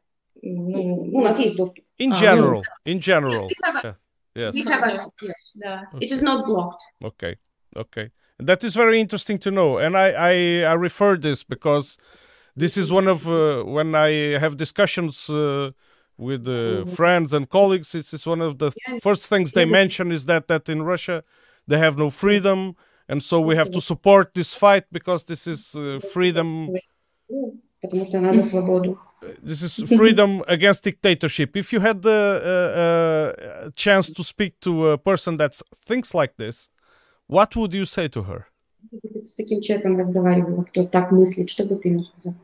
Ну, 0.41 0.69
Ну, 0.71 1.17
у 1.17 1.21
нас 1.21 1.39
есть 1.39 1.55
доступ. 1.55 1.83
In 1.99 2.11
Ah, 2.11 2.19
general, 2.19 2.61
in 2.85 2.99
general. 2.99 3.47
We 3.47 3.55
have, 3.63 3.83
Yeah. 3.83 3.95
Yes. 4.35 4.53
we 4.53 4.61
have 4.63 4.83
Okay. 4.83 4.91
access, 4.93 5.11
yes. 5.21 5.51
Да. 5.55 5.89
It 5.99 6.11
is 6.11 6.21
not 6.21 6.45
blocked. 6.45 6.81
Okay, 7.03 7.37
okay, 7.75 8.11
that 8.39 8.63
is 8.63 8.75
very 8.75 8.99
interesting 8.99 9.39
to 9.39 9.49
know, 9.49 9.77
and 9.79 9.95
I 9.97 10.09
I, 10.11 10.33
I 10.71 10.73
refer 10.75 11.17
this 11.17 11.43
because 11.43 11.97
this 12.55 12.77
is 12.77 12.91
one 12.91 13.07
of 13.07 13.27
uh, 13.27 13.63
when 13.63 13.95
I 13.95 14.37
have 14.39 14.55
discussions 14.57 15.27
uh, 15.29 15.71
with 16.17 16.47
uh, 16.47 16.85
friends 16.85 17.33
and 17.33 17.47
colleagues. 17.49 17.91
This 17.91 18.13
is 18.13 18.27
one 18.27 18.41
of 18.41 18.57
the 18.57 18.71
first 19.01 19.23
things 19.25 19.51
they 19.53 19.65
mention 19.65 20.11
is 20.11 20.25
that 20.25 20.47
that 20.47 20.69
in 20.69 20.83
Russia 20.83 21.23
they 21.67 21.79
have 21.79 21.97
no 21.97 22.09
freedom, 22.11 22.75
and 23.07 23.21
so 23.21 23.39
we 23.39 23.55
have 23.55 23.71
to 23.71 23.81
support 23.81 24.33
this 24.33 24.53
fight 24.53 24.85
because 24.91 25.23
this 25.23 25.47
is 25.47 25.75
uh, 25.75 25.99
freedom. 26.13 26.69
Потому 27.81 28.05
что 28.05 28.19
надо 28.19 28.43
свободу. 28.43 28.99
This 29.41 29.63
is 29.63 29.83
freedom 29.97 30.43
against 30.47 30.83
dictatorship. 30.83 31.55
If 31.55 31.73
you 31.73 31.79
had 31.79 32.01
the 32.01 32.41
uh, 32.43 33.67
uh, 33.67 33.71
chance 33.75 34.09
to 34.11 34.23
speak 34.23 34.59
to 34.61 34.89
a 34.89 34.97
person 34.97 35.37
that 35.37 35.59
thinks 35.85 36.13
like 36.13 36.37
this, 36.37 36.69
what 37.27 37.55
would 37.55 37.73
you 37.73 37.85
say 37.85 38.07
to 38.09 38.23
her? 38.23 38.45
Если 38.91 39.07
бы 39.07 39.19
ты 39.19 39.25
с 39.25 39.35
таким 39.35 39.61
человеком 39.61 39.97
разговаривала, 39.97 40.63
кто 40.63 40.85
так 40.85 41.11
мыслит, 41.11 41.49
что 41.49 41.65
бы 41.65 41.75
ты 41.75 41.89
ему 41.89 42.03
сказал? 42.03 42.35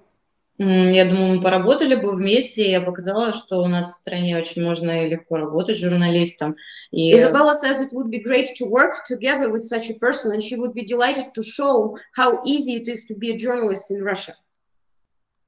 Я 0.58 1.04
думаю, 1.04 1.36
мы 1.36 1.40
поработали 1.40 1.94
бы 1.94 2.16
вместе, 2.16 2.64
и 2.64 2.70
я 2.70 2.80
показала, 2.80 3.32
что 3.32 3.62
у 3.62 3.66
нас 3.66 3.92
в 3.92 3.96
стране 3.96 4.36
очень 4.36 4.64
можно 4.64 5.06
и 5.06 5.08
легко 5.08 5.36
работать 5.36 5.78
журналистом. 5.78 6.56
И 6.90 7.14
Isabella 7.14 7.54
says 7.54 7.80
it 7.80 7.92
would 7.92 8.10
be 8.10 8.20
great 8.20 8.48
to 8.58 8.66
work 8.66 9.04
together 9.06 9.52
with 9.52 9.62
such 9.62 9.88
a 9.88 9.94
person, 10.00 10.32
and 10.32 10.42
she 10.42 10.56
would 10.56 10.72
be 10.74 10.84
delighted 10.84 11.26
to 11.34 11.42
show 11.44 11.96
how 12.16 12.42
easy 12.44 12.74
it 12.74 12.88
is 12.88 13.04
to 13.06 13.14
be 13.18 13.30
a 13.30 13.36
journalist 13.36 13.92
in 13.92 14.02
Russia. 14.02 14.34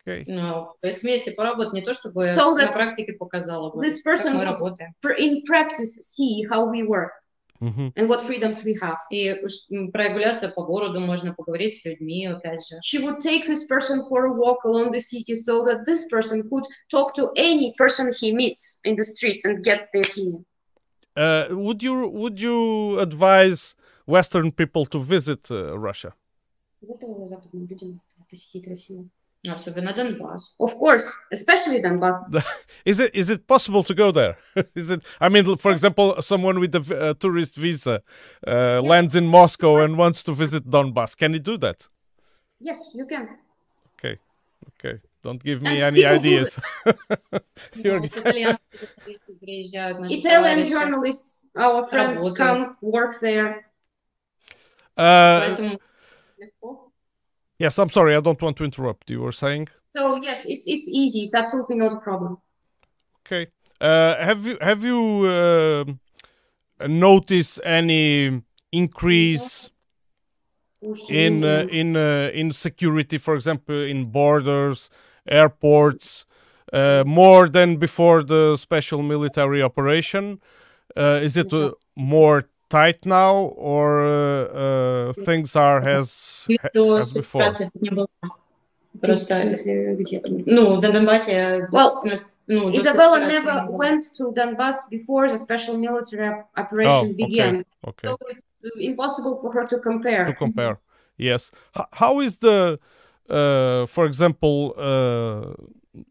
Okay. 0.07 0.25
ну, 0.27 0.73
то 0.81 0.87
есть 0.87 1.03
вместе 1.03 1.31
поработать, 1.33 1.73
не 1.75 1.83
то 1.83 1.93
чтобы 1.93 2.27
So 2.27 2.55
на 2.55 2.73
практике 2.73 3.15
показала 3.15 3.71
бы, 3.71 3.85
this 3.85 3.97
как 4.05 4.15
person 4.15 4.35
мы 4.35 4.45
would- 4.45 4.53
работаем. 4.53 4.95
In 5.19 5.43
practice, 5.45 5.99
see 6.01 6.47
how 6.49 6.71
we 6.71 6.83
work 6.87 7.11
hmm 7.60 7.88
and 7.96 8.10
what 8.10 8.22
freedoms 8.22 8.64
we 8.64 8.78
have. 8.82 8.98
И 9.10 9.34
уж, 9.44 9.54
м, 9.72 9.92
прогуляться 9.92 10.50
по 10.50 10.64
городу, 10.64 11.00
можно 11.00 11.34
поговорить 11.34 11.76
с 11.76 11.86
людьми, 11.86 12.28
опять 12.28 12.66
же. 12.68 12.76
She 12.84 13.02
would 13.02 13.20
take 13.20 13.46
this 13.48 13.68
person 13.68 14.08
for 14.10 14.26
a 14.26 14.34
walk 14.34 14.66
along 14.66 14.92
the 14.92 15.00
city 15.00 15.36
so 15.36 15.64
that 15.66 15.86
this 15.86 16.08
person 16.10 16.44
could 16.50 16.66
talk 16.92 17.14
to 17.16 17.32
any 17.36 17.74
person 17.78 18.12
he 18.20 18.34
meets 18.34 18.80
in 18.84 18.96
the 18.96 19.04
street 19.04 19.40
and 19.46 19.64
get 19.64 19.88
their 19.94 20.04
opinion. 20.04 20.46
Uh, 21.16 21.48
would 21.52 21.82
you 21.82 22.08
would 22.10 22.42
you 22.42 23.00
advise 23.00 23.76
Western 24.06 24.52
people 24.52 24.86
to 24.86 25.00
visit 25.00 25.50
uh, 25.50 25.78
Russia? 25.78 26.14
Готовы 26.82 27.28
западным 27.28 27.66
людям 27.68 28.02
посетить 28.30 28.68
Россию. 28.68 29.10
Особенно 29.48 29.94
Донбасс. 29.94 30.56
Of 30.60 30.74
course, 30.80 31.06
especially 31.32 31.80
Donbass. 31.80 32.16
Is 32.84 33.00
it 33.00 33.14
is 33.14 33.30
it 33.30 33.46
possible 33.46 33.84
to 33.84 33.94
go 33.94 34.12
there? 34.12 34.38
is 34.74 34.90
it? 34.90 35.04
I 35.22 35.30
mean, 35.30 35.56
for 35.58 35.72
example, 35.72 36.20
someone 36.22 36.60
with 36.60 36.74
a 36.74 36.80
v- 36.80 36.96
a 36.96 37.14
tourist 37.14 37.56
visa 37.56 38.02
uh, 38.48 38.82
lands 38.82 39.16
in 39.16 39.28
Moscow 39.28 39.82
and 39.82 39.98
wants 40.00 40.24
to 40.24 40.32
visit 40.34 40.64
Donbass. 40.68 41.16
Can 41.16 41.34
he 41.34 41.40
do 41.40 41.58
that? 41.60 41.86
Yes, 42.60 42.80
you 42.96 43.06
can. 43.06 43.38
Okay, 44.00 44.18
okay. 44.80 45.00
Don't 45.24 45.44
give 45.44 45.62
me 45.62 45.80
And 45.82 45.96
any 45.98 46.02
people 46.02 46.10
do 46.10 46.20
ideas. 46.20 46.58
Ну, 46.86 47.82
You're- 47.84 48.08
итальянские 48.08 48.80
журналисты 48.82 49.34
приезжают, 49.40 50.00
наши 50.00 50.16
Italian 50.16 50.64
товарищи. 50.64 50.72
journalists, 50.72 51.50
our 51.56 51.88
friends, 51.90 52.18
Работают. 52.20 52.38
come 52.38 52.76
work 52.82 53.14
there. 53.22 53.66
uh, 54.98 55.40
Поэтому 55.42 55.80
легко. 56.38 56.89
yes, 57.61 57.79
I'm 57.79 57.91
sorry. 57.91 58.17
I 58.17 58.21
don't 58.21 58.43
want 58.43 58.57
to 58.57 58.65
interrupt. 58.65 59.11
You 59.11 59.21
were 59.21 59.33
saying. 59.33 59.69
So 59.97 60.17
yes, 60.17 60.45
it's 60.45 60.67
it's 60.67 60.89
easy. 60.89 61.21
It's 61.25 61.35
absolutely 61.35 61.77
not 61.77 61.93
a 61.93 62.01
problem. 62.01 62.39
Okay. 63.25 63.47
Uh, 63.81 64.17
have 64.17 64.47
you 64.47 64.59
have 64.61 64.85
you 64.85 65.01
um 65.29 66.01
noticed 66.89 67.61
any 67.65 68.43
increase 68.73 69.71
in 71.09 71.45
uh, 71.45 71.67
in 71.71 71.97
uh, 71.97 72.31
in 72.33 72.53
security, 72.53 73.19
for 73.19 73.35
example, 73.35 73.83
in 73.83 74.07
borders, 74.07 74.91
airports, 75.29 76.25
uh, 76.73 77.05
more 77.07 77.49
than 77.49 77.77
before 77.77 78.23
the 78.23 78.57
special 78.57 79.03
military 79.03 79.63
operation? 79.63 80.41
Uh, 80.97 81.21
is 81.23 81.37
it 81.37 81.53
uh, 81.53 81.71
more 81.97 82.49
tight 82.71 83.05
now 83.05 83.35
or 83.59 84.07
uh, 84.07 84.09
uh 84.09 85.13
things 85.13 85.55
are 85.57 85.81
as, 85.83 86.47
as 86.65 87.13
before? 87.13 87.43
Well, 91.71 92.03
Izabella 92.49 93.21
never 93.29 93.71
went 93.71 94.03
to 94.17 94.33
Donbass 94.33 94.91
before 94.91 95.29
the 95.29 95.39
special 95.39 95.77
military 95.77 96.43
operation 96.57 97.07
oh, 97.13 97.17
began. 97.17 97.65
Okay. 97.87 98.09
So 98.09 98.19
it's 98.29 98.43
uh, 98.65 98.81
impossible 98.81 99.37
for 99.41 99.53
her 99.53 99.67
to 99.67 99.79
compare. 99.79 100.25
To 100.27 100.35
compare, 100.35 100.81
yes. 101.17 101.53
H 101.79 101.85
how 101.93 102.21
is 102.21 102.37
the, 102.37 102.81
uh, 103.29 103.87
for 103.87 104.05
example, 104.07 104.75
uh, 104.77 105.55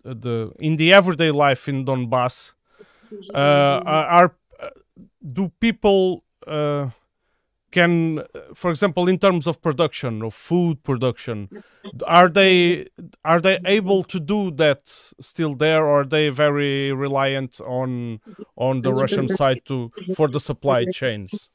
the 0.04 0.52
in 0.60 0.78
the 0.78 0.94
everyday 0.94 1.32
life 1.32 1.68
in 1.68 1.86
Donbass, 1.86 2.54
uh, 3.34 3.82
are 4.18 4.34
do 5.34 5.52
people 5.60 6.24
uh, 6.50 6.90
can, 7.72 8.20
uh, 8.20 8.24
for 8.54 8.72
example, 8.72 9.08
in 9.08 9.20
terms 9.20 9.48
of 9.48 9.62
production 9.62 10.24
of 10.24 10.34
food 10.34 10.84
production, 10.84 11.50
are 12.08 12.30
they 12.30 12.88
are 13.24 13.40
they 13.42 13.60
able 13.66 14.04
to 14.06 14.20
do 14.20 14.52
that 14.52 14.82
still 15.22 15.56
there, 15.56 15.86
or 15.86 16.02
are 16.02 16.06
they 16.06 16.30
very 16.30 16.92
reliant 16.92 17.60
on 17.62 18.20
on 18.58 18.82
the 18.82 18.94
Russian 18.94 19.28
side 19.28 19.62
to 19.66 19.92
for 20.10 20.28
the 20.28 20.40
supply 20.40 20.86
chains? 20.86 21.50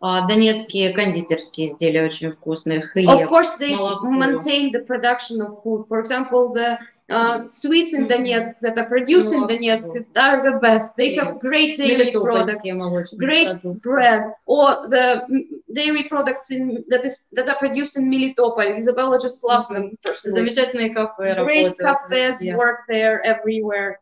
Донецкие 0.00 0.92
кондитерские 0.92 1.68
изделия 1.68 2.04
очень 2.04 2.30
вкусные, 2.30 2.82
хлеб, 2.82 3.08
Of 3.08 3.28
course, 3.28 3.56
they 3.58 3.74
молоко. 3.74 4.10
maintain 4.10 4.70
the 4.70 4.84
production 4.84 5.40
of 5.40 5.62
food. 5.62 5.84
For 5.88 6.00
example, 6.00 6.48
the 6.52 6.78
uh, 7.08 7.48
sweets 7.48 7.94
in 7.94 8.06
Donetsk 8.06 8.60
that 8.60 8.76
are 8.76 8.88
produced 8.88 9.28
молоко. 9.28 9.50
in 9.50 9.62
Donetsk 9.62 10.16
are 10.16 10.42
the 10.42 10.58
best. 10.60 10.96
They 10.98 11.14
have 11.14 11.40
great 11.40 11.78
dairy 11.78 12.12
products, 12.12 13.16
great 13.16 13.62
bread, 13.80 14.24
or 14.44 14.86
the 14.88 15.24
dairy 15.72 16.04
products 16.04 16.50
in, 16.50 16.84
that 16.88 17.04
is 17.06 17.28
that 17.32 17.48
are 17.48 17.56
produced 17.56 17.96
in 17.96 18.10
Melitopol. 18.10 18.76
Izabella 18.76 19.18
just 19.20 19.42
loves 19.44 19.68
them 19.68 19.96
personally. 20.02 20.50
Замечательные 20.50 20.94
кафе 20.94 21.42
Great 21.42 21.78
cafes 21.78 22.44
yeah. 22.44 22.54
work 22.54 22.80
there 22.86 23.24
everywhere. 23.24 24.00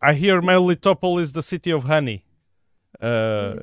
I 0.00 0.12
hear 0.12 0.40
Melitopol 0.40 1.20
is 1.20 1.32
the 1.32 1.42
city 1.42 1.72
of 1.72 1.82
honey. 1.84 2.22
Uh, 3.00 3.56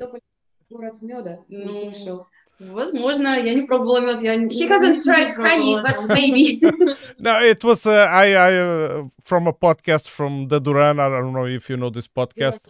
город 0.72 1.02
меда, 1.02 1.38
не 1.48 1.64
Ну, 1.64 1.72
слышал. 1.92 2.26
Возможно, 2.60 3.38
я 3.38 3.54
не 3.54 3.62
пробовала 3.66 4.00
мед, 4.00 4.20
я 4.20 4.34
не 4.36 4.48
She 4.48 4.68
hasn't 4.68 5.00
tried 5.04 5.30
honey, 5.36 5.80
but 5.80 6.08
maybe. 6.08 6.60
no, 7.18 7.40
it 7.40 7.62
was 7.62 7.86
uh, 7.86 8.08
I, 8.10 8.34
I 8.34 8.52
uh, 8.56 9.04
from 9.22 9.46
a 9.46 9.52
podcast 9.52 10.08
from 10.08 10.48
the 10.48 10.58
Duran. 10.58 10.98
I 10.98 11.08
don't 11.08 11.32
know 11.32 11.46
if 11.46 11.70
you 11.70 11.76
know 11.76 11.90
this 11.90 12.08
podcast. 12.08 12.60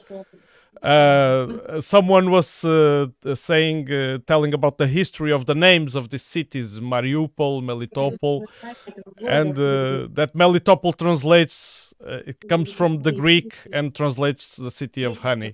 Uh, 0.83 1.81
someone 1.81 2.31
was 2.31 2.65
uh, 2.65 3.07
saying, 3.35 3.91
uh, 3.91 4.19
telling 4.27 4.55
about 4.55 4.79
the 4.79 4.87
history 4.87 5.33
of 5.33 5.47
the 5.47 5.55
names 5.55 5.97
of 5.97 6.11
the 6.11 6.19
cities, 6.19 6.79
Mariupol, 6.79 7.63
Melitopol, 7.63 8.47
and 9.27 9.59
uh, 9.59 10.07
that 10.13 10.35
Melitopol 10.35 10.97
translates. 10.97 11.93
Uh, 12.01 12.21
it 12.27 12.49
comes 12.49 12.71
from 12.73 13.03
the 13.03 13.11
Greek 13.11 13.55
and 13.73 13.93
translates 13.93 14.55
the 14.57 14.71
city 14.71 15.03
of 15.03 15.19
honey. 15.19 15.53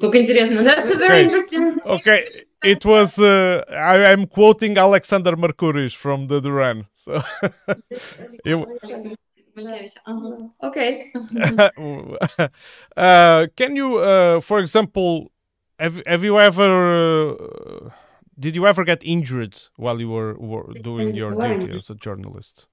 Как 0.00 0.14
интересно. 0.16 0.62
That's 0.64 0.90
a 0.90 0.96
very 0.96 1.12
okay. 1.12 1.24
interesting. 1.24 1.80
Okay, 1.86 2.28
it 2.62 2.84
was. 2.84 3.18
Uh, 3.18 3.64
I, 3.70 4.12
am 4.12 4.26
quoting 4.26 4.76
Alexander 4.76 5.34
Mercouris 5.34 5.94
from 5.94 6.26
the 6.26 6.40
Duran. 6.40 6.86
So. 6.92 7.22
it. 8.44 8.68
Okay. 10.62 11.12
uh, 12.96 13.46
can 13.56 13.74
you, 13.74 13.98
uh, 13.98 14.40
for 14.40 14.60
example, 14.60 15.32
have 15.78 16.00
have 16.06 16.22
you 16.22 16.38
ever? 16.38 17.36
Uh, 17.36 17.90
did 18.38 18.54
you 18.54 18.66
ever 18.66 18.84
get 18.84 19.02
injured 19.02 19.58
while 19.76 20.00
you 20.00 20.10
were, 20.10 20.34
were 20.38 20.72
doing 20.80 21.14
your 21.14 21.32
duty 21.32 21.76
as 21.76 21.90
a 21.90 21.96
journalist? 21.96 22.66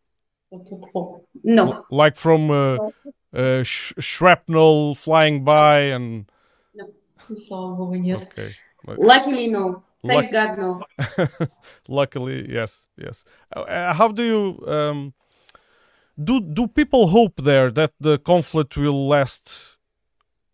No. 1.43 1.85
Like 1.89 2.15
from 2.17 2.51
uh, 2.51 2.77
uh, 3.35 3.63
sh 3.63 3.93
shrapnel 3.99 4.95
flying 4.95 5.43
by 5.43 5.79
and 5.79 6.25
no, 6.73 6.89
okay. 8.23 8.55
Luckily 8.87 9.47
no. 9.47 9.83
Thanks 10.05 10.31
Luck 10.31 10.57
god 10.57 10.59
no. 10.59 11.47
Luckily 11.87 12.51
yes 12.51 12.89
yes. 12.97 13.25
Uh, 13.55 13.61
uh, 13.61 13.93
how 13.93 14.09
do 14.09 14.23
you 14.23 14.67
um, 14.67 15.13
do 16.21 16.39
do 16.39 16.67
people 16.67 17.07
hope 17.07 17.41
there 17.41 17.71
that 17.71 17.93
the 17.99 18.17
conflict 18.19 18.77
will 18.77 19.07
last 19.07 19.77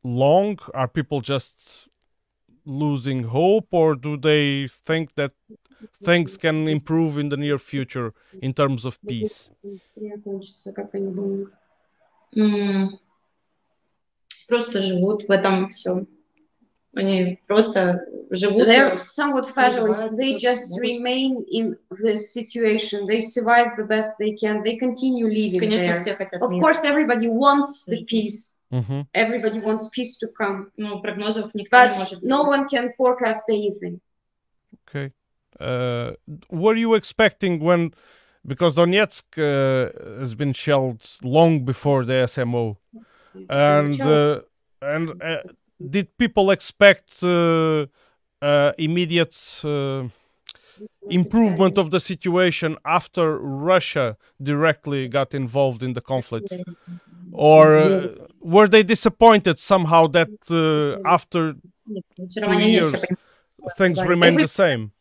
long? 0.04 0.58
Are 0.74 0.88
people 0.88 1.22
just 1.22 1.88
losing 2.66 3.24
hope 3.24 3.68
or 3.72 3.96
do 3.96 4.18
they 4.18 4.68
think 4.68 5.16
that 5.16 5.34
things 6.04 6.38
can 6.38 6.68
improve 6.68 7.18
in 7.18 7.30
the 7.30 7.38
near 7.38 7.58
future 7.58 8.14
in 8.42 8.54
terms 8.54 8.86
of 8.86 9.00
peace? 9.08 9.50
Просто 14.49 14.81
живут 14.81 15.25
в 15.29 15.31
этом 15.31 15.69
всем. 15.69 16.07
Они 16.95 17.39
просто 17.47 18.07
живут. 18.31 18.67
They're 18.69 18.97
somewhat 18.97 19.53
fatalists. 19.55 20.13
Survive 20.13 20.19
They 20.19 20.33
the 20.35 20.39
just 20.39 20.71
best. 20.71 20.81
remain 20.81 21.45
in 21.51 21.77
this 21.91 22.33
situation. 22.33 23.07
They 23.07 23.21
survive 23.21 23.77
the 23.77 23.85
best 23.85 24.19
they 24.19 24.33
can. 24.37 24.63
They 24.63 24.77
continue 24.79 25.27
living 25.27 25.61
Конечно, 25.61 25.89
there. 25.89 25.97
все 25.97 26.15
хотят 26.15 26.41
Of 26.41 26.53
мира. 26.53 26.63
course, 26.63 26.85
everybody 26.85 27.29
wants 27.29 27.85
the 27.87 27.99
Мгм. 28.01 28.07
peace. 28.07 28.57
hmm 28.71 29.03
Everybody 29.13 29.61
wants 29.61 29.89
peace 29.91 30.17
to 30.19 30.29
come. 30.39 30.71
Ну, 30.77 31.01
прогнозов 31.03 31.55
никто 31.55 31.77
не 31.77 31.89
But 31.91 31.97
может 31.99 32.23
no 32.23 32.45
делать. 32.45 32.59
one 32.59 32.69
can 32.69 32.93
forecast 32.97 33.49
anything. 33.51 34.01
Okay. 34.89 35.13
Uh, 35.61 36.15
were 36.51 36.75
you 36.77 36.95
expecting 36.95 37.61
when, 37.61 37.93
because 38.46 38.76
Donetsk 38.76 39.24
uh, 39.38 40.20
has 40.20 40.36
been 40.36 40.54
shelled 40.54 41.08
long 41.24 41.64
before 41.64 42.06
the 42.06 42.14
SMO, 42.14 42.78
and 43.50 44.02
uh, 44.02 44.42
and 44.82 45.22
uh, 45.22 45.38
did 45.90 46.18
people 46.18 46.52
expect 46.52 47.24
uh, 47.24 47.86
uh, 48.42 48.72
immediate 48.78 49.36
uh, 49.64 50.04
improvement 51.10 51.78
of 51.78 51.92
the 51.92 52.00
situation 52.00 52.78
after 52.86 53.38
Russia 53.38 54.18
directly 54.42 55.08
got 55.08 55.34
involved 55.34 55.84
in 55.84 55.94
the 55.94 56.02
conflict, 56.02 56.52
or 57.32 58.16
were 58.40 58.68
they 58.68 58.84
disappointed 58.84 59.60
somehow 59.60 60.08
that 60.08 60.30
after 61.06 61.56
two 62.44 62.60
years 62.60 62.96
things 63.78 64.04
remained 64.04 64.40
the 64.40 64.48
same? 64.48 64.92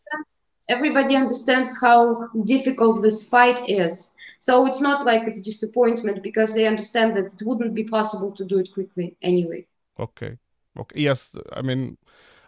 Everybody 0.70 1.16
understands 1.16 1.80
how 1.80 2.28
difficult 2.44 3.02
this 3.02 3.30
fight 3.30 3.60
is. 3.70 4.14
So 4.40 4.66
it's 4.66 4.82
not 4.82 5.06
like 5.06 5.24
it's 5.28 5.42
disappointment 5.42 6.22
because 6.24 6.54
they 6.54 6.68
understand 6.68 7.16
that 7.16 7.26
it 7.34 7.42
wouldn't 7.46 7.74
be 7.74 7.84
possible 7.84 8.32
to 8.32 8.44
do 8.46 8.58
it 8.60 8.70
quickly 8.74 9.16
anyway. 9.22 9.66
Okay. 10.00 10.38
Okay. 10.78 11.00
Yes, 11.00 11.32
I 11.54 11.62
mean, 11.62 11.98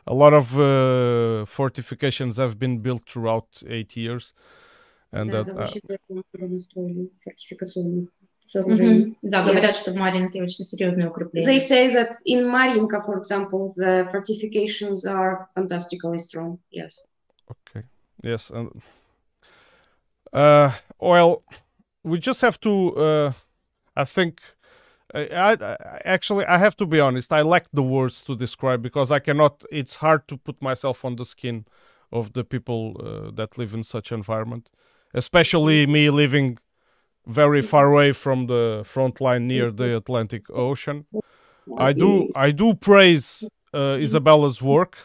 a 0.06 0.14
lot 0.14 0.34
of 0.34 0.58
uh, 0.60 1.46
fortifications 1.46 2.38
have 2.38 2.60
been 2.60 2.80
built 2.80 3.10
throughout 3.10 3.64
eight 3.68 3.96
years, 3.96 4.34
and 5.12 5.32
Да, 5.32 5.44
that 5.44 5.56
uh, 5.56 5.66
защита 5.66 5.98
города 6.10 6.60
строили, 6.60 7.10
фортификационных 7.24 8.10
сооружений. 8.48 9.06
Мгм. 9.06 9.18
Да, 9.22 9.44
говорят, 9.44 9.76
что 9.76 9.92
в 9.92 9.96
Маринке 9.96 10.42
очень 10.42 10.66
серьезные 10.66 11.08
They 11.08 11.12
укрепления. 11.12 11.60
say 11.60 11.88
that 11.94 12.14
in 12.26 12.46
Marinka, 12.46 13.02
for 13.02 13.18
example, 13.18 13.68
the 13.76 14.08
fortifications 14.12 15.06
are 15.06 15.48
fantastically 15.56 16.20
strong. 16.20 16.60
Yes. 16.72 17.00
Yes, 18.23 18.51
and 18.51 18.83
uh, 20.33 20.73
well, 21.01 21.43
we 22.05 22.19
just 22.19 22.41
have 22.41 22.59
to. 22.61 22.97
Uh, 22.97 23.33
I 23.97 24.05
think. 24.05 24.41
I, 25.15 25.27
I, 25.27 25.53
I 25.53 26.01
actually 26.07 26.47
I 26.47 26.57
have 26.57 26.75
to 26.77 26.87
be 26.87 26.99
honest. 26.99 27.33
I 27.33 27.43
lack 27.43 27.67
the 27.71 27.83
words 27.83 28.25
to 28.25 28.35
describe 28.35 28.81
because 28.83 29.13
I 29.13 29.19
cannot. 29.19 29.65
It's 29.71 29.97
hard 29.97 30.27
to 30.29 30.37
put 30.39 30.63
myself 30.63 31.05
on 31.05 31.17
the 31.17 31.27
skin 31.27 31.67
of 32.11 32.33
the 32.33 32.45
people 32.45 32.97
uh, 32.99 33.31
that 33.35 33.59
live 33.59 33.75
in 33.75 33.83
such 33.83 34.13
environment, 34.13 34.71
especially 35.13 35.87
me 35.87 36.09
living 36.11 36.59
very 37.27 37.63
far 37.63 37.93
away 37.93 38.13
from 38.13 38.47
the 38.47 38.83
front 38.85 39.21
line 39.21 39.47
near 39.47 39.71
the 39.71 39.97
Atlantic 39.97 40.45
Ocean. 40.51 41.07
I 41.77 41.93
do 41.93 42.31
I 42.35 42.51
do 42.51 42.75
praise 42.75 43.45
uh, 43.73 43.97
Izabella's 43.99 44.61
work. 44.61 44.97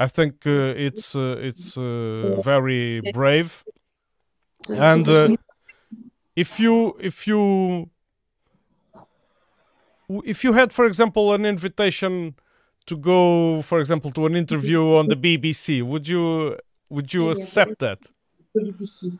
I 0.00 0.08
think 0.08 0.46
uh, 0.46 0.74
it's 0.76 1.16
uh, 1.16 1.36
it's 1.40 1.76
uh, 1.76 2.40
very 2.42 3.00
brave. 3.12 3.64
And 4.68 5.08
uh, 5.08 5.36
if 6.34 6.60
you 6.60 6.96
if 7.00 7.26
you 7.26 7.88
if 10.24 10.44
you 10.44 10.52
had, 10.52 10.72
for 10.72 10.84
example, 10.84 11.32
an 11.32 11.46
invitation 11.46 12.34
to 12.86 12.96
go, 12.96 13.62
for 13.62 13.80
example, 13.80 14.10
to 14.12 14.26
an 14.26 14.36
interview 14.36 14.94
on 14.94 15.08
the 15.08 15.16
BBC, 15.16 15.82
would 15.82 16.06
you 16.06 16.56
would 16.90 17.12
you 17.14 17.28
Yes. 17.28 17.38
accept 17.38 17.78
that? 17.78 18.00
BBC 18.54 19.18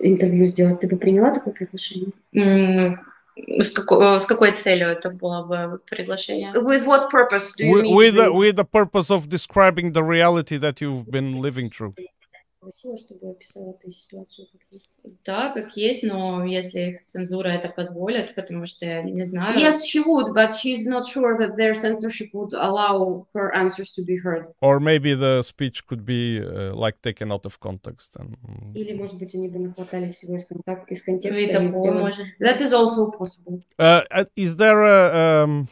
интервью 0.00 0.46
сделать. 0.48 0.80
Ты 0.80 0.88
бы 0.88 0.96
приняла 0.96 1.32
такое 1.32 1.54
приглашение? 1.54 2.12
М, 3.38 3.60
С 3.62 3.72
какой, 3.72 4.20
с 4.20 4.26
какой 4.26 4.52
целью 4.52 4.88
это 4.88 5.10
было 5.10 5.44
бы 5.44 5.78
приглашение? 5.90 6.52
With 6.52 6.86
what 6.86 7.10
purpose 7.10 7.50
do 7.58 7.64
you 7.66 7.72
With 7.74 7.82
mean? 7.82 7.96
with 7.96 8.14
the, 8.14 8.22
the- 8.26 8.32
with 8.32 8.56
the 8.56 8.64
purpose 8.64 9.10
of 9.10 9.28
describing 9.28 9.92
the 9.92 10.02
reality 10.04 10.56
that 10.58 10.80
you've 10.80 11.10
been 11.10 11.40
living 11.40 11.68
through. 11.68 11.94
Просила, 12.61 12.97
чтобы 12.97 13.29
описала 13.29 13.73
ты 13.73 13.89
ситуацию 13.89 14.47
как 14.51 14.61
есть. 14.71 14.91
Да, 15.23 15.49
как 15.53 15.77
есть, 15.77 16.03
но 16.03 16.43
если 16.43 16.91
их 16.91 17.03
цензура 17.03 17.47
это 17.47 17.69
позволит, 17.69 18.35
потому 18.35 18.65
что 18.65 18.85
я 18.85 19.01
не 19.01 19.23
знаю. 19.23 19.57
Yes, 19.57 19.85
she 19.85 20.03
would, 20.05 20.33
but 20.33 20.51
she's 20.51 20.85
not 20.85 21.05
sure 21.05 21.37
that 21.37 21.55
their 21.55 21.73
censorship 21.73 22.33
would 22.33 22.53
allow 22.53 23.25
her 23.33 23.55
answers 23.55 23.93
to 23.93 24.03
be 24.03 24.17
heard. 24.17 24.53
Or 24.59 24.81
maybe 24.81 25.13
the 25.13 25.41
speech 25.41 25.87
could 25.87 26.05
be 26.05 26.41
uh, 26.41 26.75
like 26.75 27.01
taken 27.01 27.31
out 27.31 27.45
of 27.45 27.57
context 27.61 28.17
and 28.17 28.35
Или, 28.75 28.93
может 28.93 29.17
быть, 29.17 29.33
они 29.33 29.47
бы 29.47 29.59
нахватали 29.59 30.11
всего 30.11 30.35
из, 30.35 30.45
контак- 30.45 30.87
из 30.89 30.99
Ну, 30.99 31.13
контекста 31.13 31.41
и 31.41 31.51
такое 31.69 31.91
может 31.93 32.25
That 32.41 32.59
is 32.59 32.73
also 32.73 33.09
possible. 33.17 33.63
Uh, 33.77 34.03
uh, 34.11 34.25
is 34.35 34.57
there 34.57 34.83
a 34.83 35.43
um, 35.45 35.69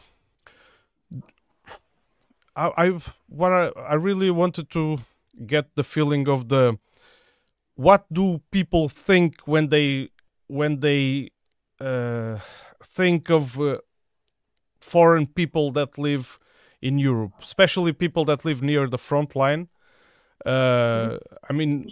I, 2.56 2.72
I've 2.78 3.20
what 3.28 3.52
I, 3.52 3.68
I 3.76 3.94
really 3.94 4.30
wanted 4.30 4.70
to 4.70 4.98
get 5.46 5.74
the 5.76 5.84
feeling 5.84 6.28
of 6.28 6.48
the 6.48 6.78
what 7.77 8.05
do 8.11 8.41
people 8.51 8.87
think 8.89 9.41
when 9.45 9.69
they 9.69 10.09
when 10.47 10.79
they 10.79 11.31
uh, 11.79 12.39
think 12.83 13.29
of 13.29 13.59
uh, 13.59 13.77
foreign 14.79 15.27
people 15.27 15.71
that 15.71 15.97
live 15.97 16.39
in 16.81 16.99
Europe, 16.99 17.33
especially 17.41 17.93
people 17.93 18.25
that 18.25 18.43
live 18.45 18.61
near 18.61 18.87
the 18.87 18.97
front 18.97 19.35
line. 19.35 19.69
Uh, 20.45 21.17
I 21.49 21.53
mean, 21.53 21.87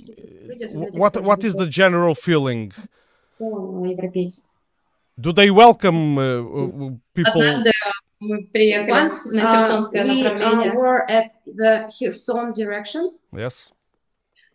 wh- 0.73 0.95
what 0.95 1.23
what 1.23 1.43
is 1.43 1.55
the 1.55 1.67
general 1.67 2.15
feeling? 2.15 2.73
В 3.31 3.37
целом, 3.37 3.83
э, 3.83 3.91
европейцы. 3.91 4.41
Do 5.17 5.31
they 5.31 5.49
welcome 5.51 6.17
uh, 6.17 6.41
uh, 6.41 6.97
people? 7.13 7.41
Однажды 7.41 7.71
мы 8.19 8.43
приехали 8.47 8.91
Once 8.91 9.31
на 9.31 9.41
uh, 9.41 9.51
Херсонское 9.51 10.03
we 10.03 10.09
uh, 10.09 10.23
направление, 10.23 10.73
were 10.73 11.09
at 11.09 11.31
the 11.45 11.89
Kherson 11.97 12.53
direction, 12.53 13.11
Yes. 13.31 13.71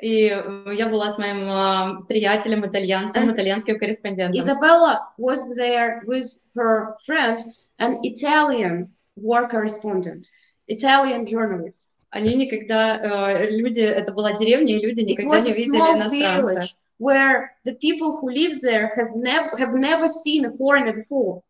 И 0.02 0.30
э, 0.30 0.74
я 0.74 0.88
была 0.88 1.12
с 1.12 1.18
моим 1.18 1.50
а, 1.50 2.02
приятелем 2.08 2.66
итальянцем, 2.66 3.30
And 3.30 3.34
итальянским 3.34 3.78
корреспондентом. 3.78 4.40
Isabella 4.40 5.00
was 5.18 5.56
there 5.56 6.02
with 6.06 6.26
her 6.56 6.96
friend, 7.06 7.40
an 7.78 8.00
Italian 8.04 8.90
war 9.16 9.48
correspondent, 9.48 10.26
Italian 10.68 11.26
journalist. 11.26 11.90
Они 12.10 12.36
никогда, 12.36 12.98
э, 12.98 13.52
люди, 13.52 13.80
это 13.80 14.12
была 14.12 14.34
деревня, 14.34 14.76
и 14.76 14.82
люди 14.82 15.02
никогда 15.02 15.40
не 15.40 15.54
видели 15.54 15.78
иностранца. 15.78 16.62
where 16.98 17.52
the 17.66 17.74
people 17.74 18.20
who 18.20 18.30
lived 18.30 18.62
there 18.62 18.92
has 18.96 19.16
never 19.16 19.50
have 19.58 19.74
never 19.74 20.08
seen 20.08 20.46
a 20.46 20.52
foreigner 20.54 20.94
before. 20.94 21.42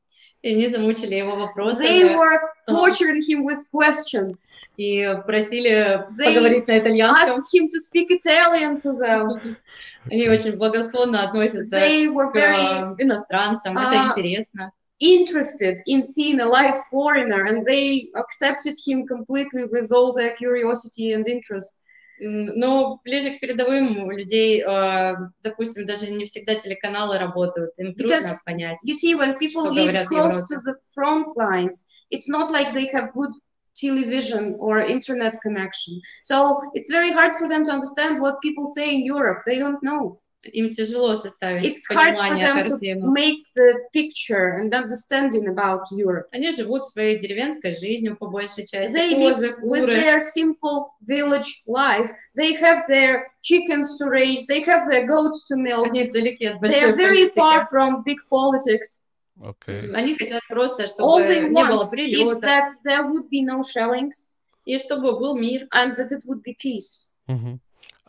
И 0.43 0.53
они 0.55 0.69
замучили 0.69 1.15
его 1.15 1.33
They 1.33 1.39
вопросами 1.39 2.15
were 2.15 2.39
torturing 2.69 3.21
him 3.23 3.45
with 3.45 3.59
questions, 3.73 4.49
и 4.77 5.03
просили 5.27 6.05
They 6.19 6.25
поговорить 6.27 6.69
на 6.69 6.79
итальянском. 6.79 7.41
asked 7.41 7.53
him 7.53 7.69
to 7.69 7.79
speak 7.81 8.11
Italian 8.11 8.77
to 8.77 8.93
them. 8.93 9.57
Они 10.11 10.29
очень 10.29 10.57
благосклонно 10.57 11.23
относятся 11.25 11.77
They 11.79 12.07
were 12.09 12.31
к 12.31 12.37
very 12.37 12.57
э, 12.57 12.95
иностранцам, 12.99 13.77
это 13.77 14.03
а, 14.03 14.07
интересно. 14.07 14.73
interested 15.01 15.79
in 15.87 16.03
seeing 16.03 16.39
a 16.41 16.47
live 16.47 16.77
foreigner, 16.91 17.45
and 17.45 17.67
they 17.67 18.09
accepted 18.15 18.75
him 18.87 19.07
completely 19.07 19.65
with 19.65 19.91
all 19.91 20.13
their 20.13 20.35
curiosity 20.37 21.13
and 21.13 21.27
interest. 21.27 21.80
Но 22.24 23.02
ближе 23.04 23.32
к 23.32 23.40
передовым 23.40 24.04
у 24.04 24.12
людей, 24.12 24.62
э, 24.62 25.16
допустим, 25.42 25.86
даже 25.88 26.12
не 26.12 26.26
всегда 26.26 26.56
телеканалы 26.56 27.18
работают, 27.18 27.78
им 27.80 27.96
трудно 27.96 28.16
Because 28.16 28.36
понять. 28.46 28.78
You 28.86 28.94
see, 28.94 29.16
when 29.16 29.40
people 29.40 29.66
Что 29.66 29.72
live 29.72 29.86
говорят 29.86 30.08
close 30.08 30.44
to 30.48 30.60
the 30.60 30.76
front 30.96 31.36
lines, 31.36 31.88
it's 32.12 32.28
not 32.28 32.52
like 32.52 32.74
they 32.74 32.88
have 32.94 33.12
good 33.14 33.32
television 33.74 34.56
or 34.60 34.80
internet 34.80 35.40
connection. 35.42 36.00
So 36.24 36.62
it's 36.74 36.92
very 36.92 37.12
hard 37.12 37.36
for 37.36 37.48
them 37.48 37.66
to 37.66 37.72
understand 37.72 38.22
what 38.22 38.40
people 38.42 38.66
say 38.66 38.94
in 38.94 39.04
Europe. 39.04 39.42
They 39.46 39.58
don't 39.58 39.82
know. 39.82 40.21
Им 40.53 40.73
тяжело 40.73 41.17
составить 41.17 41.65
It's 41.65 41.91
hard 41.91 42.15
for 42.15 42.29
понимание 42.29 42.47
them 42.47 42.57
to 42.67 42.69
картину. 42.71 43.11
make 43.13 43.43
the 43.57 43.75
picture 43.93 44.59
and 44.61 44.73
understanding 44.73 45.49
about 45.49 45.81
Europe. 45.91 46.29
Они 46.31 46.53
живут 46.53 46.85
своей 46.87 47.19
деревенской 47.19 47.75
жизнью 47.77 48.17
по 48.17 48.29
большей 48.29 48.65
части. 48.65 48.95
They 48.95 49.15
Козы, 49.17 49.49
live 49.49 49.59
with 49.65 49.81
куры. 49.87 49.95
their 49.97 50.21
simple 50.21 50.91
village 51.01 51.49
life. 51.67 52.13
They 52.37 52.53
have 52.61 52.87
their 52.87 53.25
chickens 53.43 53.99
to 53.99 54.09
raise. 54.09 54.47
They 54.47 54.61
have 54.65 54.87
their 54.89 55.05
goats 55.09 55.49
to 55.51 55.57
milk. 55.57 55.89
Они 55.91 56.07
далеки 56.09 56.47
от 56.47 56.59
They 56.59 56.61
большой 56.61 56.93
are 56.93 56.97
very 56.97 57.17
политики. 57.27 57.35
far 57.35 57.67
from 57.69 58.05
big 58.05 58.19
politics. 58.31 59.07
Okay. 59.43 59.91
Они 59.95 60.15
хотят 60.17 60.43
просто, 60.49 60.85
All 60.85 60.87
чтобы 60.87 61.23
they 61.25 61.49
не 61.49 61.65
было 61.65 61.81
want 61.81 61.83
is 61.83 61.89
прилета, 61.91 62.41
that 62.47 62.71
there 62.85 63.07
would 63.11 63.29
be 63.29 63.43
no 63.43 63.63
shellings 63.63 64.37
и 64.65 64.79
чтобы 64.79 65.19
был 65.19 65.35
мир. 65.37 65.67
and 65.75 65.93
that 65.97 66.13
it 66.13 66.23
would 66.29 66.43
be 66.45 66.55
peace. 66.57 67.09
Mhm. 67.29 67.59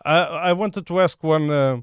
I 0.06 0.52
I 0.52 0.54
wanted 0.54 0.86
to 0.86 1.00
ask 1.00 1.18
one 1.24 1.50
uh, 1.50 1.82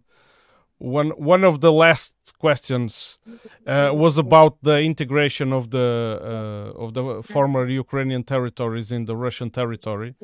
one 0.79 1.09
one 1.09 1.43
of 1.43 1.59
the 1.59 1.71
last 1.71 2.13
questions 2.39 3.19
uh, 3.67 3.91
was 3.93 4.17
about 4.17 4.57
the 4.63 4.79
integration 4.79 5.53
of 5.53 5.71
the 5.71 6.19
uh, 6.21 6.81
of 6.81 6.93
the 6.93 7.21
former 7.21 7.67
Ukrainian 7.67 8.23
territories 8.23 8.91
in 8.91 9.05
the 9.05 9.15
Russian 9.15 9.49
territory, 9.49 10.15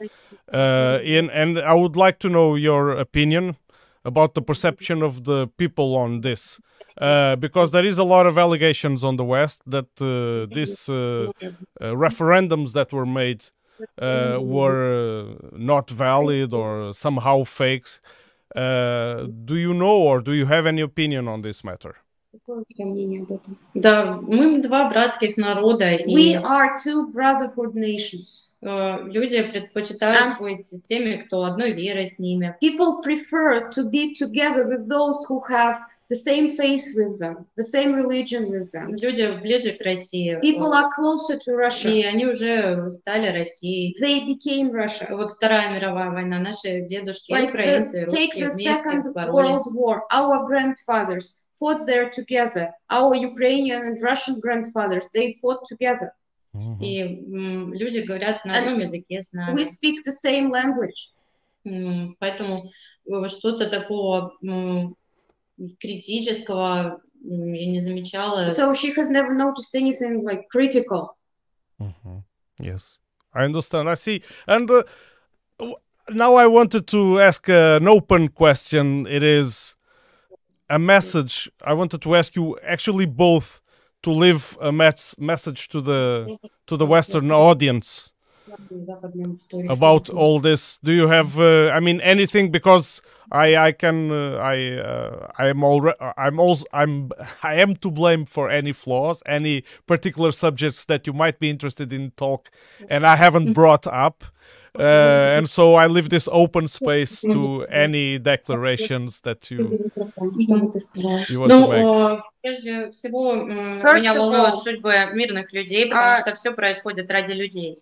uh, 0.52 1.00
in, 1.04 1.30
and 1.30 1.60
I 1.60 1.74
would 1.74 1.96
like 1.98 2.20
to 2.20 2.30
know 2.30 2.56
your 2.56 2.92
opinion 2.92 3.58
about 4.06 4.34
the 4.34 4.42
perception 4.42 5.02
of 5.04 5.26
the 5.26 5.48
people 5.58 5.96
on 5.96 6.22
this. 6.22 6.60
Uh, 6.98 7.36
because 7.36 7.72
there 7.72 7.84
is 7.84 7.98
a 7.98 8.06
lot 8.06 8.26
of 8.26 8.38
allegations 8.38 9.04
on 9.04 9.18
the 9.18 9.24
West 9.26 9.62
that 9.68 9.90
uh, 10.00 10.48
these 10.56 10.88
uh, 10.88 11.30
referendums 11.82 12.72
that 12.72 12.94
were 12.94 13.06
made 13.06 13.44
were 14.00 15.36
not 15.52 15.90
valid 15.90 16.54
or 16.54 16.94
somehow 16.94 17.44
fakes. 17.44 18.00
Uh, 18.55 19.27
do 19.45 19.55
you 19.57 19.73
know 19.73 19.97
or 20.03 20.21
do 20.21 20.33
you 20.33 20.45
have 20.47 20.67
any 20.67 20.81
opinion 20.83 21.29
on 21.29 21.41
this 21.43 21.63
matter? 21.63 21.95
Какое 22.33 22.61
у 22.61 22.65
тебя 22.65 22.85
мнение 22.87 23.23
об 23.23 23.31
этом? 23.33 23.57
Да, 23.75 24.19
мы 24.21 24.61
два 24.63 24.89
братских 24.89 25.37
народа, 25.37 25.85
We 26.07 26.33
и 26.33 26.37
are 26.37 26.75
two 26.85 27.13
brotherhood 27.13 27.75
nations. 27.75 28.47
э, 28.63 29.09
люди 29.11 29.41
предпочитают 29.43 30.39
And- 30.39 30.41
быть 30.41 30.67
с 30.67 30.83
теми, 30.85 31.17
кто 31.17 31.45
одной 31.45 31.73
верой 31.73 32.07
с 32.09 32.19
ними. 32.19 32.57
People 32.61 33.03
prefer 33.05 33.71
to 33.71 33.85
be 33.89 34.15
together 34.15 34.67
with 34.69 34.89
those 34.89 35.25
who 35.29 35.41
have 35.49 35.79
the 36.09 36.17
same 36.17 36.57
faith 36.57 36.85
with 36.97 37.19
them, 37.21 37.47
the 37.57 37.63
same 37.63 37.95
religion 37.95 38.51
with 38.51 38.71
them. 38.73 38.97
Люди 38.97 39.27
ближе 39.41 39.73
к 39.73 39.81
России. 39.85 40.35
People 40.41 40.73
э, 40.73 40.83
are 40.83 40.89
closer 40.91 41.39
to 41.39 41.55
Russia. 41.55 41.89
И 41.89 42.03
они 42.05 42.27
уже 42.27 42.91
стали 42.91 43.29
Россией. 43.29 43.95
They 44.01 44.27
became 44.27 44.73
Russia. 44.73 45.15
Вот 45.15 45.33
Вторая 45.33 45.73
мировая 45.73 46.11
война, 46.11 46.41
наши 46.41 46.87
дедушки, 46.87 47.31
и 47.31 47.35
Like 47.35 47.51
украинцы, 47.51 48.03
и 48.03 48.05
the, 48.05 48.09
take 48.09 48.33
русские 48.33 48.47
the 48.47 48.51
вместе 48.51 48.89
Second 48.89 49.13
боролись. 49.13 49.51
World 49.51 49.75
War. 49.77 50.01
Our 50.13 50.47
grandfathers 50.47 51.43
fought 51.61 51.87
there 51.87 52.11
together. 52.11 52.73
Our 52.91 53.15
Ukrainian 53.15 53.83
and 53.83 53.97
Russian 54.03 54.41
grandfathers, 54.41 55.11
they 55.15 55.37
fought 55.41 55.63
together. 55.69 56.11
И 56.81 57.03
м, 57.03 57.73
люди 57.73 57.99
говорят 57.99 58.45
на 58.45 58.59
одном 58.59 58.79
языке 58.81 59.23
с 59.23 59.33
нами. 59.33 59.57
We 59.57 59.63
speak 59.63 59.99
the 60.05 60.13
same 60.13 60.51
language. 60.51 61.13
М, 61.65 62.17
Поэтому 62.19 62.73
э, 63.07 63.29
что-то 63.29 63.71
такого 63.71 64.33
м, 64.43 64.97
критического 65.79 67.01
м, 67.25 67.53
я 67.53 67.67
не 67.71 67.81
замечала. 67.81 68.49
So 68.51 68.73
she 68.75 68.95
has 68.97 69.11
never 69.11 69.35
noticed 69.35 69.75
anything 69.75 70.23
like 70.25 70.49
critical. 70.51 71.17
Mhm. 71.79 72.23
Yes, 72.61 72.99
I 73.35 73.45
understand. 73.45 73.89
I 73.89 73.95
see. 73.95 74.23
And 74.47 74.71
uh, 74.71 74.83
w- 75.59 75.77
now 76.11 76.35
I 76.35 76.47
wanted 76.47 76.87
to 76.89 77.21
ask 77.21 77.49
uh, 77.49 77.77
an 77.81 77.89
open 77.89 78.29
question. 78.29 79.07
It 79.07 79.23
is 79.23 79.77
a 80.69 80.79
message. 80.79 81.51
I 81.65 81.73
wanted 81.75 82.01
to 82.03 82.15
ask 82.15 82.37
you 82.37 82.59
actually 82.63 83.07
both 83.07 83.61
to 84.03 84.11
leave 84.13 84.57
a 84.61 84.73
mes- 84.73 85.15
message 85.19 85.69
to 85.69 85.81
the 85.81 86.37
to 86.67 86.77
the 86.77 86.87
Western 86.87 87.31
audience 87.31 88.13
Западная 88.71 89.27
аудитория. 89.27 89.69
about 89.71 90.11
all 90.11 90.41
this. 90.41 90.79
Do 90.83 90.93
you 90.93 91.07
have? 91.09 91.39
Uh, 91.39 91.71
I 91.71 91.81
mean, 91.81 92.01
anything 92.01 92.51
because. 92.51 93.03
I 93.36 93.68
I 93.68 93.72
can 93.74 94.12
uh, 94.12 94.38
I 94.38 94.56
uh, 94.92 95.32
I 95.38 95.48
am 95.48 95.64
already 95.64 95.98
I'm 96.18 96.40
also 96.40 96.66
I'm 96.74 97.12
I 97.44 97.56
am 97.56 97.76
to 97.78 97.92
blame 97.92 98.26
for 98.26 98.50
any 98.50 98.72
flaws 98.72 99.22
any 99.26 99.64
particular 99.86 100.32
subjects 100.32 100.86
that 100.86 101.06
you 101.08 101.14
might 101.14 101.40
be 101.40 101.50
interested 101.50 101.92
in 101.92 102.12
talk 102.12 102.50
and 102.90 103.06
I 103.06 103.16
haven't 103.18 103.54
brought 103.54 103.88
up 103.88 104.24
uh, 104.80 105.38
and 105.38 105.50
so 105.50 105.76
I 105.76 105.88
leave 105.88 106.10
this 106.10 106.28
open 106.32 106.68
space 106.68 107.22
to 107.22 107.66
any 107.70 108.20
declarations 108.20 109.22
that 109.22 109.50
you 109.52 109.92
you 111.30 111.40
want 111.40 111.52
to 111.52 111.68
make. 111.68 112.22
Прежде 112.46 112.92
всего, 112.92 113.34
меня 113.34 114.14
волнует 114.14 114.56
судьбы. 114.58 114.94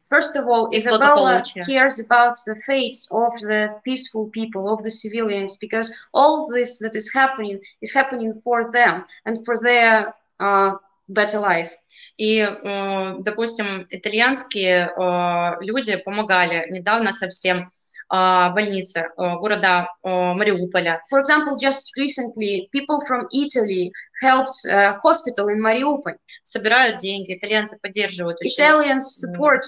First 0.09 0.37
of 0.37 0.47
all, 0.47 0.69
Izabella 0.71 1.43
cares 1.65 1.99
about 1.99 2.37
the 2.45 2.55
fates 2.65 3.09
of 3.11 3.33
the 3.41 3.75
peaceful 3.83 4.29
people, 4.29 4.69
of 4.69 4.81
the 4.83 4.91
civilians, 4.91 5.57
because 5.57 5.91
all 6.13 6.47
this 6.47 6.79
that 6.79 6.95
is 6.95 7.11
happening 7.13 7.59
is 7.81 7.93
happening 7.93 8.31
for 8.41 8.71
them 8.71 9.03
and 9.25 9.43
for 9.43 9.55
their 9.61 10.13
uh, 10.39 10.75
better 11.09 11.39
life. 11.39 11.75
И, 12.18 12.39
э, 12.39 13.16
допустим, 13.20 13.88
итальянские 13.89 14.88
э, 14.95 15.57
люди 15.61 15.95
помогали 15.97 16.66
недавно 16.70 17.11
совсем 17.11 17.72
э, 18.11 18.49
больнице 18.53 18.99
э, 19.18 19.36
города 19.38 19.88
э, 20.03 20.09
Мариуполя. 20.09 21.01
For 21.11 21.20
example, 21.20 21.57
just 21.57 21.86
recently, 21.97 22.70
people 22.72 23.01
from 23.07 23.28
Italy 23.32 23.91
helped 24.22 24.64
a 24.70 24.99
hospital 25.03 25.49
in 25.49 25.59
Mariupol. 25.59 26.14
Собирают 26.43 26.97
деньги, 26.97 27.36
итальянцы 27.36 27.78
поддерживают 27.82 28.38
Italians 28.41 29.07
support 29.18 29.66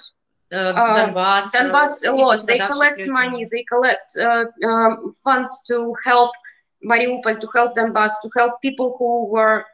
э, 0.51 0.71
uh, 0.71 0.95
Донбасс. 0.95 1.55
э, 1.55 1.63
Donbass 1.63 2.03
a 2.05 2.11
lot. 2.11 2.45
They 2.45 2.59
collect 2.59 3.07
money, 3.07 3.45
they 3.51 3.63
collect 3.63 4.15
uh, 4.17 4.45
um, 4.63 5.11
funds 5.23 5.63
to 5.67 5.95
help 6.05 6.29
Mariupol, 6.83 7.39
to 7.39 7.47
help 7.55 7.73
Donbass, 7.75 8.21
to 8.21 8.29
help 8.37 8.61
people 8.61 8.95
who 8.99 9.25
were 9.29 9.65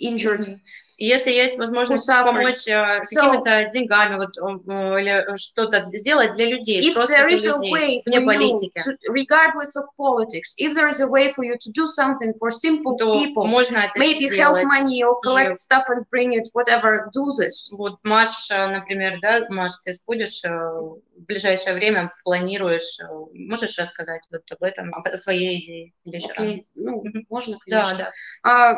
injured. 0.00 0.58
И 1.00 1.06
если 1.06 1.30
есть 1.30 1.56
возможность 1.56 2.06
Who 2.06 2.24
помочь 2.24 2.68
э, 2.68 3.00
какими-то 3.00 3.70
деньгами 3.70 4.16
вот, 4.16 4.36
э, 4.36 5.00
или 5.00 5.34
что-то 5.38 5.86
сделать 5.86 6.32
для 6.32 6.44
людей, 6.44 6.92
просто 6.92 7.24
для 7.26 7.36
людей, 7.36 8.02
вне 8.04 8.20
политики, 8.20 8.84
to, 8.86 8.92
regardless 9.08 9.74
of 9.78 9.84
politics, 9.96 10.54
if 10.58 10.74
there 10.74 10.88
is 10.88 11.00
a 11.00 11.08
way 11.08 11.32
for 11.32 11.42
you 11.42 11.56
to 11.56 11.70
do 11.72 11.86
something 11.86 12.34
for 12.38 12.50
simple 12.50 12.98
то 12.98 13.14
people, 13.14 13.46
можно 13.46 13.78
это 13.78 13.98
maybe 13.98 14.28
help 14.28 14.58
сделать. 14.58 14.64
money 14.66 15.02
or 15.02 15.14
и- 15.14 15.26
collect 15.26 15.56
stuff 15.56 15.84
and 15.88 16.04
bring 16.12 16.34
it, 16.34 16.44
whatever, 16.52 17.08
do 17.14 17.30
this. 17.30 17.70
Вот 17.72 17.98
Маш, 18.02 18.50
например, 18.50 19.20
да, 19.22 19.46
Маш, 19.48 19.72
ты 19.82 19.92
будешь 20.06 20.44
э, 20.44 20.50
в 20.50 21.00
ближайшее 21.26 21.76
время 21.76 22.12
планируешь, 22.24 22.98
можешь 23.32 23.78
рассказать 23.78 24.20
вот 24.30 24.42
об 24.50 24.62
этом, 24.62 24.92
о 24.94 25.16
своей 25.16 25.60
идее 25.62 25.92
или? 26.04 26.20
Okay, 26.38 26.66
ну, 26.74 27.02
можно, 27.30 27.56
Да, 27.66 27.84
конечно. 27.84 28.12
да. 28.44 28.50
Uh, 28.50 28.74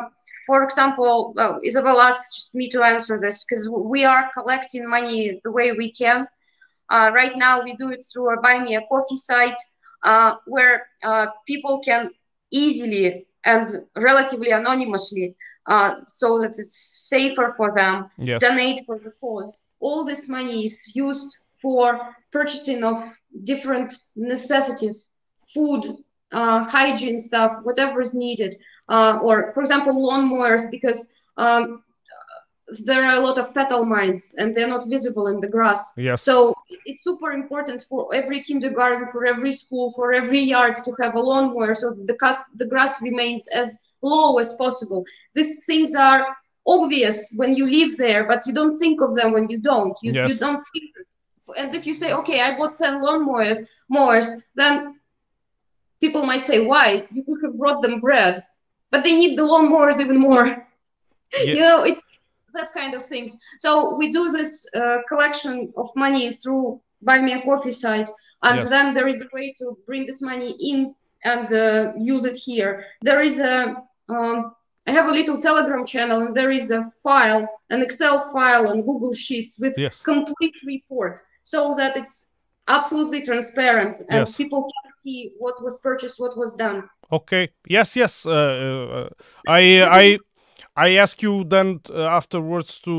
for 0.47 0.63
example, 0.63 1.33
well, 1.35 1.59
Isabel 1.61 1.99
just 2.17 2.55
me 2.55 2.69
to 2.69 2.83
answer 2.83 3.17
this 3.19 3.45
because 3.45 3.69
we 3.69 4.03
are 4.05 4.29
collecting 4.33 4.87
money 4.89 5.39
the 5.43 5.51
way 5.51 5.71
we 5.71 5.91
can. 5.91 6.27
Uh, 6.89 7.11
right 7.13 7.35
now, 7.37 7.63
we 7.63 7.75
do 7.75 7.89
it 7.91 8.03
through 8.11 8.33
a 8.33 8.41
Buy 8.41 8.59
Me 8.59 8.75
a 8.75 8.81
Coffee 8.81 9.17
site 9.17 9.59
uh, 10.03 10.35
where 10.45 10.87
uh, 11.03 11.27
people 11.47 11.81
can 11.83 12.11
easily 12.51 13.25
and 13.45 13.69
relatively 13.95 14.51
anonymously, 14.51 15.35
uh, 15.67 15.95
so 16.05 16.39
that 16.39 16.47
it's 16.47 17.07
safer 17.09 17.53
for 17.57 17.73
them, 17.73 18.09
Yes. 18.17 18.39
donate 18.41 18.79
for 18.85 18.99
the 18.99 19.11
cause. 19.19 19.59
All 19.79 20.05
this 20.05 20.29
money 20.29 20.65
is 20.65 20.95
used 20.95 21.35
for 21.61 22.15
purchasing 22.31 22.83
of 22.83 23.03
different 23.43 23.93
necessities, 24.15 25.11
food, 25.53 25.85
uh, 26.31 26.63
hygiene 26.63 27.17
stuff, 27.19 27.51
whatever 27.63 28.01
is 28.01 28.15
needed. 28.15 28.55
Uh, 28.89 29.19
or, 29.21 29.51
for 29.53 29.61
example, 29.61 29.93
lawnmowers, 29.93 30.69
because 30.69 31.13
um, 31.37 31.83
there 32.79 33.03
are 33.05 33.17
a 33.17 33.19
lot 33.19 33.37
of 33.37 33.53
petal 33.53 33.85
mines 33.85 34.35
and 34.37 34.55
they're 34.55 34.67
not 34.67 34.87
visible 34.87 35.27
in 35.27 35.39
the 35.39 35.47
grass. 35.47 35.93
Yes. 35.97 36.21
So 36.21 36.55
it's 36.85 37.03
super 37.03 37.31
important 37.31 37.83
for 37.83 38.13
every 38.13 38.41
kindergarten, 38.41 39.07
for 39.07 39.25
every 39.25 39.51
school, 39.51 39.91
for 39.91 40.13
every 40.13 40.41
yard 40.41 40.83
to 40.85 40.91
have 41.01 41.15
a 41.15 41.19
lawnmower 41.19 41.75
so 41.75 41.93
that 41.93 42.07
the, 42.07 42.15
cut, 42.15 42.39
the 42.55 42.65
grass 42.65 43.01
remains 43.01 43.47
as 43.49 43.95
low 44.01 44.37
as 44.39 44.53
possible. 44.53 45.05
These 45.33 45.65
things 45.65 45.95
are 45.95 46.25
obvious 46.65 47.33
when 47.37 47.55
you 47.55 47.69
live 47.69 47.97
there, 47.97 48.25
but 48.25 48.45
you 48.47 48.53
don't 48.53 48.77
think 48.77 49.01
of 49.01 49.15
them 49.15 49.33
when 49.33 49.49
you 49.49 49.59
don't. 49.59 49.97
You, 50.01 50.13
you 50.27 50.35
don't 50.35 50.63
think. 50.73 50.91
And 51.57 51.75
if 51.75 51.85
you 51.85 51.93
say, 51.93 52.13
okay, 52.13 52.41
I 52.41 52.57
bought 52.57 52.77
10 52.77 53.01
lawnmowers, 53.01 53.59
mowers, 53.89 54.47
then 54.55 54.99
people 55.99 56.25
might 56.25 56.43
say, 56.43 56.65
why? 56.65 57.07
You 57.11 57.23
could 57.23 57.41
have 57.43 57.57
brought 57.57 57.81
them 57.81 57.99
bread, 57.99 58.43
but 58.91 59.03
they 59.03 59.15
need 59.15 59.37
the 59.37 59.43
lawnmowers 59.43 59.99
even 59.99 60.19
more. 60.19 60.67
Yeah. 61.35 61.53
You 61.53 61.59
know, 61.61 61.83
it's 61.83 62.05
that 62.53 62.73
kind 62.73 62.93
of 62.93 63.03
things. 63.03 63.37
So 63.59 63.95
we 63.95 64.11
do 64.11 64.31
this 64.31 64.67
uh, 64.75 64.97
collection 65.07 65.73
of 65.77 65.89
money 65.95 66.31
through 66.31 66.81
Buy 67.01 67.19
Me 67.21 67.33
a 67.33 67.41
Coffee 67.41 67.71
site, 67.71 68.09
and 68.43 68.57
Yes. 68.57 68.69
then 68.69 68.93
there 68.93 69.07
is 69.07 69.21
a 69.21 69.27
way 69.33 69.53
to 69.59 69.77
bring 69.85 70.05
this 70.05 70.21
money 70.21 70.55
in 70.59 70.95
and 71.25 71.51
uh, 71.53 71.93
use 71.97 72.25
it 72.25 72.37
here. 72.37 72.85
There 73.01 73.21
is 73.21 73.39
a 73.39 73.75
um, 74.09 74.53
I 74.85 74.91
have 74.91 75.07
a 75.07 75.11
little 75.11 75.37
Telegram 75.37 75.85
channel, 75.85 76.19
and 76.23 76.35
there 76.35 76.51
is 76.51 76.69
a 76.69 76.91
file, 77.03 77.47
an 77.69 77.81
Excel 77.81 78.19
file 78.33 78.67
on 78.67 78.81
Google 78.81 79.13
Sheets 79.13 79.57
with 79.59 79.75
Yes. 79.77 80.01
complete 80.01 80.55
report, 80.65 81.21
so 81.43 81.73
that 81.77 81.95
it's 81.95 82.31
absolutely 82.67 83.21
transparent 83.21 83.99
and 84.09 84.19
Yes. 84.27 84.35
people 84.37 84.61
can 84.63 84.93
see 85.01 85.33
what 85.39 85.55
was 85.63 85.79
purchased, 85.79 86.19
what 86.19 86.37
was 86.37 86.55
done. 86.55 86.83
Okay. 87.11 87.49
Yes. 87.67 87.95
Yes. 87.95 88.25
Uh, 88.25 88.31
uh, 88.31 89.09
I 89.47 89.61
I 90.01 90.17
I 90.75 90.95
ask 90.95 91.21
you 91.21 91.43
then 91.43 91.81
uh, 91.89 92.01
afterwards 92.03 92.79
to 92.81 92.91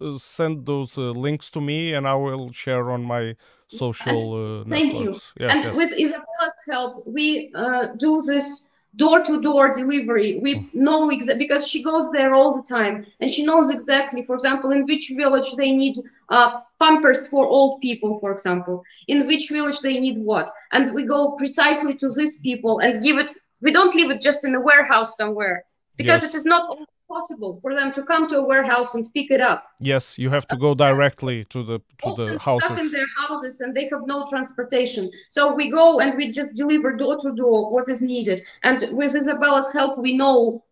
uh, 0.00 0.04
uh, 0.04 0.18
send 0.18 0.66
those 0.66 0.98
uh, 0.98 1.10
links 1.12 1.50
to 1.50 1.60
me, 1.60 1.94
and 1.94 2.06
I 2.06 2.14
will 2.14 2.52
share 2.52 2.90
on 2.90 3.02
my 3.02 3.34
social 3.68 4.60
uh, 4.60 4.64
Thank 4.68 4.92
you. 4.92 4.98
networks. 5.00 5.32
Yes. 5.40 5.52
and 5.54 5.64
yes. 5.64 5.74
with 5.74 5.90
Izabella's 5.98 6.54
help, 6.68 7.06
we 7.06 7.50
uh, 7.54 7.88
do 7.96 8.20
this 8.22 8.76
door-to-door 8.96 9.72
delivery. 9.72 10.38
We 10.40 10.70
know 10.72 11.08
exa- 11.08 11.36
because 11.38 11.66
she 11.66 11.82
goes 11.82 12.10
there 12.12 12.34
all 12.34 12.54
the 12.56 12.62
time, 12.62 13.06
and 13.20 13.30
she 13.30 13.44
knows 13.44 13.70
exactly, 13.70 14.22
for 14.22 14.34
example, 14.34 14.70
in 14.70 14.84
which 14.84 15.10
village 15.16 15.56
they 15.56 15.72
need 15.72 15.96
uh, 16.28 16.60
pampers 16.78 17.26
for 17.26 17.46
old 17.46 17.80
people, 17.80 18.20
for 18.20 18.30
example, 18.32 18.84
in 19.08 19.26
which 19.26 19.48
village 19.50 19.80
they 19.80 19.98
need 19.98 20.18
what, 20.18 20.50
and 20.72 20.94
we 20.94 21.04
go 21.04 21.32
precisely 21.32 21.94
to 21.96 22.12
these 22.12 22.40
people 22.40 22.80
and 22.80 23.02
give 23.02 23.16
it. 23.18 23.32
We 23.62 23.72
don't 23.72 23.94
leave 23.94 24.10
it 24.10 24.20
just 24.20 24.44
in 24.44 24.54
a 24.54 24.60
warehouse 24.60 25.16
somewhere 25.16 25.64
because 25.96 26.22
Yes. 26.22 26.34
it 26.34 26.36
is 26.36 26.44
not 26.44 26.76
possible 27.08 27.58
for 27.62 27.74
them 27.74 27.92
to 27.92 28.02
come 28.04 28.26
to 28.28 28.38
a 28.38 28.44
warehouse 28.44 28.94
and 28.94 29.06
pick 29.14 29.30
it 29.30 29.40
up. 29.40 29.64
Yes, 29.80 30.18
you 30.18 30.30
have 30.30 30.46
to 30.48 30.56
go 30.56 30.74
directly 30.74 31.44
to 31.50 31.62
the 31.62 31.78
to 31.78 32.06
often 32.06 32.26
the 32.26 32.38
stuck 32.38 32.78
in 32.78 32.90
their 32.90 33.06
houses 33.16 33.60
and 33.60 33.74
they 33.74 33.88
have 33.88 34.06
no 34.06 34.26
transportation. 34.28 35.10
So 35.30 35.54
we 35.54 35.70
go 35.70 36.00
and 36.00 36.16
we 36.16 36.30
just 36.30 36.56
deliver 36.56 36.96
door 36.96 37.16
to 37.18 37.34
door 37.34 37.70
what 37.70 37.88
is 37.88 38.02
needed. 38.02 38.42
And 38.62 38.88
with 38.92 39.14
Izabella's 39.14 39.72
help, 39.72 39.98
we 39.98 40.16
know 40.16 40.64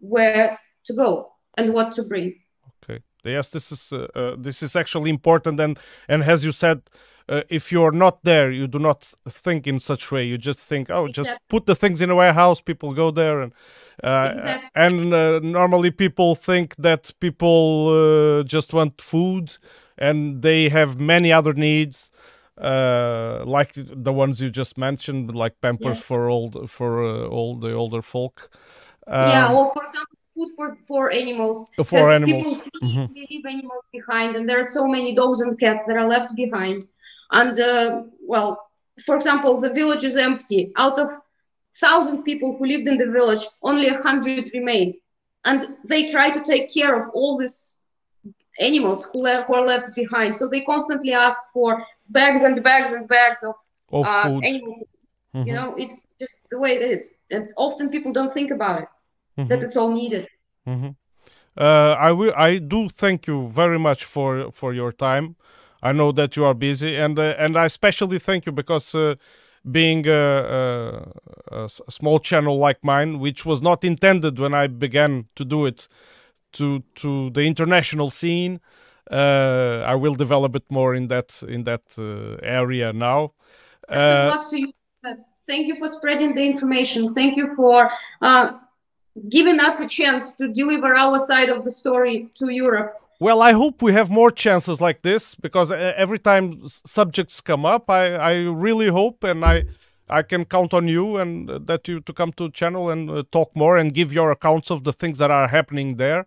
where 0.00 0.58
to 0.84 0.92
go 0.92 1.32
and 1.56 1.72
what 1.72 1.92
to 1.92 2.02
bring. 2.02 2.40
Okay. 2.82 3.02
Yes, 3.24 3.48
this 3.48 3.72
is 3.72 3.92
uh, 3.92 4.06
uh, 4.14 4.36
this 4.38 4.62
is 4.62 4.76
actually 4.76 5.10
important, 5.10 5.58
and 5.58 5.78
and 6.08 6.22
as 6.22 6.44
you 6.44 6.52
said, 6.52 6.82
uh, 7.28 7.42
if 7.48 7.72
you're 7.72 7.92
not 7.92 8.22
there, 8.24 8.50
you 8.52 8.66
do 8.66 8.78
not 8.78 9.12
think 9.28 9.66
in 9.66 9.80
such 9.80 10.12
way. 10.12 10.24
You 10.24 10.38
just 10.38 10.58
think, 10.60 10.90
oh, 10.90 11.08
just 11.08 11.32
put 11.48 11.66
the 11.66 11.74
things 11.74 12.00
in 12.00 12.10
a 12.10 12.14
warehouse. 12.14 12.60
People 12.60 12.94
go 12.94 13.10
there, 13.10 13.40
and 13.40 13.52
uh, 14.04 14.30
Exactly. 14.34 14.70
and 14.74 15.12
uh, 15.14 15.38
normally 15.40 15.90
people 15.90 16.34
think 16.34 16.76
that 16.76 17.10
people 17.20 17.88
uh, 18.40 18.42
just 18.44 18.72
want 18.72 19.00
food, 19.00 19.56
and 19.98 20.42
they 20.42 20.68
have 20.68 21.00
many 21.00 21.32
other 21.32 21.52
needs. 21.52 22.10
Uh, 22.58 23.42
like 23.44 23.72
the 23.76 24.12
ones 24.12 24.40
you 24.40 24.48
just 24.48 24.78
mentioned, 24.78 25.34
like 25.34 25.60
Pampers 25.60 25.98
Yeah. 25.98 26.02
for 26.08 26.30
old 26.30 26.70
for 26.70 27.04
uh, 27.04 27.26
all 27.28 27.54
the 27.60 27.72
older 27.72 28.00
folk. 28.00 28.48
yeah, 29.08 29.48
Um, 29.48 29.56
or 29.56 29.72
for 29.74 29.84
example, 29.84 30.16
food 30.34 30.48
for, 30.56 30.76
for 30.88 31.12
animals. 31.12 31.70
For 31.84 32.10
animals. 32.10 32.42
People 32.42 32.60
Mhm. 32.82 33.10
leave 33.14 33.44
animals 33.46 33.84
behind, 33.92 34.36
and 34.36 34.48
there 34.48 34.58
are 34.58 34.70
so 34.78 34.86
many 34.86 35.14
dogs 35.14 35.40
and 35.40 35.58
cats 35.58 35.84
that 35.86 35.96
are 35.96 36.08
left 36.08 36.34
behind. 36.34 36.86
And 37.30 37.58
uh, 37.58 38.02
well, 38.28 38.58
for 39.04 39.16
example, 39.16 39.60
the 39.60 39.72
village 39.72 40.04
is 40.04 40.16
empty. 40.16 40.72
Out 40.76 40.98
of 40.98 41.08
thousand 41.80 42.22
people 42.24 42.56
who 42.56 42.66
lived 42.66 42.88
in 42.88 42.98
the 42.98 43.10
village, 43.10 43.44
only 43.62 43.88
a 43.88 44.00
hundred 44.02 44.42
remain, 44.48 44.94
and 45.38 45.56
they 45.88 46.00
try 46.00 46.24
to 46.24 46.36
take 46.42 46.72
care 46.72 46.94
of 47.00 47.08
all 47.14 47.36
these 47.38 47.82
animals 48.60 49.06
who, 49.12 49.22
le- 49.22 49.42
who 49.46 49.54
are 49.54 49.66
left 49.66 49.94
behind. 49.94 50.34
So 50.34 50.48
they 50.48 50.60
constantly 50.60 51.12
ask 51.12 51.40
for 51.52 51.84
bags 52.08 52.42
and 52.42 52.62
bags 52.62 52.92
and 52.92 53.06
bags 53.08 53.42
of 53.44 53.54
of 53.92 54.06
uh, 54.06 54.22
food. 54.22 54.44
animal. 54.44 54.88
Mhm. 55.34 55.46
You 55.46 55.54
know, 55.54 55.74
it's 55.76 56.04
just 56.20 56.40
the 56.50 56.58
way 56.58 56.72
it 56.76 56.82
is, 56.82 57.02
and 57.30 57.52
often 57.56 57.88
people 57.90 58.12
don't 58.12 58.30
think 58.32 58.50
about 58.50 58.80
it 58.82 58.88
that 59.48 59.60
Mhm. 59.60 59.64
it's 59.64 59.76
all 59.76 59.90
needed. 59.92 60.26
hmm 60.66 60.90
Uh, 61.56 61.94
I 62.08 62.12
will. 62.12 62.32
I 62.48 62.58
do 62.58 62.88
thank 62.88 63.26
you 63.26 63.48
very 63.48 63.78
much 63.78 64.04
for 64.04 64.50
for 64.52 64.72
your 64.74 64.92
time. 64.92 65.34
I 65.82 65.92
know 65.92 66.12
that 66.12 66.36
you 66.36 66.44
are 66.44 66.54
busy, 66.54 66.96
and 66.96 67.18
uh, 67.18 67.34
and 67.38 67.56
I 67.56 67.66
especially 67.66 68.18
thank 68.18 68.46
you 68.46 68.52
because 68.52 68.94
uh, 68.94 69.14
being 69.70 70.06
a 70.06 71.68
small 71.68 72.20
channel 72.20 72.58
like 72.58 72.82
mine, 72.82 73.18
which 73.18 73.44
was 73.44 73.60
not 73.60 73.84
intended 73.84 74.38
when 74.38 74.54
I 74.54 74.68
began 74.68 75.26
to 75.34 75.44
do 75.44 75.66
it, 75.66 75.88
to 76.52 76.82
to 76.96 77.30
the 77.30 77.42
international 77.42 78.10
scene, 78.10 78.60
uh, 79.10 79.84
I 79.86 79.94
will 79.94 80.14
develop 80.14 80.56
it 80.56 80.64
more 80.70 80.94
in 80.94 81.08
that 81.08 81.42
in 81.48 81.64
that 81.64 81.82
uh, 81.98 82.38
area 82.42 82.92
now. 82.92 83.32
Best 83.88 84.00
Uh, 84.00 84.28
of 84.28 84.36
luck 84.36 84.50
to 84.50 84.60
you. 84.60 84.72
Thank 85.46 85.68
you 85.68 85.76
for 85.76 85.86
spreading 85.86 86.34
the 86.34 86.44
information. 86.44 87.08
Thank 87.14 87.36
you 87.36 87.46
for 87.54 87.90
uh, 88.20 88.58
giving 89.28 89.60
us 89.60 89.78
a 89.80 89.86
chance 89.86 90.32
to 90.32 90.48
deliver 90.48 90.96
our 90.96 91.18
side 91.18 91.48
of 91.48 91.62
the 91.62 91.70
story 91.70 92.28
to 92.34 92.48
Europe. 92.48 92.92
Well, 93.18 93.40
I 93.40 93.52
hope 93.52 93.80
we 93.82 93.92
have 93.92 94.10
more 94.10 94.30
chances 94.30 94.80
like 94.80 95.02
this 95.02 95.34
because 95.34 95.70
uh, 95.70 95.92
every 95.96 96.18
time 96.18 96.68
subjects 96.68 97.40
come 97.40 97.64
up, 97.64 97.88
I, 97.88 98.14
I 98.14 98.34
really 98.42 98.88
hope 98.88 99.24
and 99.24 99.44
I 99.44 99.64
I 100.08 100.22
can 100.22 100.44
count 100.44 100.72
on 100.72 100.86
you 100.86 101.16
and 101.16 101.50
uh, 101.50 101.58
that 101.64 101.88
you 101.88 102.00
to 102.00 102.12
come 102.12 102.32
to 102.32 102.50
channel 102.50 102.90
and 102.90 103.10
uh, 103.10 103.22
talk 103.32 103.50
more 103.56 103.76
and 103.76 103.92
give 103.92 104.12
your 104.12 104.30
accounts 104.30 104.70
of 104.70 104.84
the 104.84 104.92
things 104.92 105.18
that 105.18 105.30
are 105.30 105.48
happening 105.48 105.96
there 105.96 106.26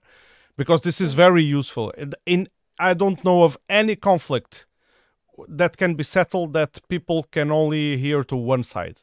because 0.58 0.82
this 0.82 1.00
is 1.00 1.14
very 1.14 1.44
useful. 1.44 1.92
In, 1.92 2.12
in 2.26 2.48
I 2.80 2.94
don't 2.94 3.24
know 3.24 3.44
of 3.44 3.58
any 3.70 3.96
conflict 3.96 4.66
that 5.48 5.78
can 5.78 5.96
be 5.96 6.04
settled 6.04 6.54
that 6.54 6.82
people 6.90 7.24
can 7.32 7.52
only 7.52 7.98
hear 7.98 8.24
to 8.26 8.36
one 8.36 8.64
side. 8.64 8.98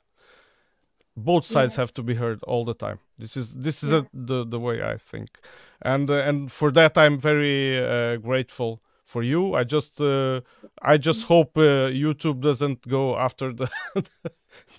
Both 1.16 1.46
sides 1.46 1.76
have 1.76 1.94
to 1.94 2.02
be 2.02 2.14
heard 2.14 2.42
all 2.42 2.64
the 2.64 2.74
time. 2.74 2.98
This 3.18 3.36
is 3.36 3.54
this 3.54 3.82
is 3.82 3.92
a, 3.92 4.06
the 4.12 4.44
the 4.44 4.60
way 4.60 4.82
I 4.82 4.98
think, 4.98 5.38
and 5.82 6.10
uh, 6.10 6.14
and 6.14 6.50
for 6.52 6.70
that 6.72 6.96
I'm 6.98 7.18
very 7.18 7.78
uh, 7.78 8.16
grateful 8.16 8.80
for 9.04 9.22
you. 9.22 9.54
I 9.54 9.64
just 9.64 10.00
uh, 10.00 10.40
I 10.82 10.96
just 10.98 11.26
hope 11.26 11.56
uh, 11.56 11.90
YouTube 11.90 12.40
doesn't 12.40 12.86
go 12.88 13.16
after 13.16 13.52
the 13.52 13.68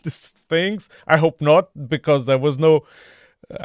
these 0.04 0.30
things. 0.50 0.90
I 1.08 1.18
hope 1.18 1.42
not 1.42 1.70
because 1.88 2.26
there 2.26 2.38
was 2.38 2.58
no 2.58 2.86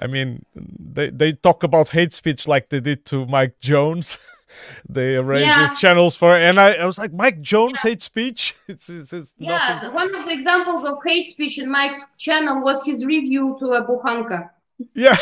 I 0.03 0.07
mean, 0.07 0.45
they 0.55 1.11
they 1.11 1.33
talk 1.33 1.63
about 1.65 1.89
hate 1.91 2.13
speech 2.15 2.47
like 2.47 2.69
they 2.69 2.81
did 2.81 3.05
to 3.07 3.27
Mike 3.27 3.59
Jones. 3.61 4.19
they 4.89 5.17
arranged 5.17 5.47
Yeah. 5.47 5.67
these 5.67 5.81
channels 5.81 6.15
for, 6.15 6.37
and 6.37 6.61
I, 6.61 6.75
I 6.75 6.85
was 6.85 6.99
like, 6.99 7.13
Mike 7.13 7.41
Jones 7.41 7.81
hate 7.81 8.03
speech. 8.03 8.55
It's 8.69 8.89
it's, 8.89 9.13
it's 9.13 9.35
Yeah, 9.39 9.81
nothing. 9.81 9.95
one 9.95 10.15
of 10.15 10.25
the 10.27 10.33
examples 10.33 10.85
of 10.85 10.99
hate 11.05 11.27
speech 11.27 11.59
in 11.59 11.71
Mike's 11.71 12.15
channel 12.19 12.63
was 12.63 12.85
his 12.85 13.05
review 13.05 13.57
to 13.61 13.67
a 13.73 13.83
buhanka. 13.85 14.51
Yeah. 14.95 15.17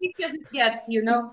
Because 0.00 0.34
it 0.34 0.50
gets, 0.52 0.86
you 0.88 1.02
know. 1.02 1.30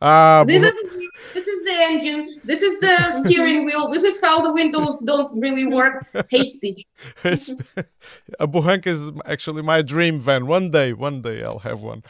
Ah, 0.00 0.44
This 0.46 0.62
is 0.62 0.72
the, 0.72 1.08
this 1.34 1.46
is 1.46 1.64
the 1.64 1.72
engine. 1.72 2.40
This 2.44 2.62
is 2.62 2.80
the 2.80 3.10
steering 3.24 3.64
wheel. 3.64 3.90
This 3.90 4.04
is 4.04 4.20
how 4.20 4.40
the 4.42 4.52
windows 4.52 5.00
don't 5.04 5.30
really 5.40 5.66
work. 5.66 6.04
Hate 6.28 6.52
speech. 6.52 6.84
a 7.24 8.46
Buhanka 8.46 8.86
is 8.86 9.02
actually 9.24 9.62
my 9.62 9.82
dream 9.82 10.18
van. 10.20 10.46
One 10.46 10.70
day, 10.70 10.92
one 10.92 11.22
day 11.22 11.42
I'll 11.42 11.60
have 11.60 11.82
one. 11.82 12.02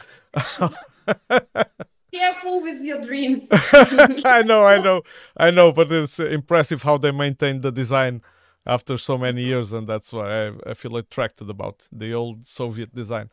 Careful 2.13 2.61
with 2.61 2.81
your 2.83 3.01
dreams. 3.01 3.49
I 3.51 4.43
know, 4.45 4.65
I 4.65 4.79
know, 4.79 5.01
I 5.35 5.51
know, 5.51 5.71
but 5.71 5.91
it's 5.91 6.19
impressive 6.19 6.83
how 6.83 6.97
they 6.97 7.11
maintain 7.11 7.61
the 7.61 7.71
design 7.71 8.21
after 8.65 8.97
so 8.97 9.17
many 9.17 9.43
years, 9.43 9.71
and 9.71 9.87
that's 9.87 10.11
why 10.13 10.47
I, 10.47 10.51
I 10.67 10.73
feel 10.73 10.95
attracted 10.97 11.49
about 11.49 11.87
the 11.91 12.13
old 12.13 12.45
Soviet 12.47 12.93
design. 12.93 13.29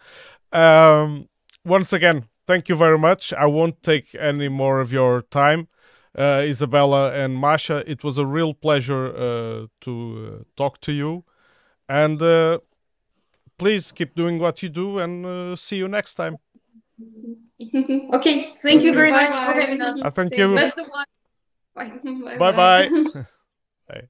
Um, 0.52 1.28
once 1.64 1.92
again, 1.92 2.28
thank 2.46 2.68
you 2.68 2.76
very 2.76 2.98
much. 2.98 3.32
I 3.32 3.46
won't 3.46 3.82
take 3.82 4.14
any 4.18 4.48
more 4.48 4.80
of 4.80 4.92
your 4.92 5.22
time, 5.22 5.68
uh, 6.16 6.42
Izabella 6.42 7.12
and 7.12 7.36
Masha. 7.36 7.82
It 7.90 8.04
was 8.04 8.18
a 8.18 8.26
real 8.26 8.54
pleasure 8.54 9.06
uh, 9.08 9.66
to 9.82 9.92
uh, 10.40 10.44
talk 10.56 10.80
to 10.82 10.92
you, 10.92 11.24
and 11.88 12.20
uh, 12.20 12.58
please 13.58 13.92
keep 13.92 14.14
doing 14.14 14.38
what 14.38 14.62
you 14.62 14.68
do, 14.68 14.98
and 14.98 15.26
uh, 15.26 15.56
see 15.56 15.76
you 15.76 15.88
next 15.88 16.14
time. 16.14 16.36
Okay, 18.12 18.52
thank 18.56 18.84
you 18.84 18.92
very 18.92 19.10
much 19.10 19.30
for 19.30 19.52
Bye-bye. 19.52 19.60
having 19.60 19.80
us. 19.80 20.04
Uh, 20.04 20.10
thank 20.10 20.36
you. 20.36 20.54
Best 20.54 20.78
of 20.78 20.86
luck. 20.88 21.08
Bye. 21.74 21.92
Bye 22.38 22.52
bye. 22.52 23.22
Bye. 23.88 24.08